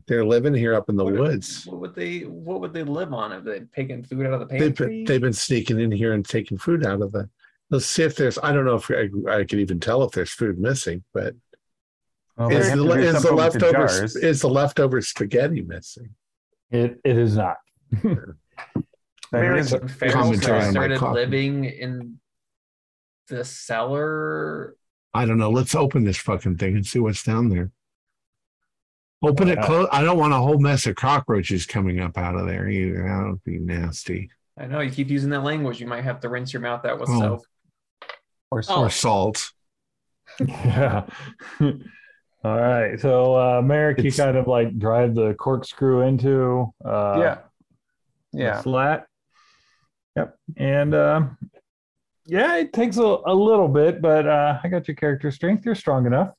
[0.08, 1.66] they're living here up in the What- woods.
[1.66, 2.20] What would they?
[2.22, 3.32] What would they live on?
[3.32, 4.88] Have they taken food out of the They've pantry?
[4.88, 7.30] been, they've been sneaking in here and taking food out of the.
[7.70, 8.38] Let's see if there's.
[8.44, 11.36] I don't know if I, I could even tell if there's food missing, but
[12.38, 16.16] Well, Is the, is the something with the leftover is the leftover spaghetti missing?
[16.70, 17.58] It it is not.
[19.32, 22.20] That is- Ferals Commentary on my started living in
[23.30, 24.76] the cellar.
[25.14, 25.49] I don't know.
[25.52, 27.72] Let's open this fucking thing and see what's down there.
[29.23, 29.65] Open it Yeah.
[29.65, 29.88] close.
[29.91, 33.03] I don't want a whole mess of cockroaches coming up out of there either.
[33.03, 34.30] That would be nasty.
[34.60, 35.80] I know you keep using that language.
[35.80, 37.19] You might have to rinse your mouth out with Oh.
[37.19, 37.41] soap.
[38.52, 38.81] or Oh.
[38.85, 39.52] Or salt.
[40.39, 41.06] Yeah.
[42.43, 42.99] All right.
[42.99, 47.38] So uh Merrick, you kind of like drive the corkscrew into uh yeah.
[48.34, 48.61] Yeah.
[48.61, 49.06] Flat.
[50.15, 50.35] Yep.
[50.57, 51.38] And um
[52.26, 55.65] yeah, it takes a, a little bit, but uh I got your character strength.
[55.65, 56.30] You're strong enough.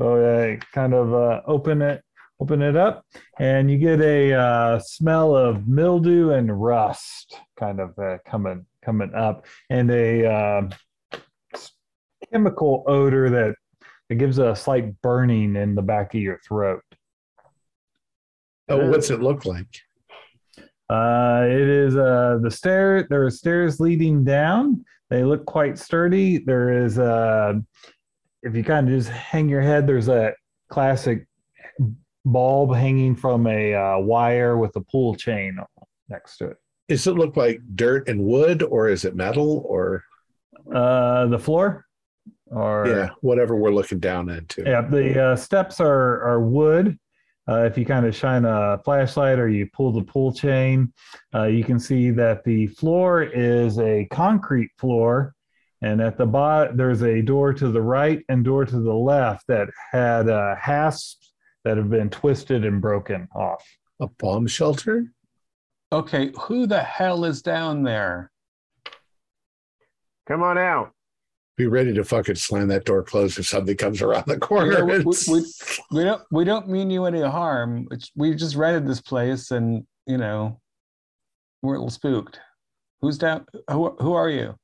[0.00, 2.02] So I kind of uh open it
[2.40, 3.04] open it up
[3.38, 9.12] and you get a uh smell of mildew and rust kind of uh, coming coming
[9.14, 10.70] up and a um
[12.32, 13.54] chemical odor that
[14.08, 16.82] it gives a slight burning in the back of your throat.
[18.68, 19.66] Oh, what's it look like?
[20.90, 23.06] Uh, it is uh, the stair.
[23.08, 24.84] There are stairs leading down.
[25.10, 26.38] They look quite sturdy.
[26.38, 27.54] There is uh,
[28.42, 30.32] if you kind of just hang your head, there's a
[30.70, 31.26] classic
[32.24, 35.58] bulb hanging from a uh, wire with a pull chain
[36.08, 36.56] next to it.
[36.88, 40.04] Does it look like dirt and wood, or is it metal, or
[40.74, 41.86] Uh, the floor,
[42.50, 44.62] or yeah, whatever we're looking down into?
[44.66, 46.98] Yeah, the uh, steps are are wood.
[47.48, 50.92] Uh, if you kind of shine a flashlight or you pull the pull chain,
[51.34, 55.34] uh, you can see that the floor is a concrete floor,
[55.80, 59.46] and at the bottom there's a door to the right and door to the left
[59.46, 61.27] that had uh, hasps
[61.64, 63.64] that have been twisted and broken off.
[64.00, 65.12] A bomb shelter?
[65.92, 68.30] Okay, who the hell is down there?
[70.28, 70.92] Come on out.
[71.56, 74.72] Be ready to fucking slam that door closed if something comes around the corner.
[74.72, 77.88] Yeah, we- It's- we- We don't we don't mean you any harm.
[77.90, 80.60] It's, we just rented this place and you know
[81.62, 82.38] we're a little spooked.
[83.00, 83.46] Who's down?
[83.70, 84.54] Who who are you?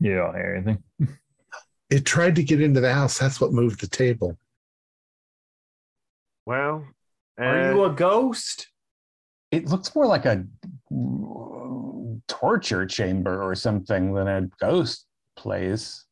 [0.00, 0.82] You don't hear anything.
[1.90, 3.18] it tried to get into the house.
[3.18, 4.36] That's what moved the table.
[6.46, 6.84] Well,
[7.38, 8.68] Are uh, you a ghost?
[9.50, 10.44] It looks more like a
[12.28, 15.06] torture chamber or something than a ghost
[15.36, 16.04] place.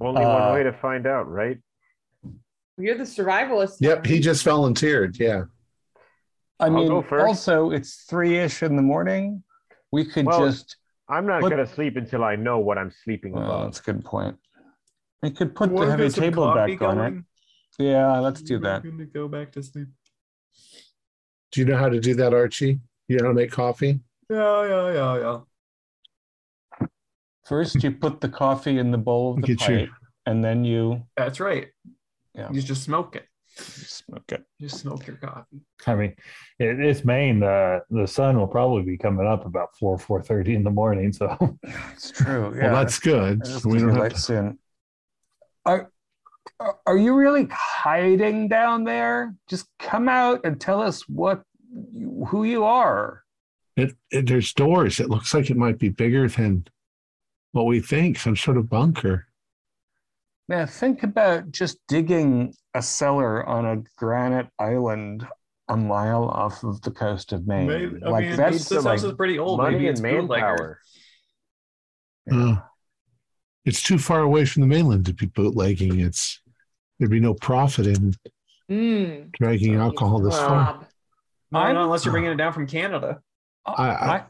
[0.00, 1.58] only uh, one way to find out, right?
[2.78, 3.76] You're the survivalist.
[3.80, 5.18] Yep, he just volunteered.
[5.18, 5.44] Yeah.
[6.60, 7.26] I I'll mean, go first.
[7.26, 9.42] also it's three ish in the morning.
[9.90, 10.76] We could Well, just.
[11.08, 13.64] I'm not gonna sleep until I know what I'm sleeping Oh, about.
[13.64, 14.36] that's a good point.
[15.22, 17.24] We could put the heavy table coffee back on it.
[17.78, 18.82] Yeah, let's do I'm that.
[18.82, 19.88] gonna go back to sleep.
[21.52, 22.80] Do you know how to do that, Archie?
[23.08, 24.00] You know how to make coffee?
[24.30, 25.18] Yeah, yeah, yeah,
[26.80, 26.86] yeah.
[27.46, 29.90] First, you put the coffee in the bowl of the Get your- pipe,
[30.26, 31.68] and then you That's right.
[32.34, 32.50] Yeah.
[32.50, 33.26] You just smoke it.
[33.56, 34.44] smoke it.
[34.58, 35.60] You smoke your coffee.
[35.86, 36.14] I mean,
[36.58, 37.40] it, it's Maine.
[37.40, 41.12] The the sun will probably be coming up about four four thirty in the morning.
[41.12, 41.58] So
[41.92, 42.54] It's true.
[42.56, 43.40] Yeah, well, that's good.
[43.44, 44.58] It's We don't have to- soon.
[45.64, 45.90] Are,
[46.60, 49.34] are are you really hiding down there?
[49.48, 51.42] Just come out and tell us what
[52.26, 53.22] who you are.
[53.76, 55.00] it, it, there's doors.
[55.00, 56.66] It looks like it might be bigger than
[57.52, 58.18] what we think.
[58.18, 59.26] Some sort of bunker.
[60.48, 65.26] Now think about just digging a cellar on a granite island
[65.68, 67.66] a mile off of the coast of Maine.
[67.68, 69.58] Maybe- I like mean, that's this this like is pretty old.
[69.58, 70.80] Money Maybe and it's bootlegger.
[72.26, 72.56] manpower.
[72.56, 72.56] Uh,
[73.64, 76.00] it's too far away from the mainland to be bootlegging.
[76.00, 76.40] It's
[76.98, 78.14] there'd be no profit in
[78.70, 79.32] Mm.
[79.32, 80.48] dragging alcohol this far.
[80.74, 80.86] Rob.
[81.50, 83.20] No, I'm- no, unless you're bringing it down from Canada.
[83.66, 84.24] I, I, I-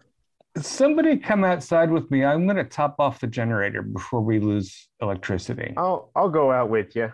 [0.60, 2.24] somebody come outside with me.
[2.24, 5.72] I'm going to top off the generator before we lose electricity.
[5.76, 7.12] I'll I'll go out with you.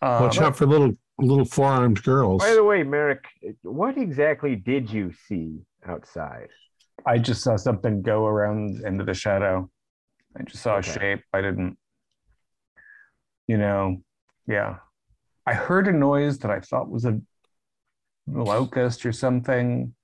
[0.00, 2.42] Uh, watch out for little little four armed girls.
[2.42, 3.24] By the way, Merrick,
[3.62, 6.48] what exactly did you see outside?
[7.06, 9.68] I just saw something go around into the shadow.
[10.38, 10.90] I just saw Okay.
[10.90, 11.24] a shape.
[11.32, 11.76] I didn't,
[13.48, 14.02] you know,
[14.46, 14.76] yeah.
[15.46, 17.20] I heard a noise that I thought was a
[18.28, 19.94] locust or something,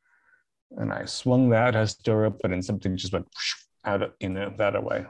[0.76, 3.28] and I swung that as door open, and something just went
[3.84, 5.06] out of you know that away.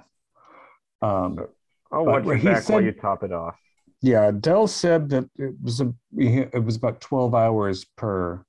[1.00, 1.46] Um,
[1.90, 3.56] I'll watch he back while you top it off.
[4.02, 8.44] yeah, Dell said that it was a it was about twelve hours per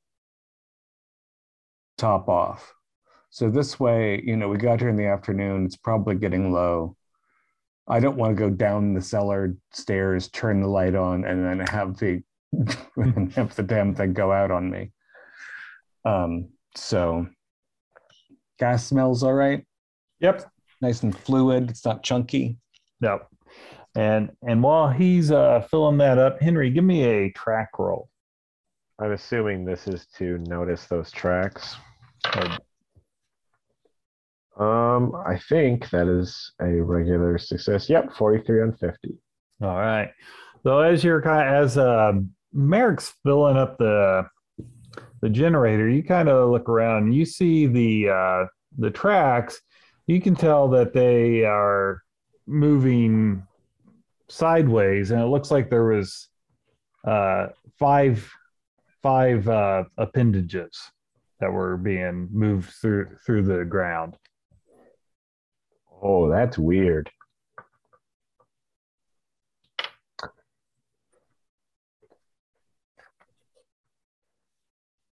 [1.98, 2.74] top off.
[3.30, 5.66] So this way, you know, we got here in the afternoon.
[5.66, 6.96] It's probably getting low.
[7.88, 11.60] I don't want to go down the cellar stairs, turn the light on, and then
[11.68, 12.22] have the
[12.96, 14.92] and have the damn thing go out on me.
[16.06, 17.28] Um, so
[18.60, 19.66] gas smells all right,
[20.20, 20.52] yep,
[20.82, 21.70] nice and fluid.
[21.70, 22.58] It's not chunky.
[23.02, 23.28] yep.
[23.96, 28.10] And and while he's uh, filling that up, Henry, give me a track roll.
[29.00, 31.76] I'm assuming this is to notice those tracks.
[34.60, 37.90] Um, I think that is a regular success.
[37.90, 39.18] Yep, 43 on 50.
[39.62, 40.12] All right.
[40.64, 42.14] So as you're kind of, as uh,
[42.54, 44.28] Merrick's filling up the
[45.22, 48.46] the generator, you kind of look around and you see the uh,
[48.78, 49.60] the tracks.
[50.08, 52.02] You can tell that they are
[52.46, 53.46] moving
[54.28, 56.28] sideways, and it looks like there was
[57.06, 58.30] uh, five
[59.02, 60.78] five uh, appendages
[61.40, 64.18] that were being moved through through the ground.
[66.02, 67.10] Oh, that's weird.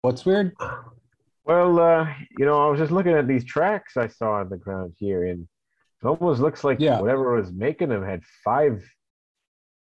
[0.01, 0.53] What's weird?
[1.45, 2.07] Well, uh,
[2.38, 5.26] you know, I was just looking at these tracks I saw on the ground here,
[5.26, 5.47] and
[6.01, 6.99] it almost looks like Yeah.
[6.99, 8.84] whatever was making them had five,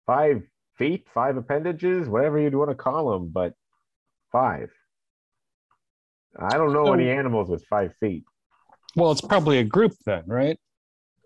[0.05, 0.43] five
[0.77, 3.53] feet, five appendages, whatever you'd want to call them, but
[4.31, 4.71] five.
[6.37, 8.25] I don't know So- any animals with five feet.
[8.95, 10.59] Well, it's probably a group then, right?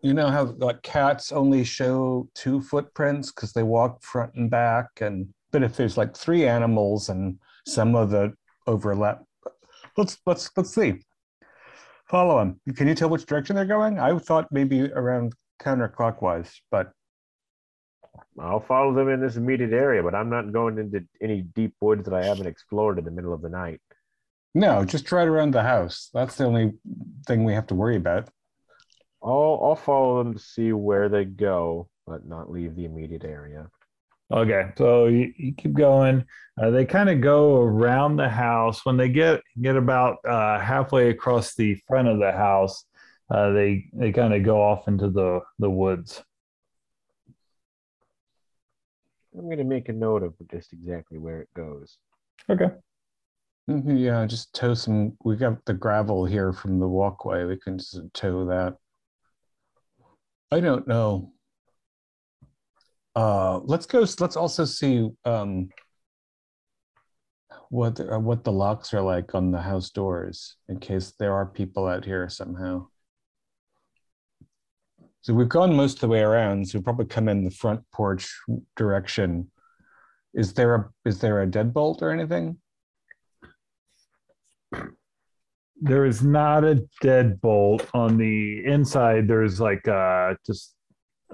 [0.02, 4.88] You know how like cats only show two footprints because they walk front and back,
[5.02, 8.34] and but if there's like three animals and some of the
[8.68, 9.24] overlap,
[9.98, 11.02] let's let's let's see.
[12.08, 12.60] Follow them.
[12.76, 13.98] Can you tell which direction they're going?
[13.98, 16.92] I thought maybe around counterclockwise, but
[18.40, 22.06] I'll follow them in this immediate area, but I'm not going into any deep woods
[22.06, 23.82] that I haven't explored in the middle of the night.
[24.54, 26.10] no, just right around the house.
[26.14, 26.74] That's the only
[27.28, 28.30] thing we have to worry about.
[29.26, 33.68] I'll I'll follow them to see where they go, but not leave the immediate area.
[34.31, 36.26] Okay, so you, you keep going.
[36.61, 38.85] Uh, they kind of go around the house.
[38.85, 42.85] When they get get about uh, halfway across the front of the house,
[43.30, 46.23] uh, they they kind of go off into the the woods.
[49.38, 51.97] I'm gonna make a note of just exactly where it goes.
[52.49, 52.69] Okay.
[53.69, 55.18] Mhm, Yeah, just tow some.
[55.23, 57.43] We got the gravel here from the walkway.
[57.45, 58.77] We can just tow that.
[60.56, 61.34] I don't know.
[63.14, 63.99] Uh, let's go.
[63.99, 65.68] Let's also see um,
[67.68, 71.45] what uh, what the locks are like on the house doors in case there are
[71.45, 72.88] people out here somehow.
[75.23, 76.69] So we've gone most of the way around.
[76.69, 78.34] So we'll probably come in the front porch
[78.77, 79.52] direction.
[80.34, 82.60] Is there a is there a deadbolt or anything?
[85.81, 89.27] There is not a deadbolt on the inside.
[89.27, 90.76] There's like uh just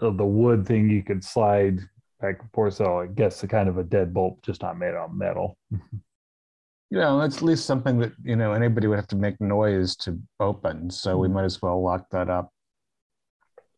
[0.01, 1.79] uh, the wood thing you could slide
[2.19, 2.75] back and forth.
[2.75, 5.57] So I guess a kind of a deadbolt, just not made out of metal.
[5.71, 9.95] you know, that's at least something that, you know, anybody would have to make noise
[9.97, 10.89] to open.
[10.89, 12.51] So we might as well lock that up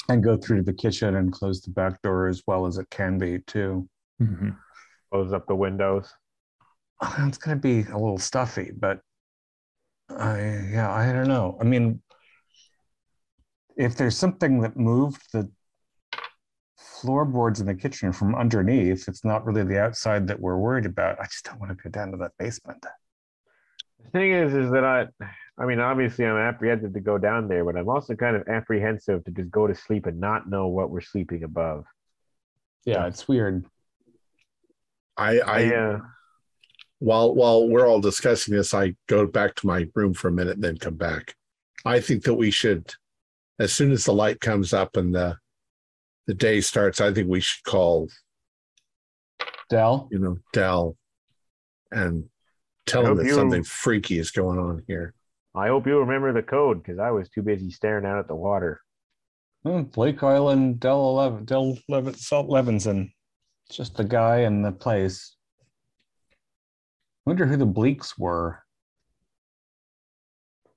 [0.10, 2.90] and go through to the kitchen and close the back door as well as it
[2.90, 3.88] can be too.
[4.22, 4.58] Mhm.
[5.12, 6.14] Close up the windows.
[7.20, 9.02] It's going to be a little stuffy, but
[10.10, 11.58] I, yeah, I don't know.
[11.60, 12.02] I mean,
[13.78, 15.50] if there's something that moved the
[16.78, 21.20] floorboards in the kitchen from underneath, it's not really the outside that we're worried about.
[21.20, 22.86] I just don't want to go down to that basement.
[24.04, 25.08] The thing is, is that I,
[25.58, 29.24] I mean, obviously I'm apprehensive to go down there, but I'm also kind of apprehensive
[29.24, 31.86] to just go to sleep and not know what we're sleeping above.
[32.86, 33.66] Yeah, it's weird.
[35.16, 36.00] I, I I, uh,
[37.04, 40.56] while while we're all discussing this, I go back to my room for a minute
[40.56, 41.36] and then come back.
[41.86, 42.94] I think that we should,
[43.60, 45.38] as soon as the light comes up and the
[46.28, 48.08] the day starts, I think we should call,
[49.70, 50.08] Dell?
[50.12, 50.96] you know, Dell
[51.92, 52.30] and
[52.86, 55.14] tell him that you- something freaky is going on here.
[55.56, 58.36] I hope you remember the code because I was too busy staring out at the
[58.36, 58.82] water.
[59.64, 63.12] Hmm, Blake Island, Dell 11, Dell Lev- Salt Levinson.
[63.70, 65.36] Just the guy and the place.
[67.26, 68.60] I wonder who the Bleaks were.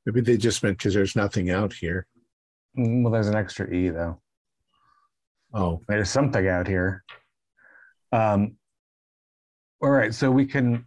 [0.05, 2.06] Maybe they just meant because there's nothing out here.
[2.78, 4.20] Mm, Well, there's an extra E though.
[5.52, 7.02] Oh, There's something out here.
[8.12, 8.56] Um,
[9.82, 10.86] all right, so we can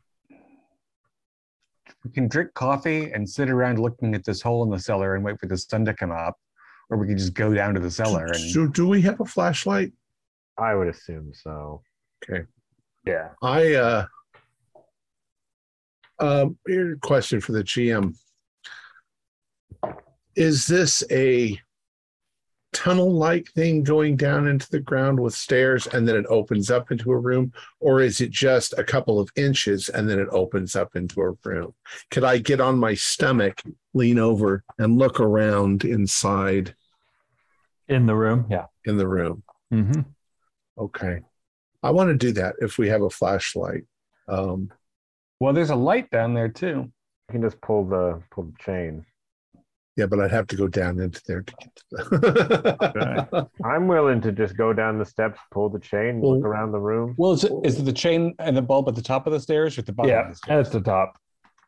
[2.05, 5.23] we can drink coffee and sit around looking at this hole in the cellar and
[5.23, 6.37] wait for the sun to come up,
[6.89, 9.25] or we can just go down to the cellar and so do we have a
[9.25, 9.91] flashlight?
[10.57, 11.81] I would assume so.
[12.23, 12.45] Okay.
[13.05, 13.29] Yeah.
[13.41, 14.05] I uh
[16.19, 18.15] um here's a question for the GM.
[20.35, 21.59] Is this a
[22.71, 26.91] tunnel like thing going down into the ground with stairs and then it opens up
[26.91, 30.75] into a room or is it just a couple of inches and then it opens
[30.75, 31.73] up into a room
[32.11, 33.59] could i get on my stomach
[33.95, 36.75] lean over and look around inside
[37.87, 38.45] In the room.
[38.51, 38.67] Yeah.
[38.85, 39.41] in the room
[39.71, 40.01] hmm
[40.77, 41.21] Okay.
[41.81, 43.83] I want to do that if we have a flashlight.
[44.27, 44.71] Um,
[45.39, 46.91] Well, there's a light down there too.
[47.27, 49.05] You can just pull the pull the chain.
[49.95, 53.49] yeah, but I'd have to go down into there to get to the.
[53.63, 56.79] I'm willing to just go down the steps, pull the chain, Well- look around the
[56.79, 57.15] room.
[57.17, 59.39] Well, is it, is it the chain and the bulb at the top of the
[59.39, 60.67] stairs or at the bottom of Yeah, the stairs?
[60.67, 61.17] at the top.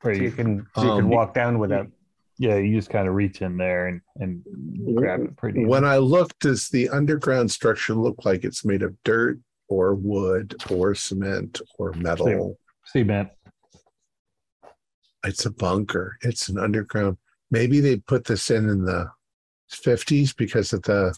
[0.03, 1.87] So you can so you Um, can walk down without.
[2.39, 4.43] yeah, you just kind of reach in there and, and
[4.95, 5.63] grab it pretty.
[5.65, 9.37] when I look, does the underground structure look like it's made of dirt
[9.69, 12.57] or wood or cement or metal?
[12.85, 13.29] cement.
[15.23, 16.17] It's a bunker.
[16.21, 17.17] It's an underground.
[17.51, 19.09] Maybe they put this in in the
[19.71, 21.15] 50s because of the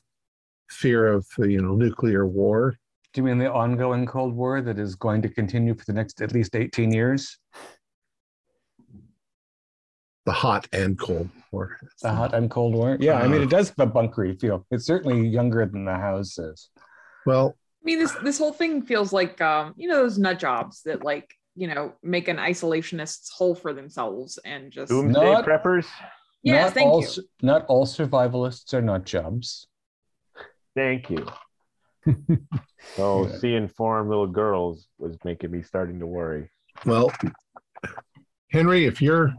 [0.70, 2.76] fear of you know nuclear war.
[3.14, 6.22] Do you mean the ongoing Cold War that is going to continue for the next
[6.22, 7.38] at least 18 years?
[10.26, 11.78] The hot and cold war.
[12.02, 12.98] The hot and cold war?
[13.00, 14.66] Yeah, I mean, it does have a bunkery feel.
[14.72, 16.70] It's certainly younger than the house is.
[17.26, 20.82] Well, I mean, this this whole thing feels like um, you know, those nut jobs
[20.84, 25.86] that like, you know, make an isolationist's hole for themselves and just Doomsday Not- preppers.
[26.42, 27.24] yeah, not thank all, you.
[27.42, 29.68] Not all survivalists are not jobs.
[30.76, 31.26] Thank you.
[32.96, 33.38] So Yeah.
[33.38, 36.50] seeing foreign little girls was making me starting to worry.
[36.86, 37.12] well,
[38.52, 39.34] Henry, if you're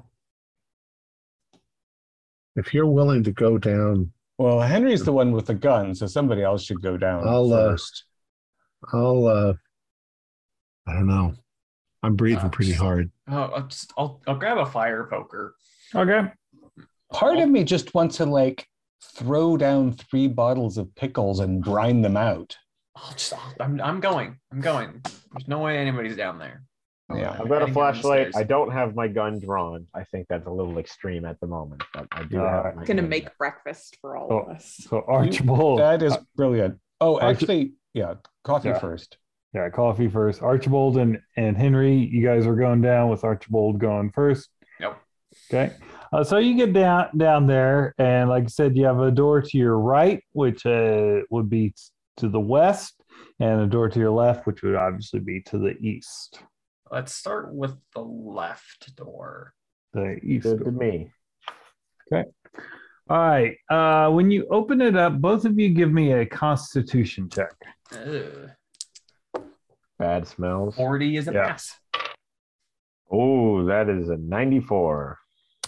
[2.57, 6.43] if you're willing to go down, Well, Henry's the one with the gun, so somebody
[6.43, 8.05] else should go down I'll, uh, first.
[8.93, 9.53] I'll uh
[10.87, 11.35] I don't know.
[12.05, 13.11] I'm breathing Uh, pretty hard.
[13.29, 15.55] Oh, I'll, just, I'll I'll grab a fire poker.
[15.95, 16.23] Okay.
[17.13, 18.67] Part of me just wants to like
[19.03, 22.57] throw down three bottles of pickles and brine them out.
[22.97, 24.39] I'll just I'll, I'm I'm going.
[24.53, 25.01] I'm going.
[25.33, 26.63] There's no way anybody's down there.
[27.15, 27.33] Yeah.
[27.33, 28.37] I've got a Heading down the flashlight.
[28.37, 29.87] I don't have my gun drawn.
[29.95, 32.77] I think that's a little extreme at the moment, but I do have Alright.
[32.77, 33.09] my gonna gun.
[33.11, 34.39] make breakfast for all Oh.
[34.51, 34.77] of us.
[34.89, 35.81] So Archibald.
[35.81, 36.79] That is brilliant.
[37.01, 38.79] Oh, Arch- actually, yeah, coffee Yeah.
[38.79, 39.19] first.
[39.55, 40.43] Yeah, coffee first.
[40.43, 44.49] Archibald and, and Henry, you guys are going down with Archibald going first.
[44.81, 45.01] Yep.
[45.49, 45.75] Okay.
[46.13, 49.41] Uh, so you get down down there, and like I said, you have a door
[49.41, 51.75] to your right, which uh, would be
[52.17, 53.01] to the west,
[53.41, 56.41] and a door to your left, which would obviously be to the east.
[56.91, 59.55] Let's start with the left door.
[59.93, 60.45] The east.
[60.45, 60.73] Good to door.
[60.73, 61.11] me.
[63.11, 63.57] All right.
[63.69, 67.55] Uh, when you open it up, both of you give me a Constitution check.
[67.93, 68.51] Ugh.
[70.05, 70.77] Bad smells.
[70.77, 71.47] Forty is a Yeah.
[71.49, 71.81] pass.
[73.11, 75.19] Oh, that is a 94.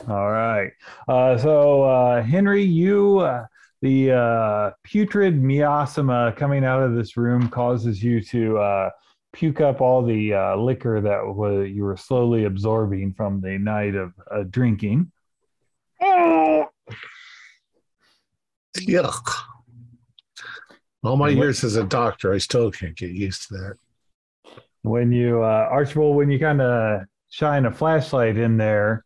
[0.09, 0.73] All right.
[1.09, 3.47] Uh, so, uh, Henry, you, uh,
[3.81, 8.91] the uh, putrid miasma coming out of this room causes you to uh,
[9.33, 13.95] puke up all the uh, liquor that wa- you were slowly absorbing from the night
[13.95, 15.11] of uh, drinking.
[18.79, 19.31] Yuck.
[21.03, 23.77] All my What- years as a doctor, I still can't get used to that.
[24.87, 29.05] When you, uh, Archibald, when you kind of shine a flashlight in there,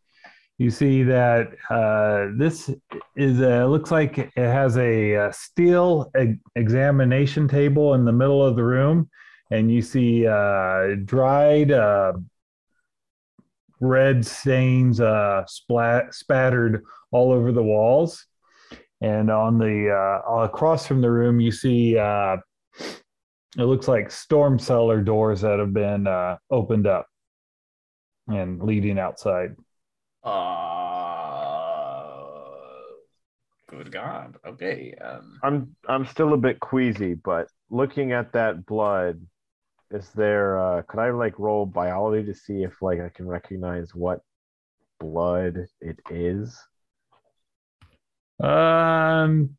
[0.59, 2.69] you see that uh, this
[3.15, 8.45] is a, looks like it has a, uh steel e- examination table in the middle
[8.45, 9.09] of the room,
[9.49, 12.13] and you see uh, dried uh,
[13.79, 18.27] red stains uh, splat spattered all over the walls,
[19.01, 21.97] and on the uh, across from the room you see.
[23.57, 27.07] It looks like storm cellar doors that have been uh, opened up
[28.27, 29.55] and leading outside.
[30.23, 30.31] Uh,
[33.67, 34.37] good God.
[34.45, 34.93] Okay.
[35.01, 39.19] Um, I'm I'm still a bit queasy, but looking at that blood,
[39.89, 43.93] is there uh could I like roll biology to see if like I can recognize
[43.93, 44.21] what
[44.99, 46.57] blood it is?
[48.39, 49.57] Um,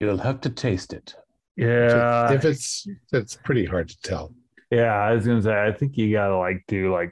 [0.00, 1.14] You'll have to taste it.
[1.56, 4.34] yeah, if it's it's pretty hard to tell.
[4.70, 4.94] yeah.
[4.94, 7.10] I was gonna say, I think you gotta like do like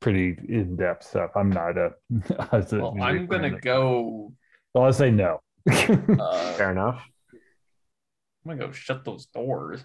[0.00, 1.30] pretty in depth stuff.
[1.36, 1.90] I'm not a,
[2.52, 4.32] a well, I'm gonna music- go.
[4.74, 5.40] Well, I'll say no.
[5.68, 7.02] Uh, Fair enough.
[7.32, 9.84] I'm gonna go shut those doors.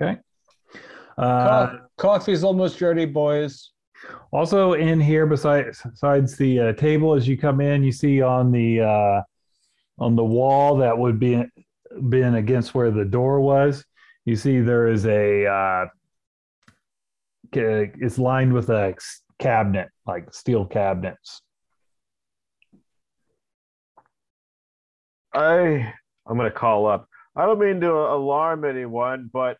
[0.00, 0.18] okay.
[1.16, 3.70] Uh, coffee's almost ready, boys.
[4.32, 8.50] Also in here, besides besides the uh, table, as you come in, you see on
[8.52, 9.22] the uh,
[9.98, 11.44] on the wall that would be
[12.08, 13.84] been against where the door was.
[14.24, 15.86] You see there is a uh,
[17.52, 18.94] it's lined with a
[19.38, 21.40] cabinet, like steel cabinets.
[25.32, 25.92] I
[26.26, 27.08] I'm gonna call up.
[27.34, 29.58] I don't mean to alarm anyone, but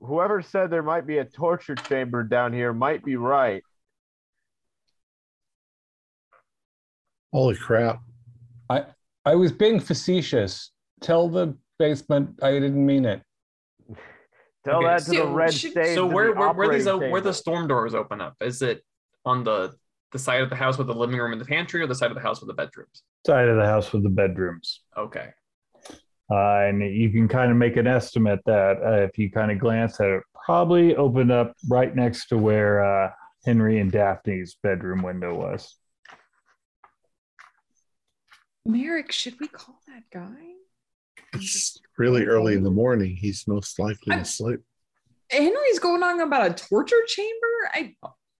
[0.00, 3.62] whoever said there might be a torture chamber down here might be right.
[7.32, 8.00] Holy crap.
[8.70, 8.84] I
[9.34, 10.70] was being facetious
[11.00, 13.22] tell the basement I didn't mean it.
[14.64, 15.94] Tell Okay, that to the so red should- stage.
[15.94, 18.34] So where the where, where these operating where the storm doors open up?
[18.40, 18.82] Is it
[19.24, 19.74] on the
[20.12, 22.10] the side of the house with the living room and the pantry, or the side
[22.10, 23.02] of the house with the bedrooms?
[23.26, 24.80] Side of the house with the bedrooms.
[24.96, 25.28] Okay.
[26.30, 29.58] Uh, and you can kind of make an estimate that uh, if you kind of
[29.58, 33.10] glance at it, probably opened up right next to where uh,
[33.44, 35.76] Henry and Daphne's bedroom window was.
[38.66, 40.34] Merrick, should we call that guy?
[41.34, 43.16] It's really early in the morning.
[43.16, 44.60] He's most likely I'm- asleep.
[45.30, 47.46] Henry's going on about a torture chamber.
[47.72, 47.94] I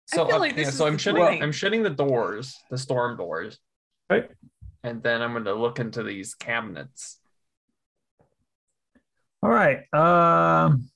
[0.06, 1.42] So feel uh, like yeah, this so is I'm shutting.
[1.42, 3.58] I'm shutting the doors, the storm doors,
[4.10, 4.30] Right.
[4.84, 7.18] and then I'm going to look into these cabinets.
[9.42, 9.78] All right.
[9.94, 10.88] Um,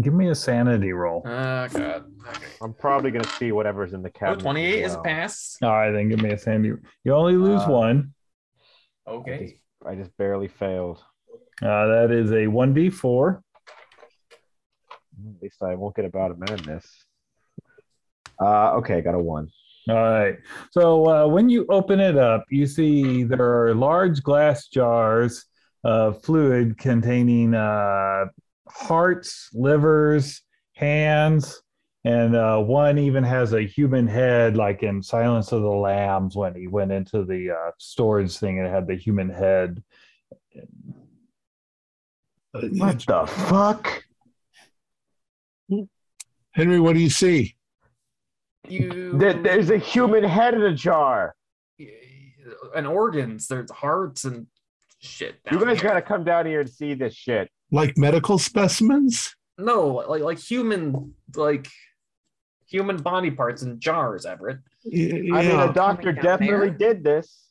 [0.00, 1.22] give me a sanity roll.
[1.26, 2.04] Oh god.
[2.28, 2.46] Okay.
[2.62, 4.42] I'm probably gonna see whatever's in the Oh, cabinet.
[4.42, 5.04] 28 as is a well.
[5.04, 5.58] pass.
[5.62, 6.74] All right, then give me a sanity.
[7.04, 8.14] You only lose Uh, one.
[9.06, 9.38] I Okay.
[9.44, 9.54] just,
[9.86, 11.02] I just barely failed.
[11.62, 13.40] Uh, that is a 1d4.
[15.36, 17.04] At least I won't get about a bottom end in this.
[18.40, 19.48] Uh, okay, got a one.
[19.88, 20.36] All right.
[20.70, 25.46] So uh, when you open it up, you see there are large glass jars
[25.82, 28.26] of fluid containing uh,
[28.70, 30.42] hearts, livers,
[30.74, 31.62] hands,
[32.04, 36.54] and uh, one even has a human head, like in Silence of the Lambs when
[36.54, 39.82] he went into the uh, storage thing and had the human head.
[42.54, 44.04] Uh, the fuck?
[46.52, 47.56] Henry, what do you see?
[48.68, 51.34] You there's a human head in a jar.
[52.74, 53.46] and organs.
[53.48, 54.46] There's hearts and
[54.98, 55.36] shit.
[55.50, 55.90] You guys here.
[55.90, 57.50] gotta come down here and see this shit.
[57.70, 59.34] Like medical specimens?
[59.60, 61.66] no like like human like
[62.68, 64.58] human body parts in jars, Everett.
[64.86, 66.94] I mean, a doctor definitely there.
[66.94, 67.44] did this.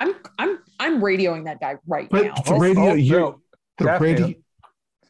[0.00, 2.34] I'm I'm I'm radioing that guy right But now.
[2.44, 3.42] the radio, oh, you
[3.78, 4.34] the radio,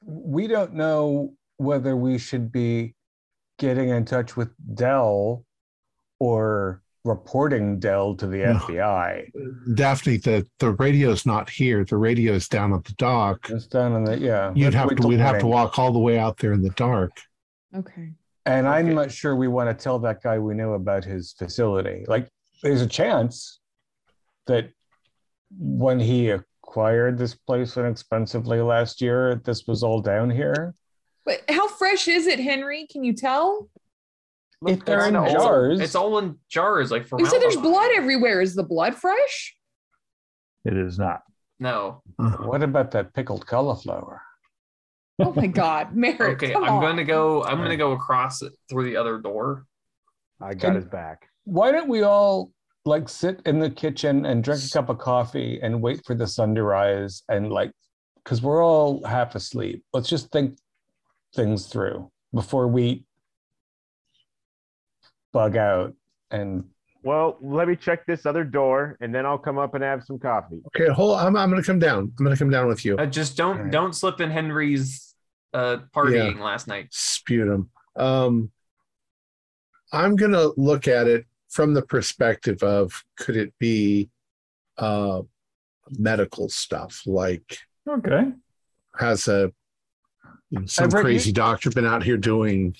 [0.05, 2.95] we don't know whether we should be
[3.59, 5.45] getting in touch with Dell
[6.21, 8.55] or reporting Dell to the No.
[8.59, 9.31] FBI.
[9.75, 11.85] Daphne, the the radio's not here.
[11.85, 13.51] The radio's down at the dock.
[13.51, 14.53] It's down in the yeah.
[14.55, 16.71] You'd let's have to we'd have to walk all the way out there in the
[16.71, 17.13] dark.
[17.77, 18.13] Okay.
[18.47, 22.05] And I'm not sure we want to tell that guy we know about his facility.
[22.07, 22.29] Like,
[22.63, 23.59] there's a chance
[24.47, 24.69] that
[25.59, 30.75] when he acquired this place inexpensively last year, this was all down here.
[31.25, 32.87] But how fresh is it, Henry?
[32.87, 33.71] Can you tell?
[34.67, 37.91] If they're It's in all- jars, It's all in jars, like You said there's blood
[37.95, 38.41] everywhere.
[38.41, 39.57] Is the blood fresh?
[40.65, 41.23] It is not.
[41.61, 42.03] No.
[42.19, 42.47] Uh-huh.
[42.49, 44.23] what about that pickled cauliflower?
[45.21, 46.43] Oh my God, Merrick!
[46.43, 46.81] Okay, come I'm on.
[46.81, 47.45] going to go.
[47.45, 49.65] I'm going to go across it through the other door.
[50.41, 51.29] I got Can- his back.
[51.45, 52.51] Why don't we all
[52.87, 56.27] like sit in the kitchen and drink a cup of coffee and wait for the
[56.27, 57.71] sun to rise and like,
[58.23, 59.85] because we're all half asleep.
[59.93, 60.59] Let's just think
[61.35, 63.05] things through before we
[65.35, 65.93] bug out
[66.31, 66.65] and
[67.03, 70.19] Well, let me check this other door, and then I'll come up and have some
[70.19, 70.63] coffee.
[70.69, 71.19] Okay, hold.
[71.19, 72.11] I'm I'm gonna come down.
[72.19, 72.97] I'm gonna come down with you.
[72.97, 73.73] Uh, just don't Alright.
[73.73, 75.15] don't slip in Henry's
[75.53, 76.87] uh partying last night.
[76.93, 77.69] Sputum.
[77.97, 78.51] Um,
[79.93, 84.09] I'm gonna look at it from the perspective of could it be
[84.79, 85.21] uh
[85.99, 87.59] medical stuff like
[87.89, 88.33] Okay.
[88.99, 89.53] has a
[90.51, 92.75] you know, some Everett, you- crazy doctor been out here doing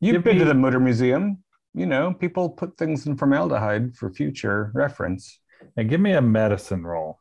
[0.00, 1.42] you've Give been to the motor museum.
[1.78, 5.38] You know, people put things in formaldehyde for future reference.
[5.76, 7.18] And give me a medicine roll.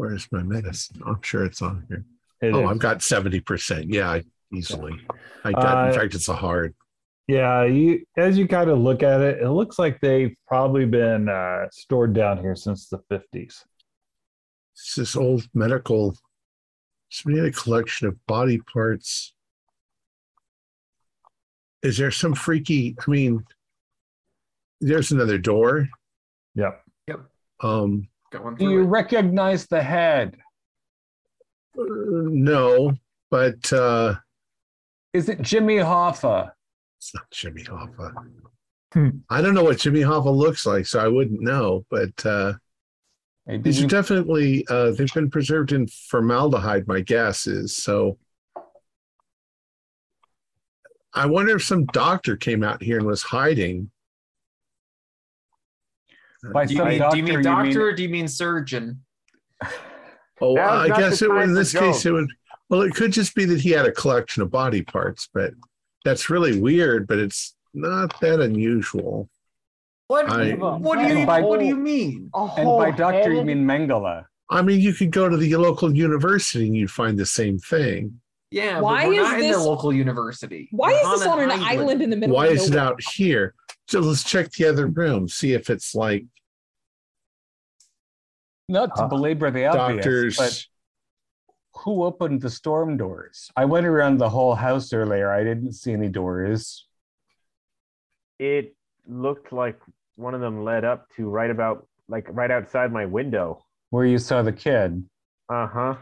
[0.00, 1.02] where's my medicine?
[1.06, 2.04] I'm sure it's on here.
[2.40, 2.70] It oh, is.
[2.70, 3.86] I've got 70%.
[3.88, 4.20] Yeah,
[4.52, 4.94] easily.
[5.44, 6.74] I got in Uh, fact it's a hard.
[7.28, 11.28] Yeah, you as you kind of look at it, it looks like they've probably been
[11.28, 13.62] uh, stored down here since the 50s.
[14.74, 16.16] It's this old medical
[17.10, 19.34] it's made a collection of body parts.
[21.82, 23.44] Is there some freaky I mean
[24.80, 25.88] there's another door.
[26.54, 26.82] Yep.
[27.08, 27.20] Yep.
[27.60, 28.86] Um Going Do you it.
[28.86, 30.36] recognize the head?
[31.78, 32.94] uh, no,
[33.30, 34.14] but uh
[35.12, 36.52] Is it Jimmy Hoffa?
[36.98, 38.12] it's not Jimmy Hoffa.
[38.92, 39.08] Hmm.
[39.30, 41.86] I don't know what Jimmy Hoffa looks like, so I wouldn't know.
[41.90, 42.54] But uh,
[43.46, 46.86] Maybe these are definitely uh, they've been preserved in formaldehyde.
[46.88, 48.18] My guess is so.
[51.14, 53.90] I wonder if some doctor came out here and was hiding.
[56.52, 58.08] by Do you, some mean, doctor, do you mean you doctor mean- or do you
[58.08, 59.02] mean surgeon?
[60.42, 61.42] Oh, Now's I guess it would.
[61.42, 62.30] In for this case, it would.
[62.70, 65.52] Well, it could just be that he had a collection of body parts, but
[66.04, 67.06] that's really weird.
[67.06, 69.28] But it's not that unusual.
[70.06, 70.30] What?
[70.30, 71.26] I- what do you?
[71.26, 72.30] By- What do you mean?
[72.34, 74.24] A And by doctor, you mean Mengele.
[74.48, 78.20] I mean, you could go to the local university and you'd find the same thing.
[78.50, 78.80] Yeah.
[78.80, 80.68] Why but we're is not in this- the local university?
[80.72, 82.68] Why We're is this on an island in the middle of the Why of is
[82.68, 82.84] it nowhere?
[82.92, 83.54] out here?
[83.88, 86.24] So let's check the other room, see if it's like
[88.68, 90.36] Not to Uh, belabor the obvious, doctors.
[90.36, 90.66] but
[91.82, 93.50] who opened the storm doors?
[93.56, 95.30] I went around the whole house earlier.
[95.30, 96.86] I didn't see any doors.
[98.38, 98.76] It
[99.08, 99.80] looked like
[100.14, 103.64] one of them led up to right about like right outside my window.
[103.90, 105.04] Where you saw the kid.
[105.48, 105.96] Uh huh.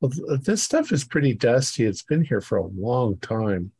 [0.00, 0.12] Well,
[0.42, 1.84] this stuff is pretty dusty.
[1.84, 3.72] It's been here for a long time.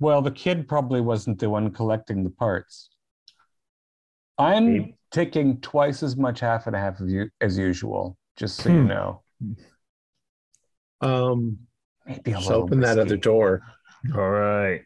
[0.00, 2.90] Well, the kid probably wasn't the one collecting the parts.
[4.38, 4.96] I'm Maybe.
[5.12, 8.80] taking twice as much half and a half of you as usual, just so you
[8.82, 8.86] Hmm.
[8.88, 9.22] know.
[11.00, 11.58] Um,
[12.06, 13.62] Maybe a just little open that other door.
[14.14, 14.82] All right.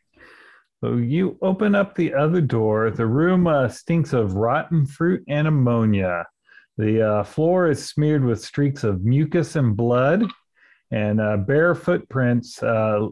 [0.83, 2.91] So you open up the other door.
[2.91, 6.27] The room uh, stinks of rotten fruit and ammonia.
[6.79, 10.25] The uh, floor is smeared with streaks of mucus and blood,
[10.91, 13.09] and uh, bare footprints uh,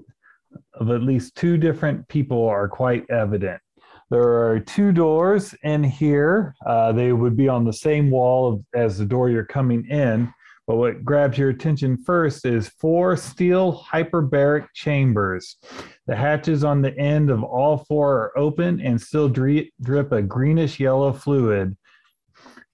[0.74, 3.61] of at least two different people are quite evident.
[4.11, 6.55] There are two doors in here.
[6.66, 10.32] Uh, they would be on the same wall of, as the door you're coming in.
[10.66, 15.57] But what grabs your attention first is four steel hyperbaric chambers.
[16.07, 20.23] The hatches on the end of all four are open and still dri- drip a
[20.23, 21.77] greenish yellow fluid.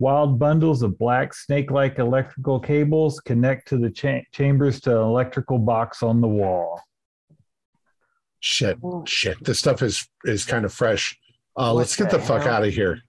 [0.01, 5.03] Wild bundles of black snake like electrical cables connect to the cha- chambers to an
[5.07, 6.81] electrical box on the wall.
[8.41, 9.45] Shit, shit.
[9.45, 11.19] This stuff is is kind of fresh.
[11.55, 12.55] Uh, let's get the the fuck hell?
[12.55, 13.03] out of here.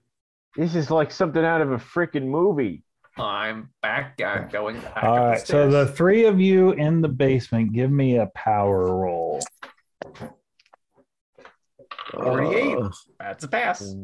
[0.54, 2.84] This is like something out of a freaking movie.
[3.16, 4.20] I'm back.
[4.22, 5.38] I'm going back All right.
[5.38, 9.40] up the so the three of you in the basement, give me a power roll.
[12.12, 12.76] 48.
[12.76, 13.94] Uh, That's a pass.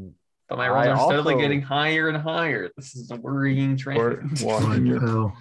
[0.48, 2.70] But my rolls I are steadily also- getting higher and higher.
[2.76, 4.40] This is a worrying Or trend.
[4.40, 5.36] one, my your- pal.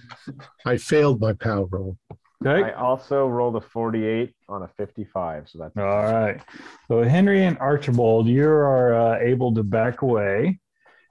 [0.65, 1.97] I failed my power roll.
[2.45, 2.69] Okay.
[2.69, 6.39] I also rolled a 48 on a 55, so that's All right.
[6.87, 10.59] So Henry and Archibald, you are uh, able to back away.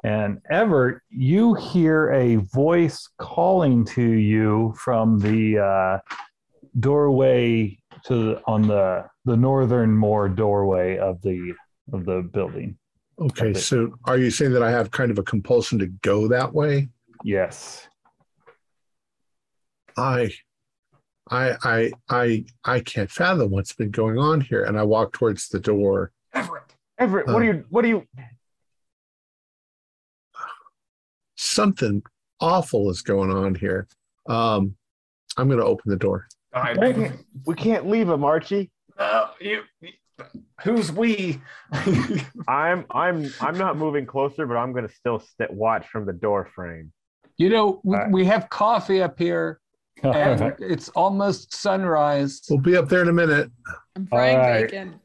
[0.04, 5.98] And Everett, you hear a voice calling to you from the uh,
[6.78, 11.54] doorway to the, on the the northernmore doorway of the
[11.92, 12.76] of the building.
[13.18, 13.58] Okay, Okay.
[13.58, 16.88] so are you saying that I have kind of a compulsion to go that way?
[17.24, 17.88] Yes.
[19.96, 20.30] I,
[21.30, 24.64] I, I, I, I can't fathom what's been going on here.
[24.64, 26.12] And I walk towards the door.
[26.34, 26.62] Everett.
[26.98, 28.06] Everett, what Uh, are you what are you
[31.36, 32.02] Something
[32.40, 33.86] awful is going on here.
[34.28, 34.76] Um,
[35.36, 36.26] I'm going to open the door.
[36.54, 37.12] I,
[37.46, 38.70] we can't leave him, Archie.
[38.98, 39.62] uh, you,
[40.62, 41.40] who's we?
[42.48, 46.48] I'm I'm I'm not moving closer, but I'm gonna still sit watch from the door
[46.54, 46.92] frame.
[47.36, 48.12] You know, we, All right.
[48.12, 49.60] we have coffee up here,
[50.02, 52.42] and it's almost sunrise.
[52.48, 53.50] We'll be up there in a minute.
[53.94, 54.62] I'm frying All right.
[54.62, 55.00] bacon.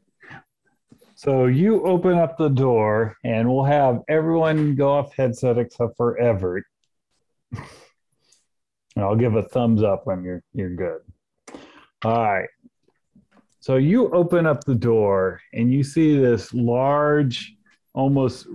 [1.14, 6.18] So you open up the door, and we'll have everyone go off headset except for
[6.18, 6.64] Everett.
[7.52, 11.00] And I'll give a thumbs up when you're you're good.
[12.04, 12.48] All right.
[13.62, 17.54] So you open up the door, and you see this large,
[17.94, 18.46] almost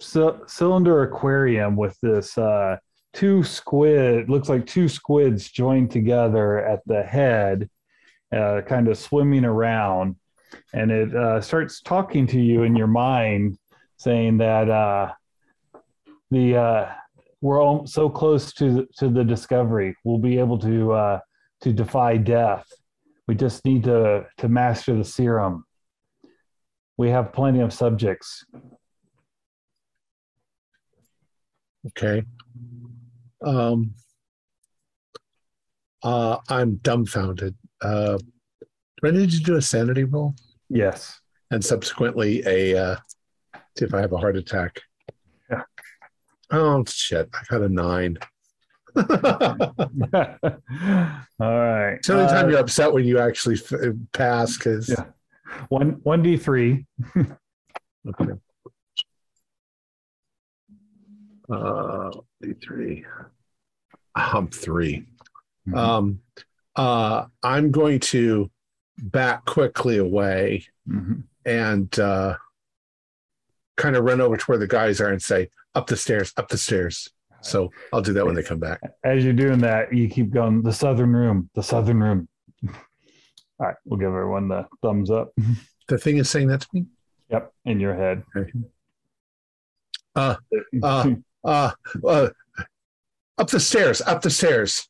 [0.00, 2.78] c- cylinder aquarium with this uh,
[3.12, 4.28] two squid.
[4.28, 7.70] Looks like two squids joined together at the head,
[8.34, 10.16] uh, kind of swimming around
[10.72, 13.58] and it uh, starts talking to you in your mind,
[13.96, 15.12] saying that uh,
[16.30, 16.92] the uh,
[17.40, 21.20] we're all so close to to the discovery, we'll be able to uh,
[21.62, 22.66] to defy death.
[23.28, 25.64] We just need to to master the serum.
[26.96, 28.44] We have plenty of subjects.
[31.88, 32.24] Okay.
[33.44, 33.94] Um,
[36.02, 37.54] uh, I'm dumbfounded.
[37.80, 38.18] Uh,
[39.02, 40.34] do I need to do a sanity roll
[40.68, 41.20] Yes.
[41.50, 42.96] and subsequently a uh,
[43.78, 44.80] see if I have a heart attack?
[45.50, 45.62] Yeah.
[46.50, 47.28] Oh shit!
[47.34, 48.18] I got a nine.
[51.40, 51.98] all right.
[52.04, 53.72] So anytime Uh, you're upset when you actually f-
[54.12, 55.04] pass because Yeah.
[55.68, 56.86] one one d three.
[57.16, 58.32] okay.
[61.50, 62.10] Uh,
[62.62, 63.04] three.
[64.14, 65.06] I'm 3
[65.68, 65.76] Mhm.
[65.76, 66.20] Um,
[66.76, 68.50] uh, I'm going to
[68.98, 71.24] back quickly away Mhm.
[71.44, 72.36] and uh,
[73.76, 76.48] kind of run over to where the guys are and say, "Up the stairs, up
[76.48, 78.80] the stairs." So I'll do that when they come back.
[79.04, 80.62] As you're doing that, you keep going.
[80.62, 81.50] The southern room.
[81.54, 82.28] The southern room.
[82.68, 85.32] All right, we'll give everyone the thumbs up.
[85.88, 86.84] The thing is saying that to me.
[87.30, 88.22] Yep, in your head.
[88.36, 88.52] Okay.
[90.14, 90.36] Uh,
[90.82, 91.70] uh, uh,
[92.06, 92.28] uh,
[93.38, 94.86] up the stairs, up the stairs.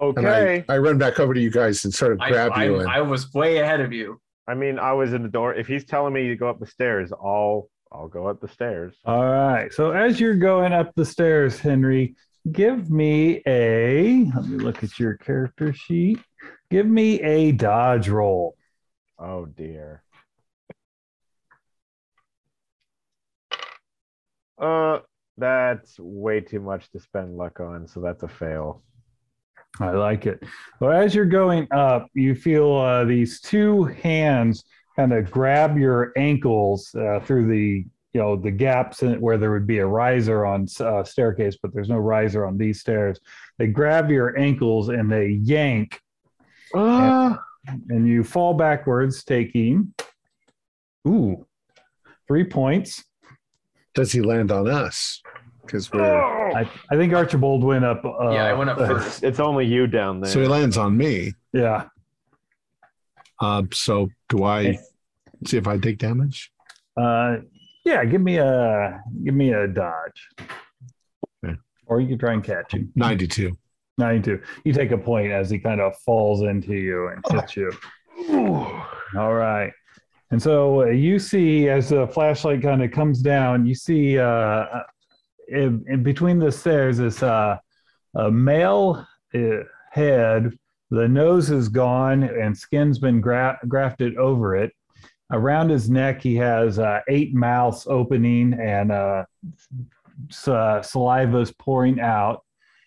[0.00, 0.64] Okay.
[0.66, 2.80] I, I run back over to you guys and sort of grab I, you.
[2.80, 4.18] And, I was way ahead of you.
[4.48, 5.54] I mean, I was in the door.
[5.54, 8.96] If he's telling me to go up the stairs, I'll I'll go up the stairs.
[9.04, 9.72] All right.
[9.72, 12.16] So as you're going up the stairs, Henry,
[12.50, 14.24] give me a.
[14.34, 16.18] Let me look at your character sheet.
[16.70, 18.56] Give me a dodge roll.
[19.16, 20.02] Oh dear.
[24.60, 24.98] Uh,
[25.38, 28.82] that's way too much to spend luck on, so that's a fail.
[29.80, 30.42] I like it.
[30.80, 34.64] Well, as you're going up, you feel uh, these two hands
[34.96, 39.50] kind of grab your ankles uh, through the you know the gaps in where there
[39.50, 43.18] would be a riser on uh, staircase, but there's no riser on these stairs.
[43.58, 46.00] They grab your ankles and they yank,
[46.74, 47.42] Ah,
[47.88, 49.92] and you fall backwards, taking
[51.08, 51.44] ooh
[52.28, 53.04] three points.
[53.94, 55.20] does he land on us?
[55.62, 56.04] Because we're
[56.54, 58.04] I, I think Archibald went up.
[58.04, 59.24] Uh, yeah, I went up uh, first.
[59.24, 60.30] it's only you down there.
[60.30, 61.32] so he lands on me.
[61.52, 61.86] Yeah.
[63.44, 64.78] Um, so do I
[65.46, 66.50] see if I take damage?
[66.96, 67.36] Uh,
[67.84, 70.28] yeah, give me a give me a dodge.
[71.44, 71.56] Okay.
[71.86, 72.90] Or you can try and catch him.
[72.94, 73.56] 92.
[73.98, 74.40] 92.
[74.64, 77.70] You take a point as he kind of falls into you and hits you.
[79.16, 79.72] All right.
[80.30, 84.64] And so uh, you see as the flashlight kind of comes down, you see uh,
[85.48, 87.58] in, in between the stairs is uh,
[88.16, 89.38] a male uh,
[89.92, 90.58] head.
[90.94, 94.72] The nose is gone and skin's been gra- grafted over it.
[95.32, 99.24] Around his neck, he has uh, eight mouths opening and uh,
[100.46, 102.44] uh, saliva is pouring out.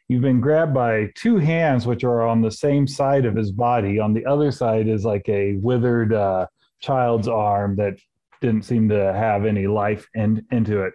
[0.07, 3.99] You've been grabbed by two hands, which are on the same side of his body.
[3.99, 6.47] On the other side is like a withered uh,
[6.79, 7.97] child's arm that
[8.39, 10.93] didn't seem to have any life in, into it.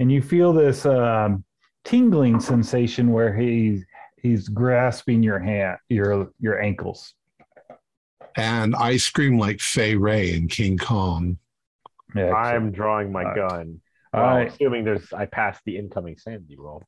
[0.00, 1.44] And you feel this um,
[1.84, 3.84] tingling sensation where he
[4.22, 7.14] he's grasping your hand, your your ankles.
[8.36, 11.38] And I scream like Fay Wray in King Kong.
[12.14, 13.36] Yeah, I'm drawing my All right.
[13.50, 13.80] gun.
[14.14, 14.48] all Well, right.
[14.52, 16.82] assuming there's I passed the incoming sanity roll.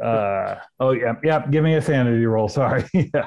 [0.00, 1.46] Uh, oh yeah, yeah.
[1.46, 2.48] Give me a sanity roll.
[2.48, 2.84] Sorry.
[2.94, 3.26] yeah.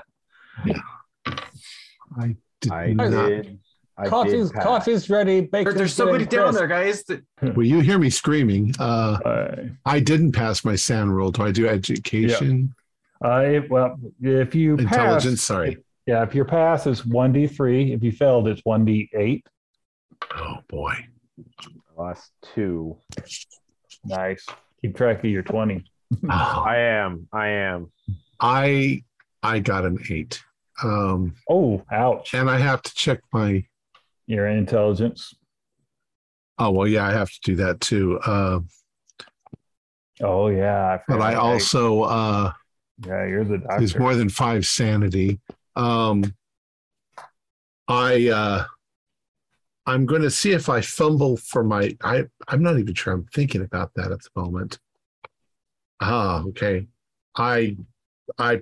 [2.61, 3.59] Did I not- did.
[3.99, 4.63] I coffee's did pass.
[4.63, 5.39] coffee's ready.
[5.39, 6.59] There, Bacon's there's somebody down crisp.
[6.59, 7.03] there, guys.
[7.55, 8.75] Will you hear me screaming.
[8.79, 9.55] Uh, Uh,
[9.87, 11.31] I didn't pass my sound roll.
[11.31, 12.75] Do I do education?
[13.23, 15.41] Uh, if, well, if you Intelligence?
[15.41, 15.77] pass, Sorry.
[16.05, 17.93] yeah, if your pass is one d three.
[17.93, 19.45] If you failed, it's one d eight.
[20.35, 20.93] Oh, boy.
[21.97, 22.97] Lost two.
[24.05, 24.45] Nice.
[24.81, 25.83] Keep track of your twenty.
[26.29, 27.27] Oh, I am.
[27.33, 27.91] I am.
[28.39, 29.03] I
[29.43, 30.41] I got an eight.
[30.83, 32.33] Um, Oh, ouch!
[32.35, 33.65] and I have to check my.
[34.27, 35.33] Your intelligence.
[36.59, 38.19] Oh well, yeah, I have to do that too.
[38.19, 38.59] Uh,
[40.21, 42.51] Oh yeah, but I also uh,
[43.05, 43.77] yeah, you're the doctor.
[43.77, 45.39] there's more than five sanity.
[45.75, 46.33] Um,
[47.87, 48.65] I uh,
[49.85, 51.95] I'm going to see if I fumble for my.
[52.03, 53.13] I I'm not even sure.
[53.13, 54.79] I'm thinking about that at the moment.
[56.01, 56.87] Ah, okay.
[57.35, 57.77] I
[58.37, 58.61] I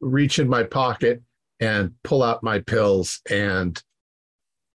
[0.00, 1.22] reach in my pocket
[1.60, 3.82] and pull out my pills and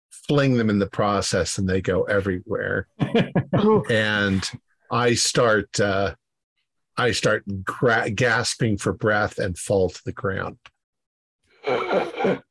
[0.10, 2.88] fling them in the process, and they go everywhere.
[3.90, 4.49] and
[4.91, 6.15] I start uh,
[6.98, 10.57] I start gra- gasping for breath and fall to the ground.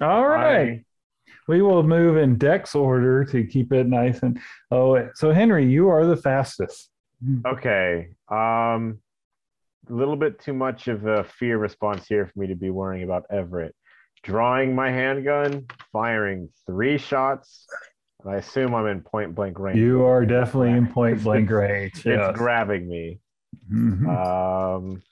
[0.00, 0.84] All right.
[1.48, 4.38] We will move in Dex order to keep it nice and
[4.70, 6.90] oh so Henry, you are the fastest.
[7.46, 8.08] Okay.
[8.28, 8.98] Um,
[9.88, 13.04] a little bit too much of a fear response here for me to be worrying
[13.04, 13.74] about Everett.
[14.22, 17.66] Drawing my handgun, firing three shots.
[18.28, 19.78] I assume I'm in point blank range.
[19.78, 21.94] You are definitely in point blank range.
[21.96, 22.36] It's yes.
[22.36, 23.20] grabbing me.
[23.72, 24.06] Mhm.
[24.08, 25.02] Um,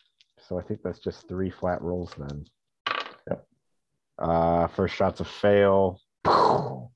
[0.48, 2.44] so I think that's just three flat rolls then.
[3.28, 3.46] Yep.
[4.18, 6.00] Uh, first shot's a fail.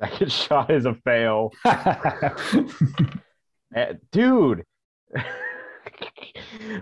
[0.00, 1.52] Second shot is a fail.
[3.74, 4.64] Eh, dude.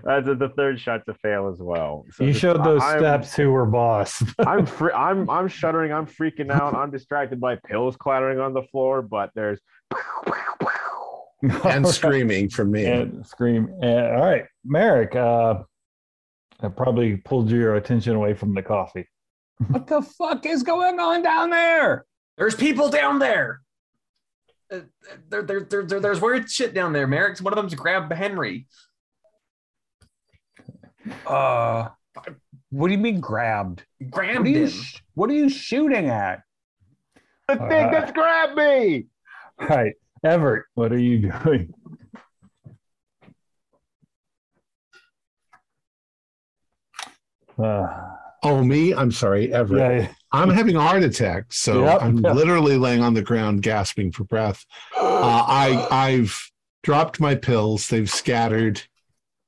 [0.03, 2.05] That's the third shot's a fail as well.
[2.11, 4.23] So you just- showed those I'm- steps to her boss.
[4.39, 5.91] I'm fr- I'm I'm shuddering.
[5.93, 6.73] I'm freaking out.
[6.75, 9.59] I'm distracted by pills clattering on the floor, but there's
[11.63, 12.85] and screaming from me.
[12.85, 13.69] and scream.
[13.81, 15.15] And, all right, Merrick.
[15.15, 15.63] Uh,
[16.61, 19.07] I probably pulled your attention away from the coffee.
[19.69, 22.05] What the fuck is going on down there?
[22.37, 23.61] there's people down there.
[24.71, 24.81] Uh,
[25.29, 27.39] there, there, there, there- there's weird shit down there, Merrick.
[27.39, 28.67] One of them's grabbed Henry.
[31.25, 31.89] Uh,
[32.69, 33.85] what do you mean grabbed?
[33.99, 34.69] What Grabbed are you, him.
[34.69, 36.41] sh- what are you shooting at?
[37.47, 39.05] the thing that's grabbed me.
[39.59, 39.93] All right.
[40.23, 41.73] Everett, what are you doing?
[47.61, 47.87] Uh,
[48.43, 48.93] Oh, me?
[48.93, 50.03] I'm sorry, Everett.
[50.03, 52.01] yeah, I'm having a heart attack, so Yep.
[52.03, 54.63] I'm literally laying on the ground gasping for breath.
[54.95, 56.39] Uh, I I've
[56.83, 57.87] dropped my pills.
[57.87, 58.83] They've scattered.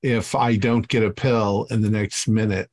[0.02, 2.70] If I don't get a pill in the next minute,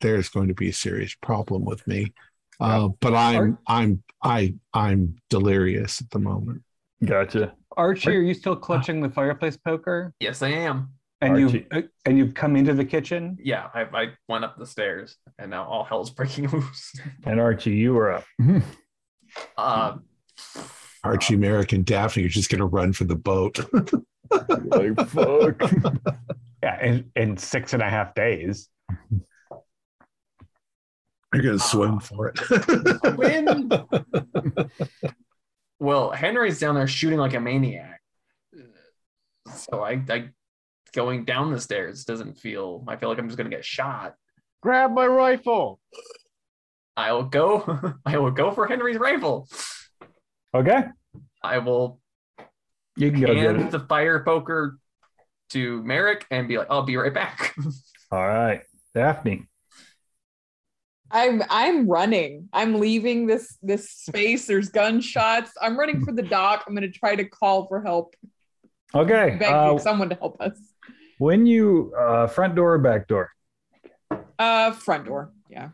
[0.00, 2.12] there's going to be a serious problem with me.
[2.60, 6.62] Uh, but I'm I'm I I'm delirious at the moment.
[7.04, 7.54] gotcha.
[7.76, 10.12] Archie, are you still clutching the fireplace poker?
[10.18, 10.90] Yes, I am.
[11.20, 13.36] And you uh, and you've come into the kitchen.
[13.40, 16.92] Yeah, I, I went up the stairs and now all hell's breaking loose.
[17.24, 18.24] And Archie, you were up.
[19.58, 20.04] Um,
[21.04, 23.58] Archie, Merrick, and Daphne are just going to run for the boat.
[24.30, 25.60] like, fuck.
[26.62, 28.68] Yeah, in, in six and a half days.
[31.32, 33.16] They're going to swim for it.
[33.16, 33.70] win.
[35.78, 38.00] well, Henry's down there shooting like a maniac.
[39.54, 40.30] So I, I
[40.92, 42.84] going down the stairs doesn't feel.
[42.86, 44.14] I feel like I'm just gonna get shot.
[44.62, 45.80] Grab my rifle.
[46.96, 47.94] I will go.
[48.06, 49.48] I will go for Henry's rifle.
[50.54, 50.84] Okay,
[51.42, 52.00] I will
[52.96, 53.70] you can go get hand it.
[53.70, 54.78] the fire poker
[55.50, 57.54] to Merrick and be like, "I'll be right back."
[58.12, 58.62] All right,
[58.94, 59.46] Daphne.
[61.10, 62.48] I'm I'm running.
[62.52, 64.46] I'm leaving this this space.
[64.46, 65.52] There's gunshots.
[65.60, 66.64] I'm running for the dock.
[66.66, 68.14] I'm gonna try to call for help.
[68.94, 70.58] Okay, Beg uh, someone to help us.
[71.18, 73.30] when you uh, front door or back door?
[74.38, 75.32] Uh, front door.
[75.50, 75.70] Yeah.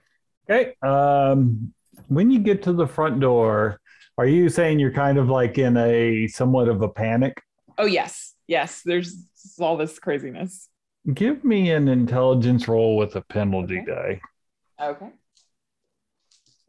[0.49, 0.75] Okay.
[0.83, 1.73] Um,
[2.09, 3.81] when you get to the front door,
[4.19, 7.41] are you saying you're kind of like in a somewhat of a panic?
[7.79, 8.83] Oh yes, yes.
[8.85, 9.17] There's
[9.59, 10.69] all this craziness.
[11.13, 14.21] Give me an intelligence roll with a penalty Okay.
[14.79, 14.87] die.
[14.87, 15.11] Okay.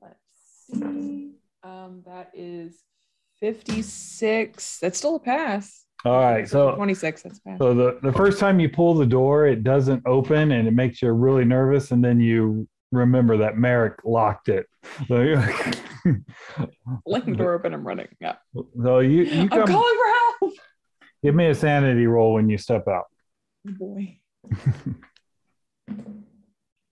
[0.01, 0.17] Let's
[0.71, 1.31] see.
[1.63, 2.75] Um, that is
[3.39, 4.79] 56.
[4.79, 5.85] That's still a pass.
[6.03, 6.47] All right.
[6.47, 7.23] So 26.
[7.23, 7.57] That's a pass.
[7.59, 11.01] So the, the first time you pull the door, it doesn't open and it makes
[11.01, 11.91] you really nervous.
[11.91, 14.67] And then you remember that Merrick locked it.
[15.07, 15.77] So you're like,
[17.07, 17.73] Link the door open.
[17.73, 18.07] I'm running.
[18.21, 18.35] Yeah.
[18.83, 20.53] so you, you I'm come, calling for help.
[21.23, 23.05] Give me a sanity roll when you step out.
[23.67, 24.19] Oh, boy.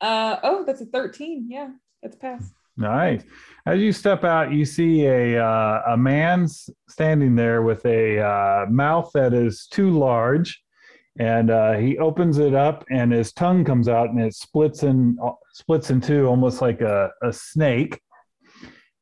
[0.01, 1.47] uh oh, that's a 13.
[1.49, 1.69] Yeah,
[2.01, 2.53] that's a pass.
[2.75, 3.23] Nice.
[3.65, 6.47] As you step out, you see a uh, a man
[6.89, 10.63] standing there with a uh, mouth that is too large,
[11.19, 15.17] and uh, he opens it up, and his tongue comes out, and it splits in
[15.53, 17.99] splits in two, almost like a, a snake.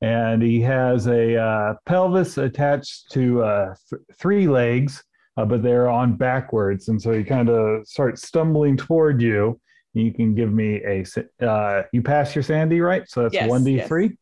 [0.02, 5.04] And he has a uh, pelvis attached to uh, th- three legs,
[5.38, 9.60] uh, but they're on backwards, and so he kind of starts stumbling toward you.
[9.94, 11.06] You can give me a.
[11.46, 13.10] Uh, you pass your Sandy, right?
[13.10, 13.88] So that's Yes, one d yes.
[13.88, 14.18] three.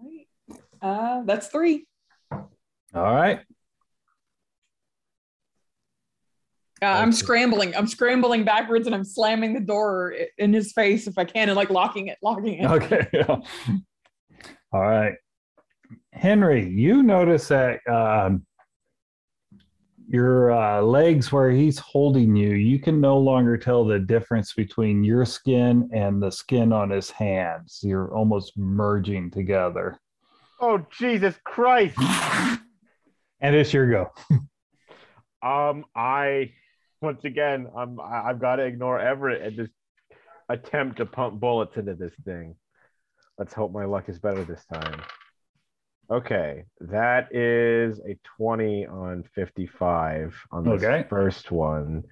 [0.00, 0.26] Right.
[0.80, 1.86] Uh, that's three.
[2.32, 2.44] All
[2.94, 3.40] right.
[6.80, 7.74] Uh, I'm scrambling.
[7.74, 11.56] I'm scrambling backwards and I'm slamming the door in his face if I can and
[11.56, 12.70] like locking it, locking it.
[12.70, 13.08] Okay.
[13.12, 13.26] yeah.
[14.72, 15.14] All right.
[16.12, 18.46] Henry, you notice that um,
[20.08, 25.04] your uh, legs, where he's holding you, you can no longer tell the difference between
[25.04, 27.80] your skin and the skin on his hands.
[27.82, 29.98] You're almost merging together.
[30.60, 31.96] Oh Jesus Christ!
[33.40, 34.12] And it's your go.
[35.40, 36.50] Um, I
[37.00, 39.70] once again, I'm I've got to ignore Everett and just
[40.48, 42.56] attempt to pump bullets into this thing.
[43.38, 45.00] Let's hope my luck is better this time.
[46.10, 51.06] Okay, that is a 20 on 55 on the Okay.
[51.08, 52.02] first one.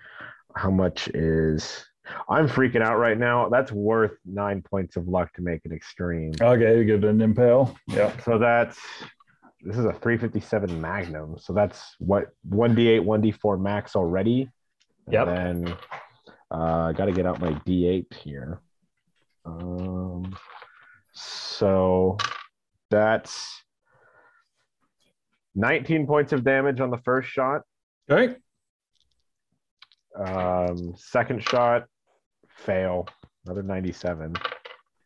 [0.55, 1.87] How much is
[2.29, 3.49] I'm freaking out right now.
[3.49, 6.33] That's worth nine points of luck to make it extreme.
[6.41, 7.75] Okay, give it an impale.
[7.89, 8.15] Yeah.
[8.21, 8.79] So that's
[9.63, 11.37] this is a 357 Magnum.
[11.39, 14.51] So that's what 1d8, 1d4 max already.
[15.07, 15.27] And Yep.
[15.27, 15.77] then
[16.51, 18.61] uh gotta get out my D8 here.
[19.47, 20.37] Um
[21.13, 22.19] so
[22.91, 23.63] that's
[25.57, 27.63] 19 points of damage on the first shot.
[28.11, 28.37] Okay.
[30.17, 31.85] Um second shot,
[32.49, 33.07] fail,
[33.45, 34.35] another 97.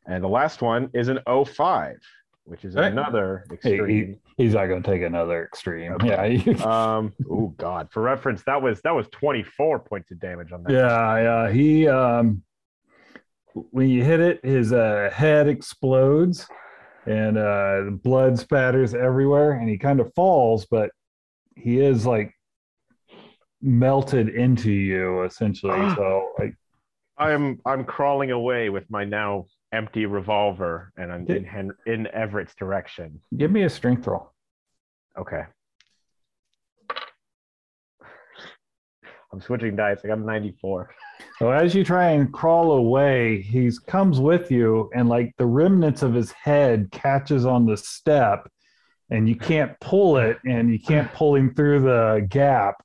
[0.06, 1.96] And the last one is an 05,
[2.44, 2.86] which is Okay.
[2.88, 4.18] another extreme.
[4.36, 5.92] he, he's not going to take another extreme.
[5.94, 6.42] Okay.
[6.46, 6.96] Yeah.
[6.96, 10.72] um oh god for reference that was that was 24 points of damage on that
[10.72, 11.16] Yeah,
[11.46, 11.50] yeah.
[11.52, 12.42] He um
[13.72, 16.46] when you hit it, his uh, head explodes
[17.06, 20.90] and uh, blood spatters everywhere, and he kind of falls, but
[21.56, 22.32] he is like
[23.62, 25.72] melted into you essentially.
[25.74, 25.94] Ah.
[25.94, 26.54] so like,
[27.18, 32.54] I'm I'm crawling away with my now empty revolver, and I'm in Hen- in Everett's
[32.54, 33.20] direction.
[33.36, 34.32] Give me a strength roll.
[35.18, 35.42] Okay.
[39.32, 39.98] I'm switching dice.
[40.02, 40.90] Like I'm 94.
[41.38, 46.02] So as you try and crawl away, he comes with you, and like the remnants
[46.02, 48.48] of his head catches on the step,
[49.10, 52.76] and you can't pull it, and you can't pull him through the gap,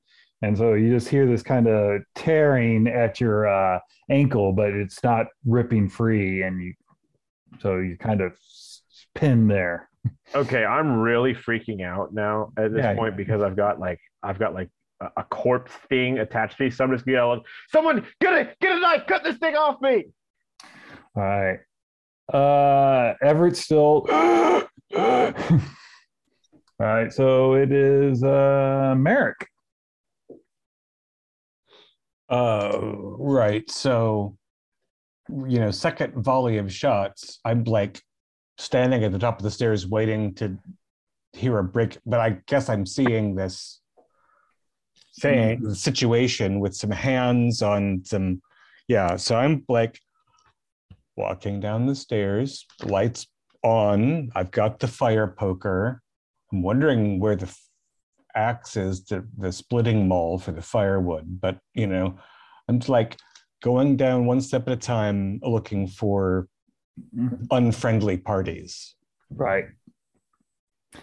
[0.41, 3.79] and so you just hear this kind of tearing at your uh,
[4.09, 6.73] ankle, but it's not ripping free, and you
[7.59, 8.33] so you kind of
[9.13, 9.89] pinned there.
[10.35, 12.95] Okay, I'm really freaking out now at this Yeah.
[12.95, 14.69] point because I've got like I've got like
[15.01, 16.69] a, corpse thing attached to me.
[16.69, 19.03] So I'm just yelling, "Someone get a get a knife!
[19.07, 20.05] Cut this thing off me!"
[21.15, 21.59] All right.
[22.33, 24.05] Uh, Everett still.
[24.11, 25.33] All
[26.79, 27.11] right.
[27.11, 29.47] So it is uh, Merrick.
[32.29, 33.69] Uh, right.
[33.69, 34.37] So,
[35.29, 38.01] you know, second volley of shots, I'm like
[38.57, 40.57] standing at the top of the stairs waiting to
[41.33, 43.81] hear a break, but I guess I'm seeing this
[45.19, 48.41] thing, situation with some hands on some,
[48.87, 49.15] yeah.
[49.15, 49.99] So I'm like
[51.15, 53.27] walking down the stairs, lights
[53.63, 54.31] on.
[54.35, 56.01] I've got the fire poker.
[56.51, 57.53] I'm wondering where the
[58.35, 62.17] axe is, the, the splitting maul for the firewood, but you know,
[62.67, 63.17] I'm just like
[63.63, 66.47] going down one step at a time, looking for
[67.51, 68.95] unfriendly parties.
[69.29, 69.65] Right.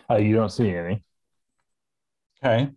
[0.09, 1.05] Uh, you don't see any.
[2.45, 2.71] Okay.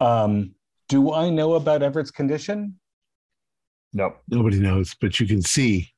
[0.00, 0.54] Um,
[0.92, 2.78] do I know about Everett's condition?
[3.94, 4.18] Nope.
[4.28, 5.88] Nobody knows, but you can see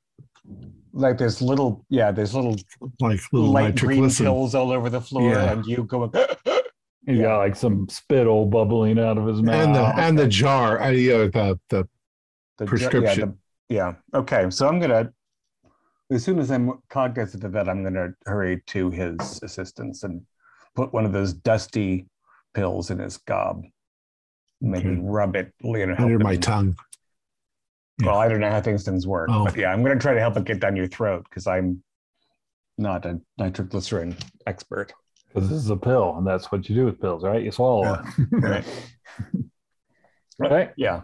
[0.93, 2.57] Like there's little, yeah, there's little
[3.01, 4.27] like little light green nitroglycerin.
[4.27, 5.53] pills all over the floor, Yeah.
[5.53, 6.13] and you go.
[7.07, 9.55] He's got like some spittle bubbling out of his mouth.
[9.67, 11.89] And the and the jar, I, uh, the the
[12.59, 13.37] the Prescription.
[13.69, 14.21] Yeah, the- yeah.
[14.21, 14.49] Okay.
[14.51, 15.13] So I'm gonna,
[16.13, 20.23] as soon as I'm cognizant of that, I'm gonna hurry to his assistance and
[20.77, 22.07] put one of those dusty
[22.55, 23.65] pills in his gob.
[24.65, 25.01] Maybe Okay.
[25.03, 26.77] rub it, you know, under my him- tongue.
[28.03, 29.45] Well, I don't know how things things work, Oh.
[29.45, 31.83] but yeah, I'm gonna try to help it get down your throat because I'm
[32.79, 34.17] not a nitroglycerin
[34.47, 34.93] expert.
[35.29, 37.43] Because this is a pill, and that's what you do with pills, right?
[37.43, 38.65] You swallow it.
[40.41, 40.51] Right.
[40.51, 40.71] right.
[40.77, 41.03] Yeah.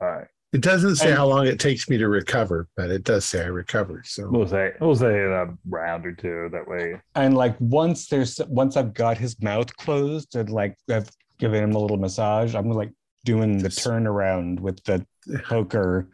[0.00, 0.26] All right.
[0.52, 3.42] It doesn't say And- how long it takes me to recover, but it does say
[3.44, 4.02] I recover.
[4.06, 6.48] So We'll say we'll say a round or two.
[6.52, 7.00] That way.
[7.14, 11.72] And like once there's once I've got his mouth closed and like I've given him
[11.72, 12.92] a little massage, I'm like
[13.24, 15.04] doing the turnaround with the
[15.44, 16.08] poker.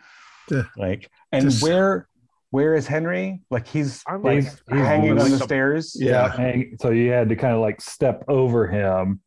[0.76, 2.08] Like and Just- where
[2.50, 3.40] where is Henry?
[3.50, 5.96] Like he's I'm like He's- he's hanging on the the- stairs.
[5.98, 6.34] Yeah.
[6.36, 9.20] Hang- so you had to kind of like step over him.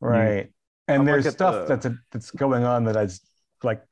[0.00, 0.50] Right.
[0.88, 3.20] And I'm there's like stuff the- that's that's going on that is
[3.62, 3.82] like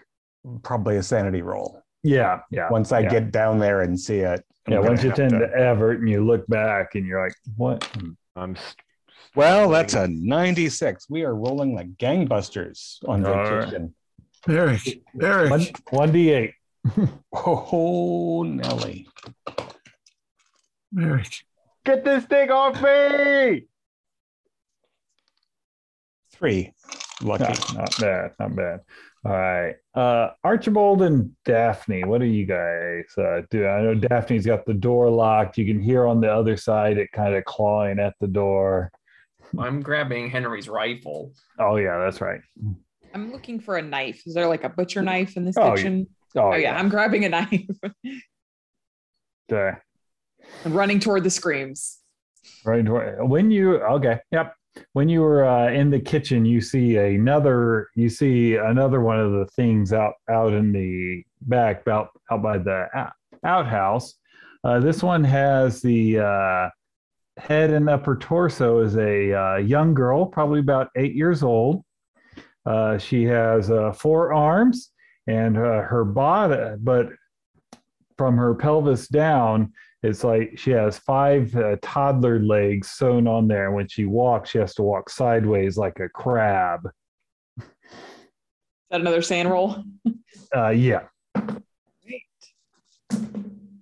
[0.63, 1.83] probably a sanity roll.
[2.03, 2.41] Yeah.
[2.51, 2.69] Yeah.
[2.71, 3.09] Once I yeah.
[3.11, 4.45] get down there and see it.
[4.67, 4.79] I'm Yeah.
[4.81, 7.89] Once you have tend to- to Everett and you look back and you're like, what?
[8.37, 8.77] I'm st-
[9.35, 11.07] Well, that's a 96.
[11.09, 13.65] We are rolling like gangbusters on All right.
[13.65, 13.95] vacation.
[14.49, 16.55] Eric, Eric, One one d eight.
[17.33, 19.07] Oh, Nelly.
[21.01, 21.45] Eric.
[21.85, 23.67] get this thing off me.
[26.33, 26.73] Three.
[27.23, 27.45] Lucky.
[27.75, 28.33] Not bad.
[28.41, 28.81] Not bad.
[29.25, 29.77] All right.
[29.95, 33.67] Uh, Archibald and Daphne, what do you guys uh, do?
[33.67, 35.57] I know Daphne's got the door locked.
[35.57, 38.91] You can hear on the other side it kind of clawing at the door.
[39.59, 41.33] I'm grabbing Henry's rifle.
[41.59, 42.41] Oh yeah, that's right.
[43.15, 44.23] I'm looking for a knife.
[44.27, 46.07] Is there like a butcher knife in this Oh, kitchen?
[46.37, 47.67] Oh, Oh, yeah, I'm grabbing a knife.
[49.53, 49.77] Okay.
[50.65, 51.99] I'm running toward the screams.
[52.65, 52.85] Right.
[53.21, 54.55] When you okay, yep.
[54.95, 57.89] When you were uh, in the kitchen, you see another.
[57.95, 62.57] You see another one of the things out out in the back, out out by
[62.59, 63.13] the out-
[63.45, 64.15] outhouse.
[64.65, 66.69] Uh, this one has the uh,
[67.43, 71.85] head and upper torso is a uh, young girl, probably about eight years old.
[72.65, 74.91] Uh, she has uh, four arms
[75.27, 77.09] and uh, her body, but
[78.17, 79.73] from her pelvis down,
[80.05, 83.73] it's like she has five uh, toddler legs sewn on there.
[83.73, 86.89] When she walks, she has to walk sideways like a crab.
[87.59, 87.65] Is
[88.91, 89.83] that another sand roll?
[90.55, 91.05] Uh, yeah.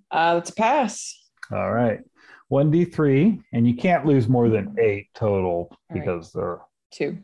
[0.09, 1.21] Uh, that's a pass.
[1.51, 1.99] All right.
[2.51, 6.01] 1d3, and you can't lose more than eight total right.
[6.01, 6.59] because they're.
[6.59, 7.19] All Two.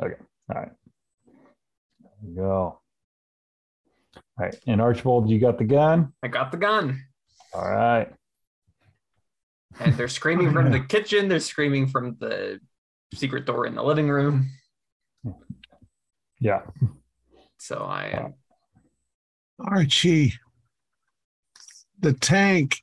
[0.00, 0.16] right.
[0.48, 0.72] There
[2.26, 2.80] you go.
[4.16, 4.54] All right.
[4.66, 6.12] And Archibald, you got the gun?
[6.22, 7.00] I got the gun.
[7.54, 8.12] All right.
[9.78, 11.28] And they're screaming from the kitchen.
[11.28, 12.60] They're screaming from the
[13.14, 14.50] secret door in the living room.
[16.40, 16.62] Yeah.
[17.58, 18.34] So I am
[19.60, 20.34] uh, Archie,
[22.00, 22.82] the tank.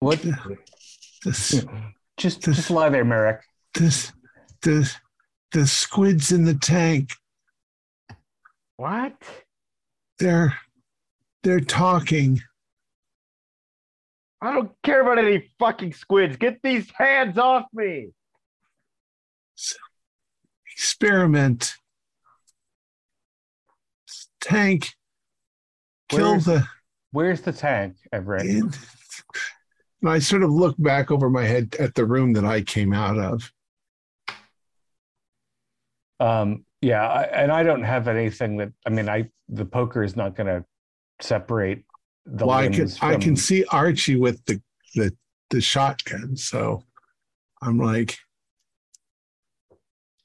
[0.00, 0.24] What?
[1.24, 1.64] This,
[2.16, 3.40] Just, just lie there, Merrick.
[3.74, 4.12] this,
[4.62, 4.90] the
[5.52, 7.10] the squids in the tank.
[8.76, 9.14] What?
[10.18, 10.56] They're
[11.42, 12.40] they're talking.
[14.42, 16.36] I don't care about any fucking squids.
[16.36, 18.08] Get these hands off me.
[20.72, 21.74] Experiment.
[24.40, 24.90] Tank.
[26.08, 26.68] Kill Where's- the.
[27.12, 28.44] Where's the tank, Everett?
[30.06, 32.92] And I sort of look back over my head at the room that I came
[32.92, 33.52] out of.
[36.20, 39.08] Um, yeah, I, and I don't have anything that I mean.
[39.08, 40.64] I the poker is not going to
[41.20, 41.82] separate
[42.24, 44.62] the well, I can limbs I can see Archie with the
[44.94, 45.12] the
[45.50, 46.84] the shotgun, so
[47.60, 48.16] I'm like,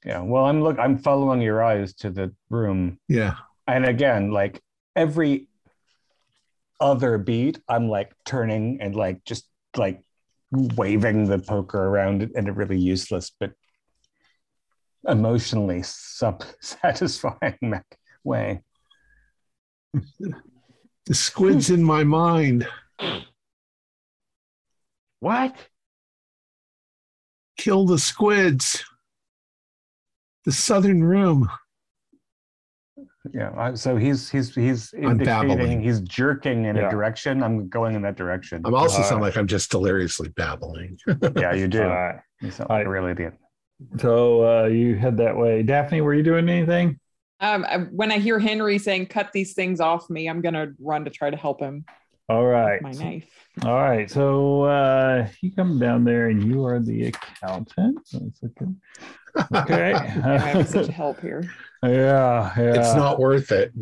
[0.04, 0.78] Yeah, well, I'm look.
[0.78, 3.34] I'm following your eyes to the room, yeah,
[3.66, 4.62] and again, like
[4.94, 5.48] every
[6.80, 10.02] other beat, I'm like turning and like just like
[10.50, 13.52] waving the poker around in a really useless but
[15.08, 17.80] emotionally sub satisfying
[18.24, 18.62] way.
[19.92, 22.68] the squid's in my mind.
[25.20, 25.56] What?
[27.56, 28.84] Kill the squids.
[30.44, 31.48] The southern room.
[33.32, 35.50] Yeah, so he's he's he's I'm babbling.
[35.52, 36.88] indicating he's jerking in Yeah.
[36.88, 37.42] a direction.
[37.42, 38.62] I'm going in that direction.
[38.64, 40.98] I'm also Uh, sound like I'm just deliriously babbling.
[41.36, 41.82] yeah, you do.
[41.84, 42.16] All right.
[42.40, 43.34] You sound like I- a real idiot.
[43.98, 45.62] So uh, you head that way.
[45.62, 46.98] Daphne, were you doing anything?
[47.40, 51.04] Um, I- when I hear Henry saying "cut these things off me," I'm gonna run
[51.04, 51.84] to try to help him
[52.28, 52.82] All right.
[52.82, 53.28] with my knife.
[53.64, 54.10] All right.
[54.10, 57.98] So uh, you come down there and you are the accountant.
[58.12, 58.70] That's okay.
[59.54, 59.92] Okay.
[59.94, 61.42] I'm having such help here.
[61.82, 62.52] yeah.
[62.58, 62.74] Yeah.
[62.80, 63.72] It's not worth it.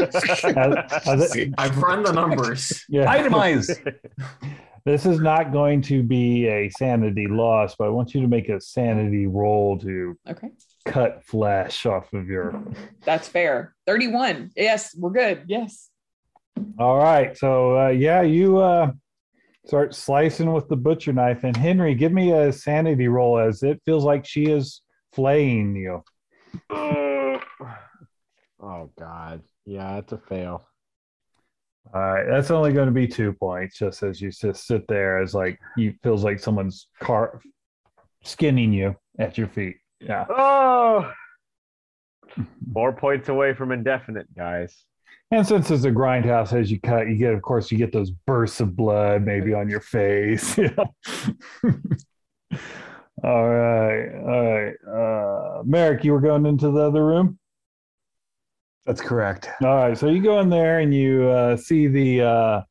[0.00, 2.84] As- as it- I've run the numbers.
[2.88, 3.06] yeah.
[3.16, 3.70] Itemize.
[4.84, 8.48] This is not going to be a sanity loss, but I want you to make
[8.48, 10.48] a sanity roll to Okay,
[10.84, 12.60] cut flesh off of your.
[13.04, 13.76] that's fair.
[13.86, 14.50] Thirty-one.
[14.56, 15.44] Yes, we're good.
[15.46, 15.88] Yes.
[16.80, 17.38] All right.
[17.38, 18.90] So uh, yeah, you uh,
[19.66, 23.80] start slicing with the butcher knife, and Henry, give me a sanity roll as it
[23.84, 24.82] feels like she is
[25.12, 26.02] flaying you.
[26.70, 27.38] Uh,
[28.60, 29.42] oh God.
[29.64, 30.66] Yeah, it's a fail.
[31.94, 35.20] All right, that's only going to be two points, just as you just sit there
[35.20, 37.40] as like you feels like someone's car
[38.24, 39.76] skinning you at your feet.
[40.00, 40.24] Yeah.
[40.28, 41.12] Oh.
[42.72, 44.84] Four points away from indefinite, guys.
[45.30, 48.10] And since it's a grindhouse, as you cut, you get, of course, you get those
[48.10, 50.58] bursts of blood maybe on your face.
[52.52, 52.58] Yeah.
[53.24, 54.74] all right, all right.
[54.86, 57.38] Uh, Merrick, you were going into the other room.
[58.84, 59.48] That's correct.
[59.62, 62.62] All right, so you go in there and you uh, see the uh,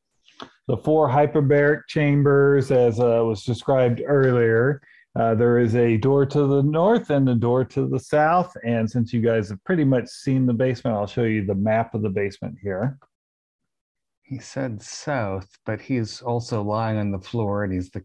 [0.68, 4.80] the four hyperbaric chambers as uh, was described earlier.
[5.14, 8.52] Uh, there is a door to the north and a door to the south.
[8.64, 11.94] And since you guys have pretty much seen the basement, I'll show you the map
[11.94, 12.98] of the basement here.
[14.22, 18.04] He said south, but he's also lying on the floor and he's the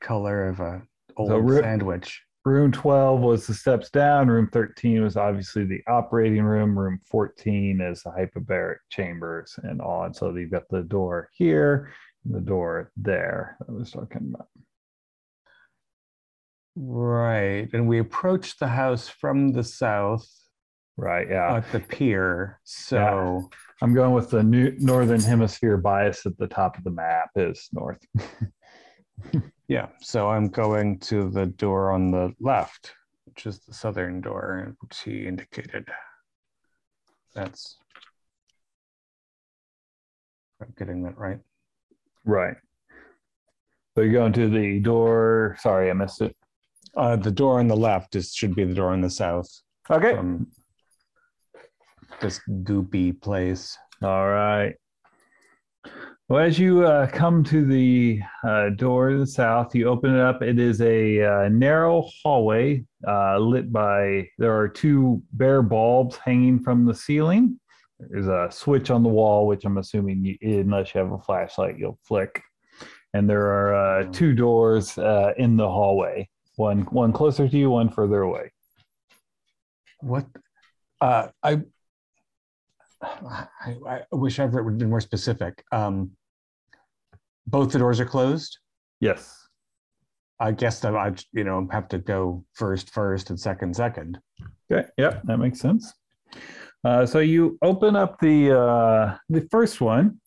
[0.00, 0.82] color of a
[1.16, 2.22] old So sandwich.
[2.44, 4.28] Room 12 was the steps down.
[4.28, 6.76] Room 13 was obviously the operating room.
[6.76, 10.04] Room 14 is the hyperbaric chambers and all.
[10.04, 11.92] And so you've got the door here,
[12.24, 14.48] and the door there that I was talking about.
[16.82, 17.68] Right.
[17.74, 20.26] And we approached the house from the south
[20.96, 21.28] Right.
[21.28, 21.56] Yeah.
[21.56, 22.58] at the pier.
[22.64, 23.48] So
[23.82, 27.68] I'm going with the new northern hemisphere bias at the top of the map is
[27.72, 28.00] north.
[29.68, 29.88] yeah.
[30.00, 32.94] So I'm going to the door on the left,
[33.24, 35.86] which is the southern door, which he indicated.
[37.34, 37.76] That's
[40.62, 41.40] I'm getting that right.
[42.24, 42.56] Right.
[43.94, 45.56] So you're going to the door.
[45.60, 46.36] Sorry, I missed it.
[46.96, 49.48] Uh, the door on the left is should be the door on the south
[49.90, 50.14] Okay.
[50.14, 50.48] from
[52.20, 53.76] this goopy place.
[54.02, 54.74] All right.
[56.28, 60.20] Well, as you uh, come to the uh, door to the south, you open it
[60.20, 60.42] up.
[60.42, 66.60] It is a uh, narrow hallway uh, lit by, there are two bare bulbs hanging
[66.60, 67.58] from the ceiling.
[67.98, 71.78] There's a switch on the wall, which I'm assuming, you, unless you have a flashlight,
[71.78, 72.40] you'll flick.
[73.12, 76.28] And there are uh, two doors uh, in the hallway
[76.60, 78.52] one, one closer to you, one further away.
[80.00, 80.26] What?
[81.00, 81.62] Uh, I,
[83.02, 83.46] I
[83.86, 85.64] I wish have been more specific.
[85.72, 86.12] Um,
[87.46, 88.58] both the doors are closed.
[89.00, 89.20] Yes.
[90.38, 94.18] I guess that I you know have to go first, first, and second, second.
[94.70, 94.86] Okay.
[94.98, 95.92] Yep, that makes sense.
[96.84, 100.20] Uh, so you open up the uh, the first one,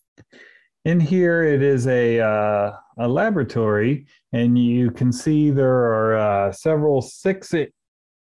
[0.86, 6.52] In here, it is a uh, a laboratory, and you can see there are uh,
[6.52, 7.54] several six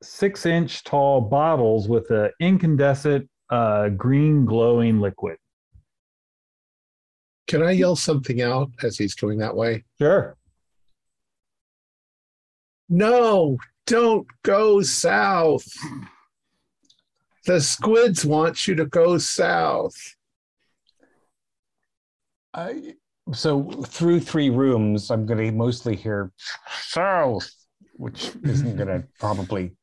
[0.03, 5.37] six inch tall bottles with an incandescent uh, green glowing liquid.
[7.47, 9.85] Can I yell something out as he's going that way?
[9.97, 10.37] Sure.
[12.89, 13.57] No,
[13.87, 15.65] don't go south.
[17.45, 19.95] The squids want you to go south.
[22.53, 22.95] I,
[23.33, 26.31] so through three rooms, I'm going to mostly hear
[26.81, 27.49] south,
[27.93, 29.75] which isn't going to probably.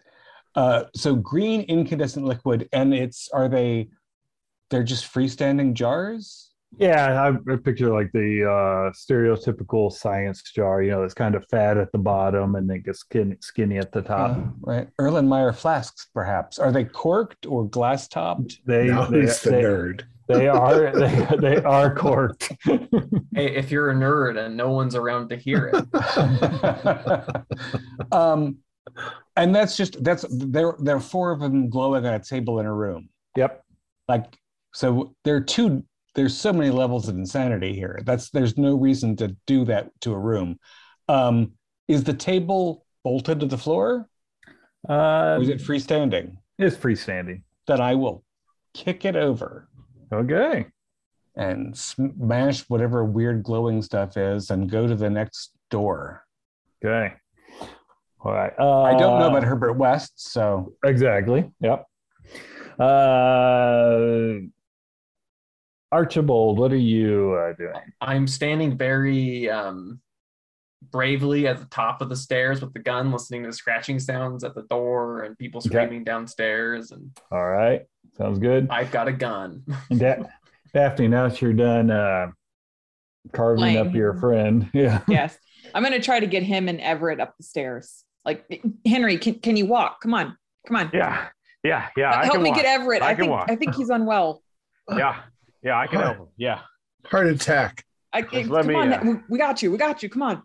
[0.55, 3.88] Uh, so green incandescent liquid, and it's are they?
[4.70, 6.51] They're just freestanding jars.
[6.78, 10.82] Yeah, I, I picture like the uh, stereotypical science jar.
[10.82, 13.93] You know, it's kind of fat at the bottom and then gets skinny, skinny at
[13.93, 14.36] the top.
[14.36, 16.59] Uh, right, Erlenmeyer flasks, perhaps.
[16.59, 18.59] Are they corked or glass topped?
[18.66, 20.02] They, now they, he's the they, nerd.
[20.28, 22.53] They are they, they are corked.
[22.65, 25.86] Hey, if you're a nerd and no one's around to hear it,
[28.12, 28.59] um,
[29.36, 30.74] and that's just that's there.
[30.78, 33.09] There are four of them glowing on a table in a room.
[33.36, 33.62] yep.
[34.09, 34.36] Like
[34.73, 35.85] so, there are two.
[36.15, 38.01] There's so many levels of insanity here.
[38.05, 40.59] That's there's no reason to do that to a room.
[41.09, 41.53] Um,
[41.89, 44.09] is the table bolted to the floor,
[44.89, 46.36] Uh, or is it freestanding?
[46.59, 47.43] it's freestanding.
[47.66, 48.24] Then I will
[48.74, 49.69] kick it over
[50.12, 50.66] Okay.
[51.36, 56.24] and smash whatever weird glowing stuff is, and go to the next door.
[56.84, 57.14] Okay.
[58.20, 58.52] All right.
[58.58, 61.50] Uh, I don't know about Herbert West, so Exactly.
[61.60, 61.84] Yep.
[62.78, 64.40] Uh,
[65.92, 67.72] Archibald, what are you uh, doing?
[68.00, 70.00] I'm standing very um,
[70.90, 74.55] bravely at the top of the stairs with the gun, listening to scratching sounds at
[74.55, 75.69] the door and people Okay.
[75.69, 76.90] screaming downstairs.
[76.90, 77.82] And All right.
[78.16, 78.69] Sounds good.
[78.70, 79.62] I've got a gun.
[79.97, 80.24] Da-
[80.73, 82.28] Daphne, now that you're done uh,
[83.32, 83.78] carving Playing.
[83.89, 85.01] up your friend, yeah.
[85.09, 85.36] Yes.
[85.74, 88.05] I'm gonna try to get him and Everett up the stairs.
[88.24, 88.44] Like
[88.86, 90.01] Henry, can, can you walk?
[90.01, 90.36] Come on.
[90.66, 90.90] Come on.
[90.94, 91.28] Yeah,
[91.65, 92.11] yeah, yeah.
[92.11, 92.57] I Help can me walk.
[92.59, 93.03] get Everett.
[93.03, 93.51] I I, can think walk.
[93.51, 94.43] I think he's unwell.
[94.97, 95.16] Yeah,
[95.62, 96.27] yeah, I can help him.
[96.36, 96.61] Yeah.
[97.07, 97.85] Heart attack.
[98.12, 99.70] I, Just come let me, on, uh, we, we got you.
[99.73, 100.09] We got you.
[100.09, 100.43] Come on.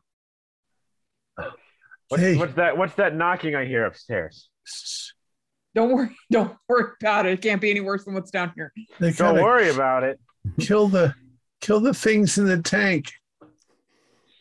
[2.12, 2.36] What's, Hey.
[2.36, 2.78] what's that?
[2.78, 4.50] What's that knocking I hear upstairs?
[5.74, 6.14] Don't worry.
[6.32, 7.32] Don't worry about it.
[7.34, 8.74] It can't be any worse than what's down here.
[9.00, 10.20] They Don't worry about it.
[10.60, 11.16] kill the
[11.62, 13.14] kill the things in the tank.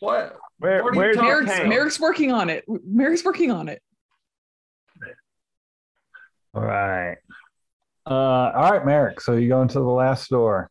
[0.01, 0.35] What?
[0.59, 1.69] Where, What where's Merrick's, tank?
[1.69, 2.65] Merrick's working on it.
[2.67, 3.81] Merrick's working on it.
[6.53, 7.15] All right.
[8.05, 8.13] Uh,
[8.53, 9.21] all right, Merrick.
[9.21, 10.69] So you go into the last door.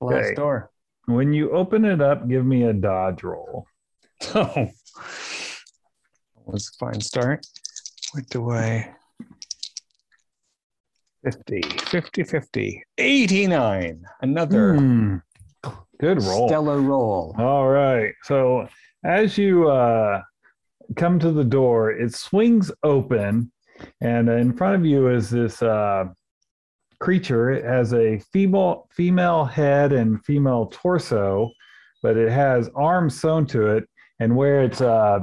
[0.00, 0.34] last Okay.
[0.36, 0.70] door.
[1.06, 3.66] When you open it up, give me a dodge roll.
[4.34, 4.68] Oh,
[6.46, 7.46] was a fine start.
[8.12, 8.94] What do I?
[11.24, 14.04] 50, 50, 50, 89.
[14.22, 15.16] Another Hmm.
[16.00, 16.48] Good roll.
[16.48, 17.34] stellar roll.
[17.38, 18.12] All right.
[18.24, 18.66] So
[19.04, 20.20] as you uh,
[20.96, 23.52] come to the door, it swings open,
[24.00, 26.06] and in front of you is this uh,
[26.98, 27.50] creature.
[27.52, 31.50] It has a female female head and female torso,
[32.02, 33.84] but it has arms sewn to it,
[34.22, 35.20] and where its uh,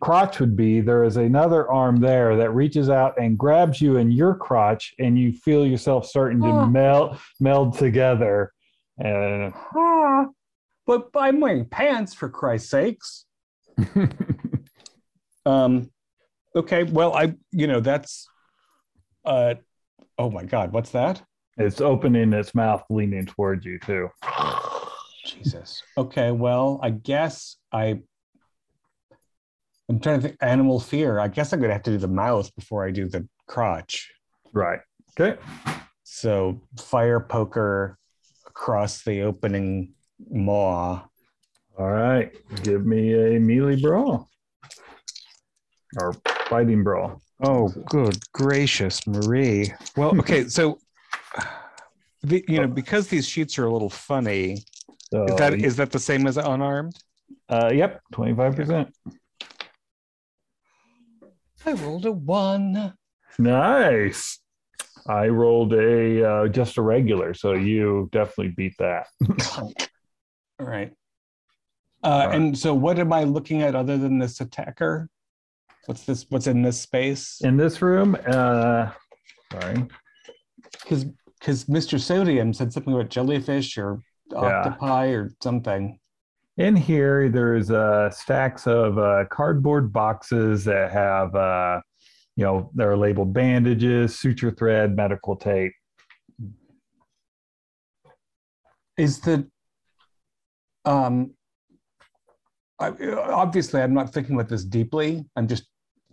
[0.00, 4.10] crotch would be, there is another arm there that reaches out and grabs you in
[4.10, 6.66] your crotch, and you feel yourself starting to Oh.
[6.66, 8.52] meld meld together.
[8.98, 10.26] And Ah,
[10.86, 13.26] but I'm wearing pants for Christ's sakes.
[15.44, 15.90] Um,
[16.54, 18.28] okay, well, I, you know, that's,
[19.24, 19.54] uh,
[20.16, 21.20] oh my God, what's that?
[21.56, 24.08] It's opening its mouth, leaning towards you too.
[25.32, 25.82] Jesus.
[25.96, 28.00] Okay, well, I guess I,
[29.88, 30.38] I'm trying to think.
[30.40, 31.18] Animal fear.
[31.18, 34.10] I guess I'm gonna have to do the mouth before I do the crotch.
[34.52, 34.80] Right.
[35.18, 35.40] Okay.
[36.02, 37.98] So fire poker
[38.46, 39.94] across the opening
[40.30, 41.02] maw.
[41.78, 42.32] All right.
[42.62, 44.28] Give me a melee brawl
[46.00, 46.14] or
[46.48, 47.20] fighting brawl.
[47.42, 49.72] Oh, good gracious, Marie.
[49.96, 50.78] Well, okay, so
[52.22, 52.68] the, you know, oh.
[52.68, 54.64] because these sheets are a little funny,
[55.12, 56.96] So, is that is that the same as unarmed?
[57.50, 58.88] uh, yep, twenty five percent.
[61.66, 62.94] I rolled a one.
[63.38, 64.38] Nice.
[65.06, 69.08] I rolled a uh, just a regular, so you definitely beat that.
[69.58, 69.70] All
[70.58, 70.94] right.
[72.02, 72.34] Uh, right.
[72.34, 75.10] And so, what am I looking at other than this attacker?
[75.84, 76.24] What's this?
[76.30, 77.38] What's in this space?
[77.42, 78.92] In this room, uh,
[79.52, 79.86] sorry,
[80.72, 81.04] Because
[81.38, 82.00] because Mr.
[82.00, 84.00] Sodium said something about jellyfish or
[84.34, 85.98] octopi or something.
[86.58, 91.80] in here there's uh, stacks of uh, cardboard boxes that have uh,
[92.36, 95.72] you know they're labeled bandages suture thread medical tape.
[98.98, 99.48] Is the
[100.84, 101.34] um
[102.78, 105.24] I, obviously i'm not thinking about this deeply.
[105.36, 105.64] I'm just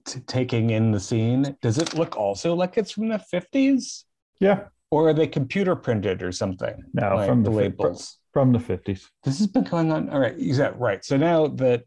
[0.05, 1.55] t- taking in the scene.
[1.61, 4.03] Does it look also like it's from the 50s
[4.39, 4.65] Yeah.
[4.91, 9.07] Or are they computer printed or something No, like from the labels From the 50s.
[9.23, 11.83] this has been going on all right is that right so now that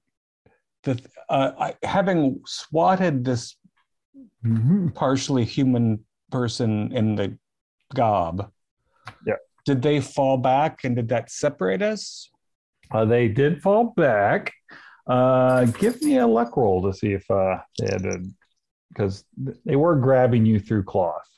[0.85, 3.57] the uh, I, having swatted this
[4.45, 4.89] Mm-hmm.
[4.89, 7.39] partially human person in the
[7.95, 8.51] gob
[9.25, 9.37] Yeah.
[9.65, 12.29] did they fall back and did that separate us
[12.91, 14.53] Uh, they did fall back.
[15.07, 18.19] Uh, give me a luck roll to see if uh, they had to,
[18.91, 19.25] because
[19.65, 21.29] they were grabbing you through cloth.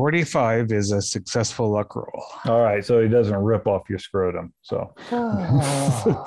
[0.00, 4.54] 45 is a successful luck roll All right, so he doesn't rip off your scrotum.
[4.62, 4.94] So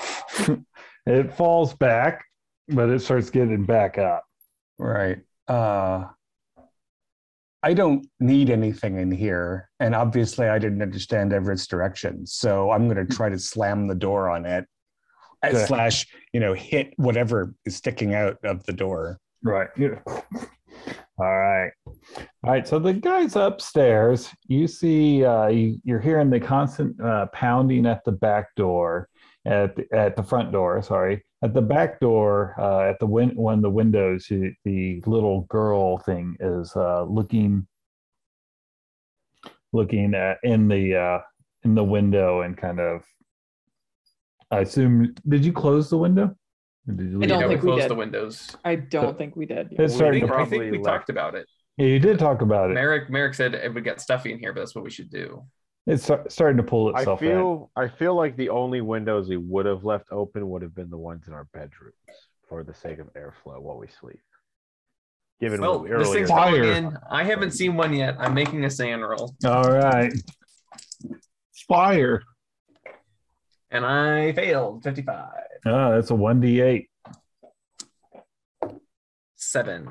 [1.07, 2.23] it falls back,
[2.67, 4.25] but it starts getting back up.
[4.77, 5.21] Right.
[5.47, 6.03] Uh,
[7.63, 9.71] I don't need anything in here.
[9.79, 12.35] And obviously, I didn't understand Everett's directions.
[12.35, 14.67] So I'm going to try to slam the door on it,
[15.41, 19.17] uh, slash, you know, hit whatever is sticking out of the door.
[19.41, 19.69] Right.
[19.75, 19.97] Yeah.
[21.23, 21.71] All right.
[21.87, 22.67] All right.
[22.67, 28.03] So the guys upstairs, you see, uh, you, you're hearing the constant uh, pounding at
[28.03, 29.07] the back door,
[29.45, 30.81] at the, at the front door.
[30.83, 34.29] Sorry, at the back door, uh, at the win- one of the windows.
[34.29, 37.67] you- The little girl thing is uh, looking,
[39.71, 41.19] looking at in the uh,
[41.63, 43.01] in the window and kind of.
[44.51, 45.15] I assume.
[45.27, 46.35] Did you close the window?
[46.87, 47.91] I don't yeah, think we, closed we did.
[47.91, 48.55] the windows.
[48.65, 49.69] I don't so, think we did.
[49.71, 50.85] It's starting we, think, to probably I think we left.
[50.85, 51.47] talked about it.
[51.77, 52.73] Yeah, you did talk about it.
[52.73, 55.45] Merrick Merrick said it would get stuffy in here, but that's what we should do.
[55.87, 57.19] It's starting to pull itself.
[57.21, 57.71] I feel.
[57.75, 60.97] I feel like the only windows we would have left open would have been the
[60.97, 61.93] ones in our bedrooms
[62.47, 64.19] for the sake of airflow while we sleep.
[65.39, 66.63] Given well, what we this thing's fire.
[66.63, 66.95] in.
[67.09, 68.15] I haven't seen one yet.
[68.19, 69.35] I'm making a sand roll.
[69.45, 70.13] All right.
[71.67, 72.23] Fire.
[73.71, 75.31] And I failed 55.
[75.65, 76.87] Ah, that's a 1d8.
[79.35, 79.89] Seven.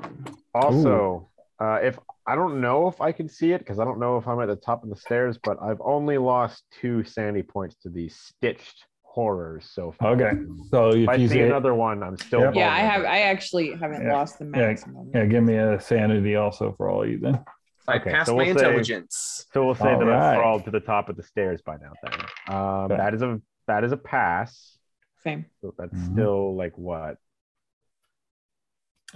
[0.53, 1.29] Also,
[1.59, 4.27] uh, if I don't know if I can see it because I don't know if
[4.27, 7.89] I'm at the top of the stairs, but I've only lost two sanity points to
[7.89, 10.11] these stitched horrors so far.
[10.11, 10.31] Okay,
[10.69, 12.55] so if, if I you see another one, I'm still yep.
[12.55, 12.73] yeah.
[12.73, 14.13] I have I actually haven't yeah.
[14.13, 15.09] lost the maximum.
[15.13, 15.21] Yeah.
[15.21, 17.43] yeah, give me a sanity also for all you then.
[17.87, 19.15] I okay, passed so my we'll intelligence.
[19.15, 20.33] Say, so we'll say all that right.
[20.33, 21.91] I've crawled to the top of the stairs by now.
[22.01, 22.13] Then
[22.47, 22.97] um, okay.
[22.97, 24.77] that is a that is a pass.
[25.23, 25.45] Same.
[25.61, 26.11] So that's Mhm.
[26.13, 27.17] still like what?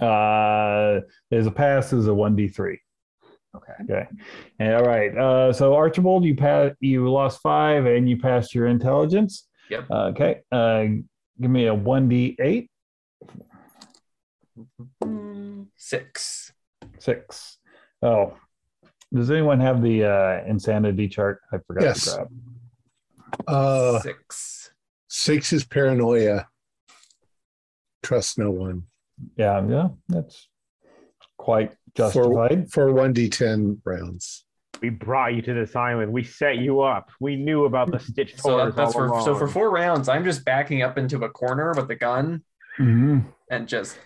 [0.00, 2.78] Uh, there's a pass is a 1d3.
[3.56, 3.72] Okay.
[3.82, 4.06] Okay.
[4.58, 5.16] And, all right.
[5.16, 6.72] Uh, so Archibald, you pass.
[6.80, 9.48] You lost five, and you passed your intelligence.
[9.70, 9.86] Yep.
[9.90, 10.42] Uh, okay.
[10.52, 10.84] Uh,
[11.40, 12.68] give me a 1d8.
[15.76, 16.52] Six.
[16.98, 17.58] Six.
[18.02, 18.36] Oh.
[19.12, 21.40] Does anyone have the uh, insanity chart?
[21.52, 22.04] I forgot Yes.
[22.04, 22.28] to grab.
[23.46, 24.70] Uh, Six.
[25.08, 26.46] Six is paranoia.
[28.02, 28.84] Trust no one.
[29.36, 30.48] Yeah, yeah, that's
[31.36, 32.70] quite justified.
[32.70, 34.44] For 1d10 rounds.
[34.80, 36.12] We brought you to this island.
[36.12, 37.10] We set you up.
[37.18, 40.08] We knew about the stitch So that's all for so for four rounds.
[40.08, 42.44] I'm just backing up into a corner with a gun
[42.78, 43.24] Mhm.
[43.50, 43.98] and just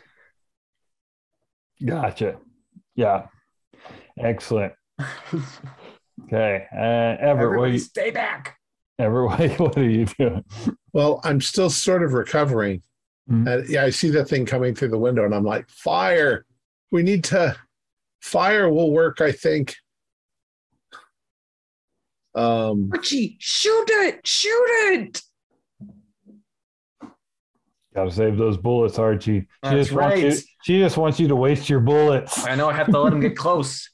[1.84, 2.38] Gotcha.
[2.94, 3.26] Yeah.
[4.18, 4.72] Excellent.
[6.24, 6.66] Okay.
[6.72, 8.56] Uh, Everett, everybody you, stay back.
[8.98, 10.44] Everett, what are you doing?
[10.92, 12.82] Well, I'm still sort of recovering.
[13.30, 13.48] Mhm.
[13.48, 16.44] Uh, yeah, I see that thing coming through the window, and I'm like, fire.
[16.90, 17.56] We need to.
[18.20, 19.74] Fire will work, I think.
[22.34, 24.26] Um, Archie, shoot it!
[24.26, 25.22] Shoot it!
[27.94, 29.40] Got to save those bullets, Archie.
[29.40, 30.32] She That's just wants you.
[30.62, 32.46] She just wants you to waste your bullets.
[32.46, 33.90] I know I have to let him get close.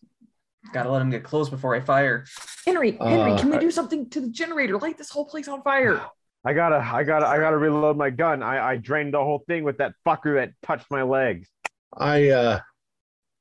[0.72, 2.24] Gotta let him get close before I fire.
[2.66, 4.78] Henry, Henry, Uh, can we do something to the generator?
[4.78, 6.00] Light this whole place on fire.
[6.44, 8.42] I gotta, I gotta, I gotta reload my gun.
[8.42, 11.48] I, I drained the whole thing with that fucker that touched my legs.
[11.96, 12.60] I uh,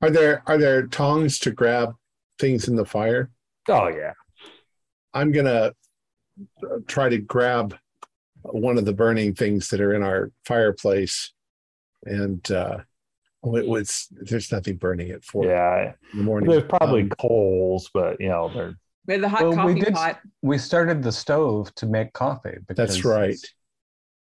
[0.02, 1.94] are there are there tongs to grab
[2.40, 3.30] things in the fire?
[3.68, 4.14] Oh yeah.
[5.14, 5.74] I'm gonna
[6.64, 7.76] uh, try to grab
[8.42, 11.34] one of the burning things that are in our fireplace,
[12.06, 12.78] and uh,
[13.56, 15.94] it was there's nothing burning at four Yeah.
[16.12, 16.50] in the morning.
[16.50, 18.76] There's probably Um, coals, but you know they're
[19.08, 20.20] We had the hot Well, we coffee did- pot.
[20.42, 22.58] We started the stove to make coffee.
[22.68, 23.38] that's right.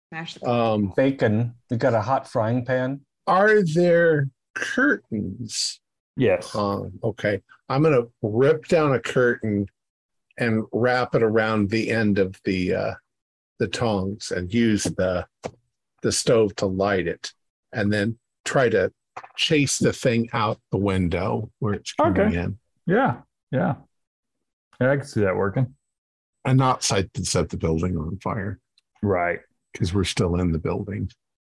[0.10, 1.56] Smash the Um, Bacon.
[1.72, 3.02] We got a hot frying pan.
[3.28, 5.80] are there curtains?
[6.16, 6.54] yes.
[6.56, 9.66] Um, okay, I'm gonna rip down a curtain
[10.38, 12.94] and wrap it around the end of the uh,
[13.58, 15.26] the tongs and use the
[16.02, 17.34] the stove to light it,
[17.74, 18.92] and then try to
[19.36, 22.38] chase the thing out the window where it's coming Okay.
[22.38, 22.60] in.
[22.86, 23.22] Yeah.
[23.52, 23.76] Yeah.
[24.82, 25.76] Yeah, I can see that working.
[26.44, 28.60] and not set, set the building on fire
[29.02, 29.40] Right.
[29.74, 31.10] because we're still in the building.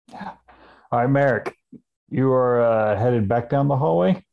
[0.07, 0.31] Yeah.
[0.91, 1.55] All right, Merrick,
[2.09, 4.23] you are uh, headed back down the hallway.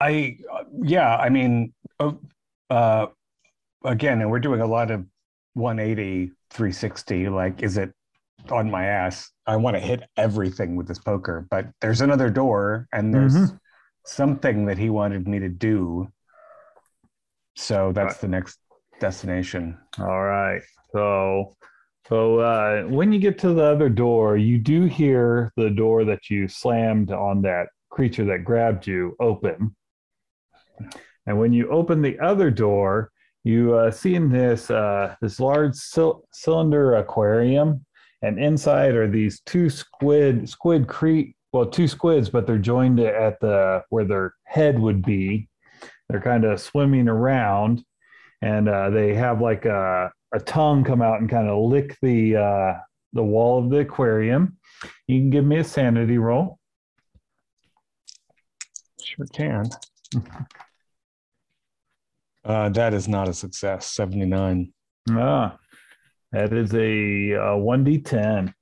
[0.00, 2.12] I uh, yeah, I mean, uh,
[2.70, 3.06] uh,
[3.84, 5.06] again, and we're doing a lot of
[5.54, 7.28] 180, 360.
[7.28, 7.92] Like, is it
[8.50, 9.30] on my ass?
[9.46, 13.58] I want to hit everything with this poker, but there's another door, and there's Mhm.
[14.04, 16.08] something that he wanted me to do.
[17.56, 18.58] So that's the next
[19.00, 19.78] destination.
[19.98, 20.62] All right.
[20.92, 21.56] So,
[22.08, 26.30] so uh, when you get to the other door, you do hear the door that
[26.30, 29.76] you slammed on that creature that grabbed you open.
[31.26, 33.10] And when you open the other door,
[33.44, 37.84] you uh, see in this uh, this large cyl- cylinder aquarium,
[38.22, 43.40] and inside are these two squid squid cre- well two squids, but they're joined at
[43.40, 45.48] the where their head would be.
[46.08, 47.84] They're kind of swimming around,
[48.40, 52.36] and uh, they have like a, a tongue come out and kind of lick the
[52.36, 52.74] uh,
[53.12, 54.56] the wall of the aquarium.
[55.06, 56.58] You can give me a sanity roll.
[59.02, 59.68] Sure can.
[62.44, 63.86] Uh, that is not a success.
[63.92, 64.72] 79.
[65.10, 65.56] Ah,
[66.32, 68.54] that is a uh, one d ten.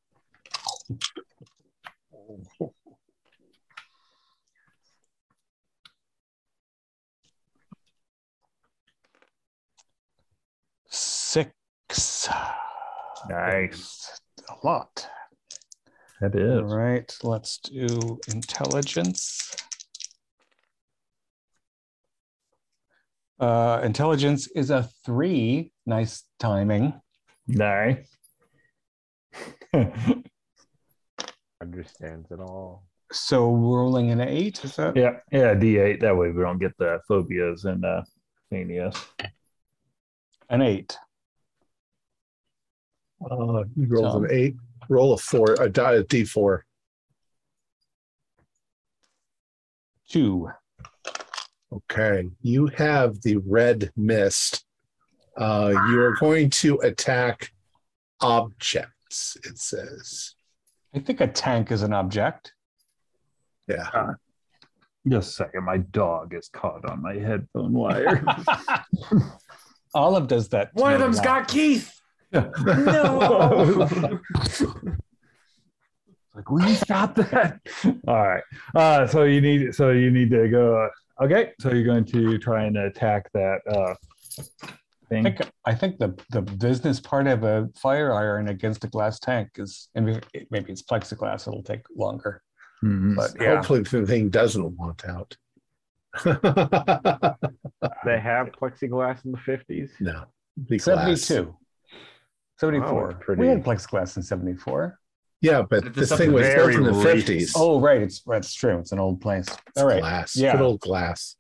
[10.89, 12.29] Six.
[13.29, 14.21] Nice.
[14.49, 15.09] A lot.
[16.21, 16.73] That All is.
[16.73, 19.55] right, let's do intelligence.
[23.39, 25.73] Uh, intelligence is a three.
[25.87, 27.01] Nice timing.
[27.55, 28.07] Nice.
[31.61, 32.85] Understands it all.
[33.13, 34.97] So rolling an eight, is that?
[34.97, 36.01] yeah, yeah, D eight.
[36.01, 38.03] That way we don't get the phobias and uh
[38.51, 38.97] manias.
[40.49, 40.97] An eight.
[43.29, 44.25] Uh, you rolled Tom.
[44.25, 44.55] an eight,
[44.89, 46.65] roll a four, a die a D four.
[50.09, 50.51] Two.
[51.73, 54.65] Okay, you have the red mist.
[55.37, 57.51] Uh, you are going to attack
[58.21, 59.37] objects.
[59.45, 60.35] It says,
[60.95, 62.53] I think a tank is an object.
[63.69, 64.13] yeah.
[65.09, 68.23] Just a second, my dog is caught on my headphone wire.
[69.95, 70.77] Olive does that.
[70.77, 71.25] to One of me a them's lot.
[71.25, 71.99] got Keith.
[72.33, 72.41] no.
[76.35, 77.61] like, will you stop that?
[78.07, 78.43] All right.
[78.75, 80.89] Uh, so you need so you need to go.
[81.23, 83.95] Okay, so you're going to try and attack that uh,
[85.13, 89.19] I think I think the the business part of a fire iron against a glass
[89.19, 91.49] tank is and maybe maybe it's plexiglass.
[91.49, 92.43] It'll take longer,
[92.85, 93.17] Mhm.
[93.17, 93.57] but yeah.
[93.57, 95.37] Hopefully, the thing doesn't want out.
[98.05, 99.91] They have plexiglass in the 50s.
[100.01, 100.25] no,
[100.57, 101.23] the glass.
[101.23, 101.57] 72.
[102.59, 103.11] 74.
[103.11, 104.99] it's pretty- We had plexiglass in 74.
[105.43, 107.53] Yeah, but This this thing was built in the fifties.
[107.57, 108.03] Oh, right.
[108.03, 108.79] It's that's true.
[108.79, 109.47] It's an old place.
[109.69, 110.01] It's All right.
[110.01, 110.37] glass.
[110.37, 110.53] Yeah.
[110.53, 111.37] Good old glass.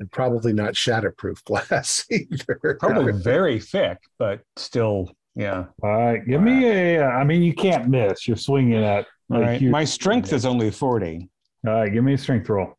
[0.00, 2.78] And probably not shatterproof glass either.
[2.80, 5.66] Probably very thick, but still, yeah.
[5.82, 7.06] All right, give me a.
[7.06, 8.26] uh, mean, you can't miss.
[8.26, 9.06] You're swinging at.
[9.30, 11.28] All like, My strength is only 40.
[11.66, 12.76] All right, give me a strength roll.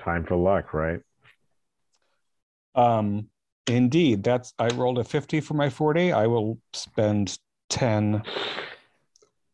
[0.00, 1.00] Time for luck, right?
[2.74, 3.28] Um,
[3.66, 6.12] indeed, that's I rolled a 50 for my 40.
[6.12, 7.38] I will spend
[7.70, 8.22] 10.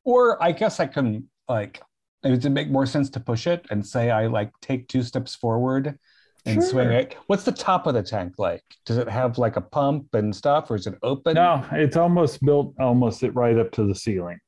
[0.04, 1.80] Or I guess I can like
[2.24, 5.98] it make more sense to push it and say I like take two steps forward
[6.46, 7.16] and swing it?
[7.26, 8.62] What's the top of the tank like?
[8.86, 11.34] Does it have like a pump and stuff, or is it open?
[11.34, 14.38] No, it's almost built almost it right up to the ceiling.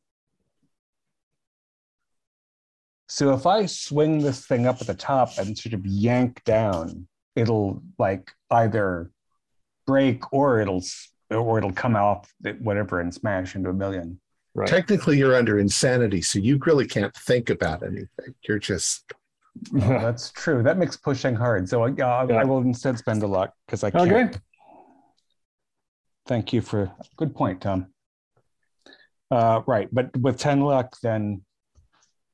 [3.09, 7.07] So if I swing this thing up at the top and sort of yank down,
[7.37, 9.11] it'll like either
[9.87, 10.83] break or it'll
[11.31, 14.21] or it'll come off whatever and smash into a million.
[14.57, 14.69] Right.
[14.69, 18.35] Technically, you're under insanity, so you really can't think about anything.
[18.49, 19.05] You're just
[19.75, 20.63] Oh, that's true.
[20.63, 21.69] That makes pushing hard.
[21.69, 22.37] So I, uh, Yeah.
[22.37, 24.11] I will instead spend a luck because I can't.
[24.11, 24.39] okay.
[26.27, 27.89] Thank you for good point, Tom.
[29.31, 31.43] Uh, right, but with ten luck, then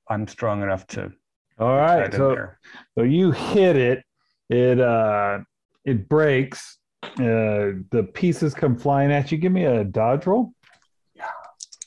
[0.09, 1.13] I'm strong enough to.
[1.59, 2.07] All get right.
[2.07, 2.59] in So there.
[2.97, 4.05] So you hit it,
[4.49, 5.41] it uh
[5.85, 6.79] it breaks.
[7.03, 9.39] Uh the pieces come flying at you.
[9.39, 10.53] Give me a dodge roll.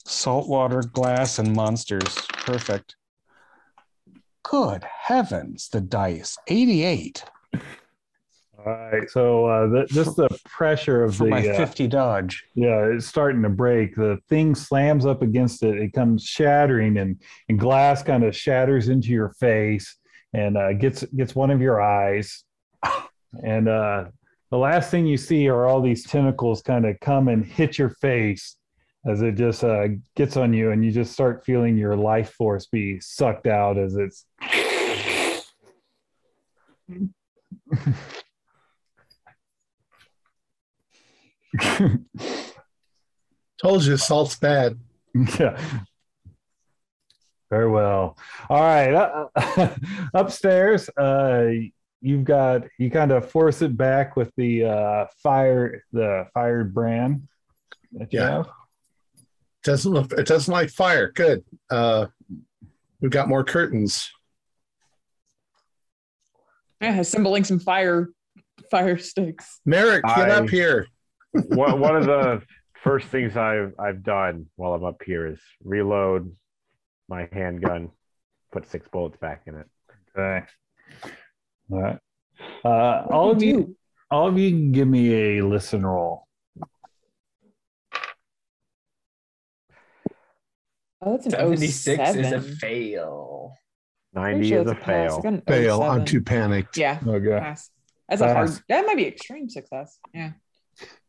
[0.05, 2.15] Saltwater, glass, and monsters.
[2.29, 2.95] Perfect.
[4.43, 6.37] Good heavens, the dice.
[6.47, 7.61] 88 All
[8.65, 9.09] right.
[9.09, 12.45] So uh the, just the pressure of for the my uh, 50 dodge.
[12.53, 13.95] yeah, it's starting to break.
[13.95, 15.77] The thing slams up against it.
[15.77, 17.19] It comes shattering and
[17.49, 19.97] and glass kind of shatters into your face
[20.33, 22.43] and uh gets gets one of your eyes
[23.43, 24.05] and uh,
[24.51, 27.89] the last thing you see are all these tentacles kind of come and hit your
[27.89, 28.55] face
[29.07, 32.65] as it just uh, gets on you, and you just start feeling your life force
[32.67, 34.25] be sucked out as it's.
[43.61, 44.77] Told you salt's bad.
[45.39, 45.59] yeah.
[47.49, 48.17] Very well.
[48.49, 48.93] All right.
[48.93, 49.69] Uh,
[50.13, 51.45] upstairs, uh,
[52.01, 57.27] you've got you kind of force it back with the uh, fire, the fired brand.
[57.93, 58.29] That you Yeah.
[58.29, 58.49] have.
[59.65, 61.11] Doesn't look it doesn't like fire.
[61.11, 61.43] Good.
[61.69, 62.05] Uh
[63.01, 64.11] we've got more curtains.
[66.81, 68.09] Yeah, assembling some fire
[68.69, 69.59] fire sticks.
[69.65, 70.87] Merrick, get I- up here.
[71.33, 72.41] one, one of the
[72.83, 76.31] first things I've I've done while I'm up here is reload
[77.09, 77.89] my handgun,
[78.51, 79.67] put six bullets back in it.
[80.15, 80.45] Okay.
[81.71, 81.99] All right.
[82.63, 83.75] Uh, all of you,
[84.11, 86.24] all of you, can give me a listen roll.
[91.05, 93.53] Oh, that's an 76 is a fail.
[94.13, 94.89] Ninety sure is a that's pass.
[94.89, 95.21] I fail.
[95.21, 95.83] got an Fail.
[95.83, 96.77] I'm too panicked.
[96.77, 97.37] Yeah, Okay.
[97.39, 97.69] pass.
[98.09, 98.49] That's a hard.
[98.69, 99.99] That might be extreme success.
[100.13, 100.31] Yeah.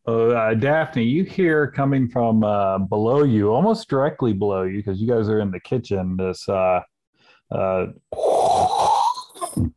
[0.07, 5.01] Uh, uh, Daphne, you hear coming from uh, below you, almost directly below you, because
[5.01, 6.15] you guys are in the kitchen.
[6.17, 6.81] This, uh,
[7.51, 7.87] uh,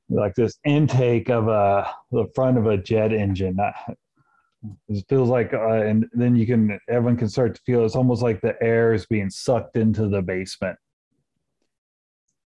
[0.09, 3.59] like this intake of a the front of a jet engine.
[3.59, 3.73] Uh,
[4.91, 8.23] It feels like, uh, and then you can everyone can start to feel it's almost
[8.23, 10.77] like the air is being sucked into the basement.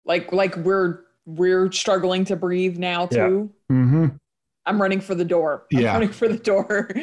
[0.04, 3.26] Like like we're we're struggling to breathe now Yeah.
[3.28, 3.50] too.
[3.72, 4.06] Mm-hmm.
[4.66, 5.64] I'm running for the door.
[5.72, 5.92] I'm Yeah.
[5.94, 6.90] running for the door.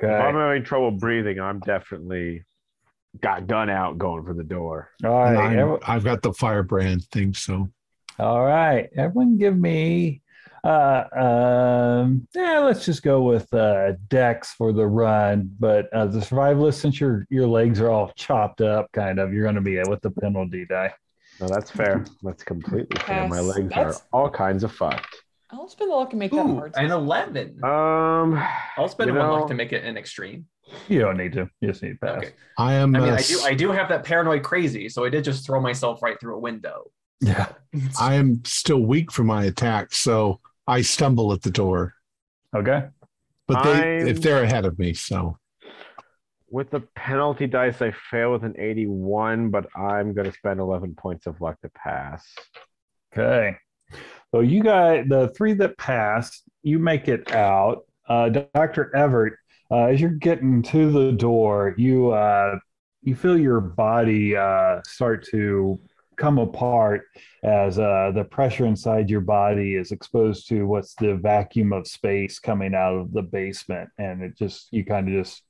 [0.00, 2.44] If I'm having trouble breathing, I'm definitely
[3.20, 4.90] got gun out going for the door.
[5.04, 5.36] All right.
[5.36, 7.68] I'm- every- I've got the firebrand thing, so
[8.20, 10.22] All right, everyone, give me.
[10.64, 15.50] Uh, um, yeah, let's just go with uh, Dex for the run.
[15.58, 19.44] But uh, the survivalist, since your your legs are all chopped up, kind of, you're
[19.44, 20.92] going to be with the penalty die.
[21.40, 22.04] No, that's fair.
[22.22, 23.28] That's completely fair.
[23.28, 23.44] My Pass.
[23.46, 25.16] legs That's- are all kinds of fucked.
[25.50, 26.74] I'll spend the luck and make that Ooh, hard.
[26.76, 27.64] an 11.
[27.64, 28.38] Um,
[28.76, 30.46] I'll spend you one know- luck to make it an extreme.
[30.88, 31.48] You don't need to.
[31.62, 32.18] You just need to pass.
[32.18, 32.32] Okay.
[32.58, 32.94] I am.
[32.94, 35.46] I mean, uh, I do I do have that paranoid crazy, so I did just
[35.46, 36.90] throw myself right through a window.
[37.22, 37.48] Yeah.
[37.98, 41.94] I am still weak from my attack, so I stumble at the door.
[42.54, 42.84] Okay.
[43.46, 45.38] But they, I'm- if they're ahead of me, so
[46.50, 50.94] with the penalty dice, I fail with an 81, but I'm going to spend 11
[50.94, 52.24] points of luck to pass.
[53.12, 53.56] Okay.
[54.30, 56.42] So you got the three that passed.
[56.62, 57.84] You make it out.
[58.08, 59.34] Uh, Doctor Everett,
[59.70, 62.58] uh, as you're getting to the door, you uh,
[63.02, 65.80] you feel your body uh, start to
[66.18, 67.02] come apart
[67.42, 72.38] as uh, the pressure inside your body is exposed to what's the vacuum of space
[72.38, 75.42] coming out of the basement, and it just you kind of just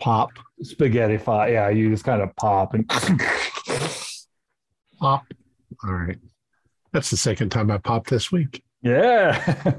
[0.00, 0.30] pop,
[0.62, 1.52] spaghettify.
[1.52, 2.88] Yeah, you just kind of pop and
[4.98, 5.24] pop.
[5.84, 6.18] All right.
[6.92, 8.64] That's the second time I popped this week.
[8.82, 9.64] Yeah.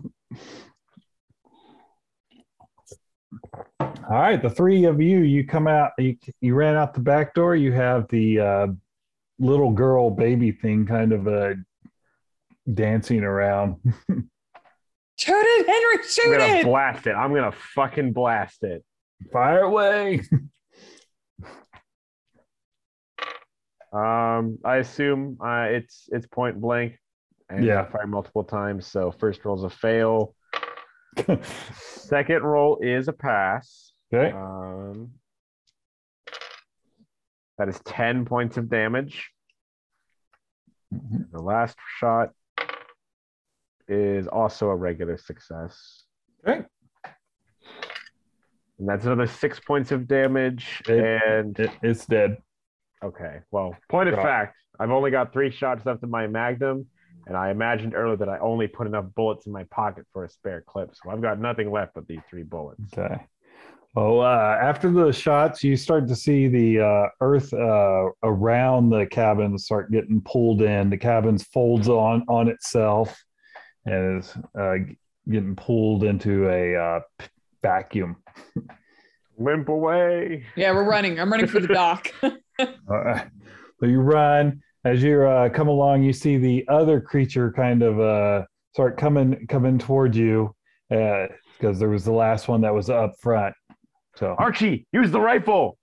[3.79, 7.35] All right, the three of you, you come out, you, you ran out the back
[7.35, 7.55] door.
[7.55, 8.67] You have the uh,
[9.39, 11.53] little girl baby thing kind of uh,
[12.71, 13.77] dancing around.
[15.17, 16.33] Shoot it, Henry!
[16.33, 16.65] I'm going to it!
[16.65, 17.11] blast it.
[17.11, 18.83] I'm going to fucking blast it.
[19.31, 20.21] Fire away.
[23.91, 26.97] Um, I assume uh, it's it's point blank.
[27.49, 27.85] And Yeah.
[27.85, 28.85] Fire multiple times.
[28.85, 30.35] So first roll's a fail.
[31.73, 33.93] Second roll is a pass.
[34.13, 34.31] Okay.
[34.35, 35.11] Um,
[37.59, 39.29] that is 10 points of damage.
[40.93, 41.23] Mm-hmm.
[41.31, 42.31] The last shot
[43.87, 46.05] is also a regular success.
[46.47, 46.63] Okay.
[48.79, 50.81] And that's another six points of damage.
[50.87, 52.37] It- and It, it's dead.
[53.03, 56.87] okay, well, point of fact, I've only got three shots left in my magnum.
[57.27, 60.29] And I imagined earlier that I only put enough bullets in my pocket for a
[60.29, 60.95] spare clip.
[60.95, 62.81] So I've got nothing left but these three bullets.
[62.97, 63.23] Okay.
[63.95, 69.07] Well, uh, after the shots, you start to see the uh, earth uh, around the
[69.07, 70.91] cabin start getting pulled in.
[70.91, 73.19] The cabin folds on on itself
[73.85, 74.75] and is uh,
[75.29, 76.99] getting pulled into a uh,
[77.63, 78.17] vacuum.
[79.39, 80.45] Limp away.
[80.55, 81.19] Yeah, we're running.
[81.19, 82.11] I'm running for the dock.
[82.91, 83.21] Uh,
[83.79, 86.03] so you run as you uh, come along.
[86.03, 90.53] You see the other creature kind of uh, start coming coming toward you
[90.89, 93.55] because there was the last one that was up front.
[94.19, 95.77] So Archie, use the rifle.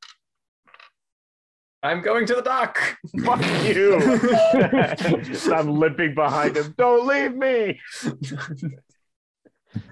[1.82, 2.78] I'm going to the dock.
[3.24, 3.96] Fuck you.
[5.54, 6.74] I'm limping behind him.
[6.76, 7.80] Don't leave me.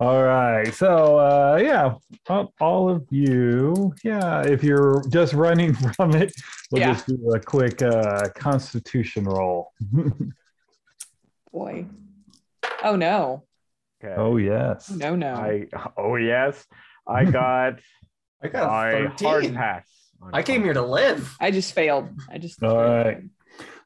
[0.00, 0.72] all right.
[0.74, 1.94] So, uh, yeah,
[2.28, 6.32] all- all of you, yeah, if you're just running from it,
[6.70, 6.92] we'll Yeah.
[6.92, 9.72] just do a quick uh, constitution roll.
[11.52, 11.86] Boy.
[12.84, 13.42] Oh no.
[14.04, 14.14] Okay.
[14.16, 14.88] oh, yes.
[14.90, 15.34] No, no.
[15.34, 16.64] I oh yes,
[17.08, 17.78] I got
[18.42, 19.54] I got I a hard 13.
[19.54, 19.86] pass.
[20.32, 21.34] I came here to live.
[21.40, 22.08] I just failed.
[22.30, 23.22] I just All right.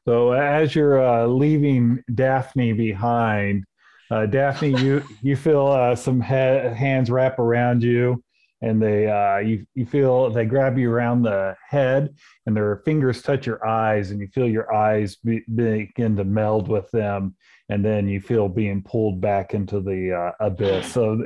[0.05, 3.65] So as you're uh, leaving Daphne behind,
[4.09, 8.23] uh, Daphne, you you feel uh, some he- hands wrap around you,
[8.61, 12.13] and they uh, you you feel they grab you around the head,
[12.45, 16.67] and their fingers touch your eyes, and you feel your eyes be, begin to meld
[16.67, 17.35] with them,
[17.69, 20.91] and then you feel being pulled back into the uh, abyss.
[20.91, 21.23] So,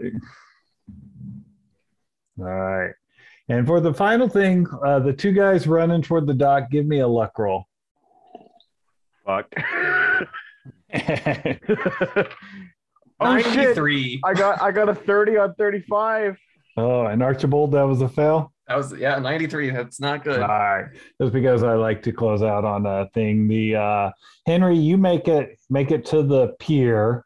[2.40, 2.94] all right.
[3.48, 7.00] And for the final thing, uh, the two guys running toward the dock, give me
[7.00, 7.66] a luck roll.
[9.26, 9.52] Fuck.
[9.58, 10.20] oh,
[13.38, 13.56] shit!
[13.78, 14.22] 93.
[14.24, 16.38] I got I got a thirty on thirty-five.
[16.78, 18.52] Oh, and Archibald, that was a fail.
[18.68, 19.70] That was yeah, 93.
[19.70, 20.42] That's not good.
[20.42, 20.88] All right,
[21.22, 23.48] just because I like to close out on a thing.
[23.48, 24.12] The uh,
[24.48, 27.26] Henry, you make it make it to the pier,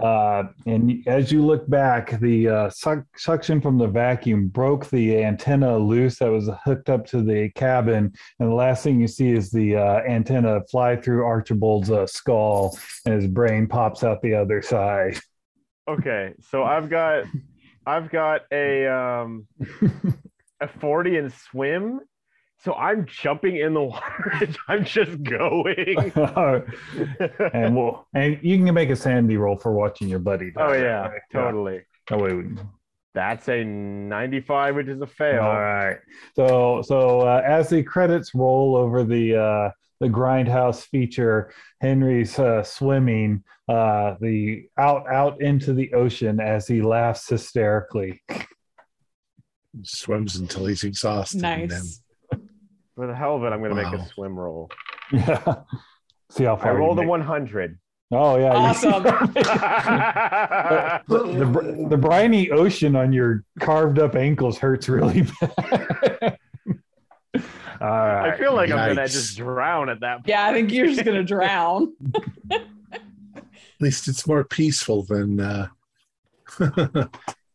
[0.00, 5.22] uh, and as you look back, the uh, suck, suction from the vacuum broke the
[5.22, 9.30] antenna loose that was hooked up to the cabin, and the last thing you see
[9.30, 14.34] is the uh, antenna fly through Archibald's uh, skull, and his brain pops out the
[14.34, 15.18] other side.
[15.88, 17.24] Okay, so I've got
[17.86, 19.46] I've got a um
[20.60, 22.00] a forty in swim.
[22.64, 24.48] So I'm jumping in the water.
[24.68, 26.12] I'm just going.
[27.52, 30.52] and we'll and you can make a sandy roll for watching your buddy.
[30.52, 31.18] die oh yeah, way.
[31.32, 31.80] totally.
[32.08, 32.44] That way we
[33.14, 35.42] That's a 95, which is a fail.
[35.42, 35.98] All right.
[36.36, 42.62] So so uh, as the credits roll over the uh, the grindhouse feature, Henry's uh,
[42.62, 48.22] swimming uh, the out out into the ocean as he laughs hysterically.
[49.82, 51.42] Swims until he's exhausted.
[51.44, 52.01] and then- Nice.
[52.94, 54.70] For the hell of it, I'm going to make a swim roll.
[55.12, 55.54] Yeah.
[56.30, 56.72] See how far.
[56.72, 57.78] I rolled a make- 100.
[58.14, 58.52] Oh yeah.
[58.52, 59.02] you- Awesome.
[61.08, 66.38] the, the, the briny ocean on your carved up ankles hurts really bad.
[67.80, 68.32] All right.
[68.34, 70.28] I feel like I'm going to just drown at that point.
[70.28, 71.94] Yeah, I think you're just gonna drown.
[72.50, 72.62] At
[73.80, 75.66] least it's more peaceful than uh,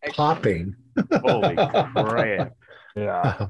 [0.10, 0.76] popping.
[1.14, 2.54] Holy crap.
[2.96, 3.48] yeah.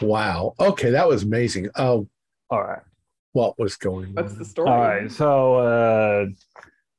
[0.00, 0.54] Wow.
[0.58, 1.68] Okay, that was amazing.
[1.76, 2.08] Oh,
[2.50, 2.82] All right.
[3.32, 4.14] what was going on?
[4.14, 4.70] That's the story.
[4.70, 5.10] All right.
[5.10, 6.26] So, uh,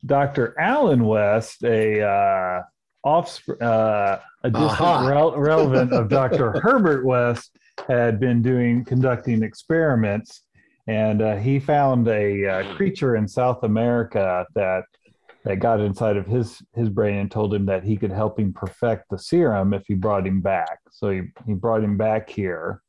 [0.05, 0.59] Dr.
[0.59, 2.61] Alan West, a uh,
[3.03, 5.07] offspring, uh, a distant Aha.
[5.07, 6.51] rel- relevant of Dr.
[6.61, 7.57] Herbert West,
[7.87, 10.43] had been doing conducting experiments,
[10.87, 14.83] and uh, he found a uh, creature in South America that
[15.43, 18.53] that got inside of his his brain and told him that he could help him
[18.53, 20.79] perfect the serum if he brought him back.
[20.91, 22.81] So he, he brought him back here,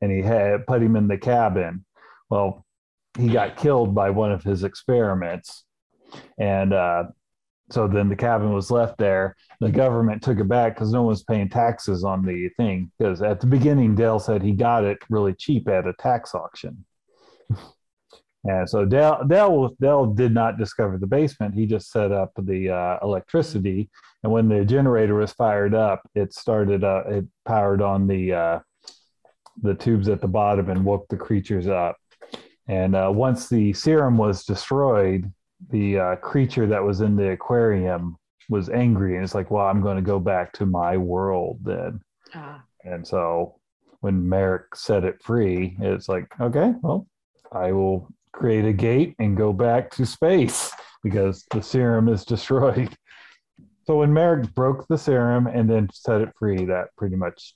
[0.00, 1.84] and he had put him in the cabin.
[2.30, 2.64] Well,
[3.18, 5.64] he got killed by one of his experiments,
[6.38, 7.04] and uh,
[7.70, 9.36] so then the cabin was left there.
[9.60, 12.90] The government took it back because no one was paying taxes on the thing.
[12.98, 16.84] Because at the beginning, Dale said he got it really cheap at a tax auction.
[18.44, 21.54] And so Dell, Dell, Dell did not discover the basement.
[21.54, 23.90] He just set up the uh, electricity,
[24.22, 26.84] and when the generator was fired up, it started.
[26.84, 28.58] Uh, it powered on the uh,
[29.62, 31.96] the tubes at the bottom and woke the creatures up.
[32.66, 35.32] And uh, once the serum was destroyed,
[35.70, 38.16] the uh, creature that was in the aquarium
[38.48, 42.00] was angry, and it's like, "Well, I'm going to go back to my world then."
[42.34, 43.58] Ah, And so
[44.00, 47.06] when Merrick set it free, it's like, okay, well,
[47.50, 50.70] I will create a gate and go back to space
[51.02, 52.94] because the serum is destroyed.
[53.88, 57.54] So when Merrick broke the serum and then set it free, that pretty much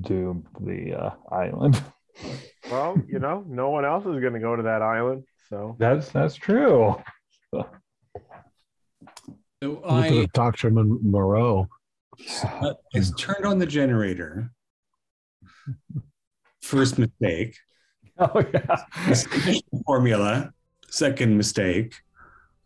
[0.00, 1.82] doomed the uh, island.
[2.68, 5.22] Well, you know, no one else is going to go to that island.
[5.48, 7.00] So That's that's true.
[7.54, 7.64] So
[9.88, 10.70] I Dr.
[10.70, 11.68] Mon- Moreau.
[12.42, 14.50] uh, I turned on the generator.
[16.60, 17.56] First mistake.
[18.18, 19.14] Oh yeah.
[19.86, 20.50] Formula.
[20.90, 21.94] Second mistake.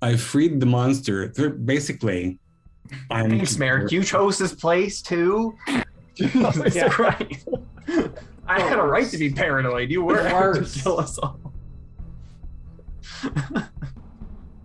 [0.01, 1.29] I freed the monster.
[1.29, 2.41] They're basically,
[3.11, 3.91] I'm Thanks, Merrick.
[3.93, 5.57] You chose this place too.
[6.15, 6.89] Jesus Yeah.
[6.89, 7.49] Christ.
[8.47, 9.91] I had a right to be paranoid.
[9.91, 11.39] You were out to kill us all.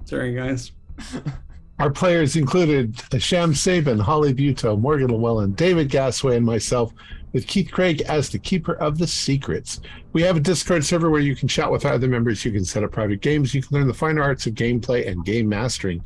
[0.05, 0.71] Sorry, guys.
[1.79, 6.91] Our players included Sham Sabin, Holly Buto, Morgan Llewellyn, David Gasway, and myself,
[7.33, 9.79] with Keith Craig as the keeper of the secrets.
[10.11, 12.43] We have a Discord server where you can chat with other members.
[12.43, 13.53] You can set up private games.
[13.53, 16.03] You can learn the fine arts of gameplay and game mastering.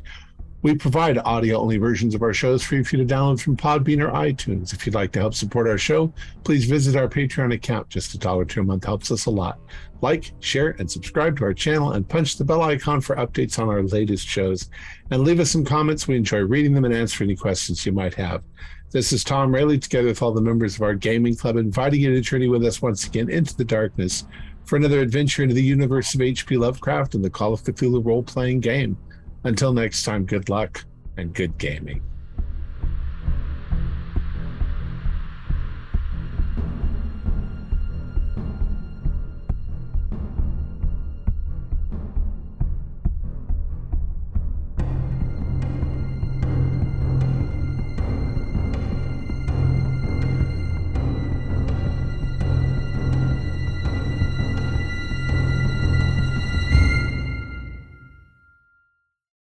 [0.62, 4.12] We provide audio only versions of our shows for you to download from Podbean or
[4.12, 4.72] iTunes.
[4.72, 6.12] If you'd like to help support our show,
[6.44, 7.88] please visit our Patreon account.
[7.88, 9.58] Just a dollar to a month helps us a lot.
[10.02, 13.68] Like, share, and subscribe to our channel and punch the bell icon for updates on
[13.68, 14.70] our latest shows.
[15.10, 16.06] And leave us some comments.
[16.06, 18.44] We enjoy reading them and answering any questions you might have.
[18.92, 22.14] This is Tom Rayleigh, together with all the members of our gaming club, inviting you
[22.14, 24.26] to journey with us once again into the darkness
[24.64, 26.56] for another adventure into the universe of H.P.
[26.56, 28.96] Lovecraft and the Call of Cthulhu role playing game.
[29.44, 30.84] Until next time, good luck
[31.16, 32.02] and good gaming.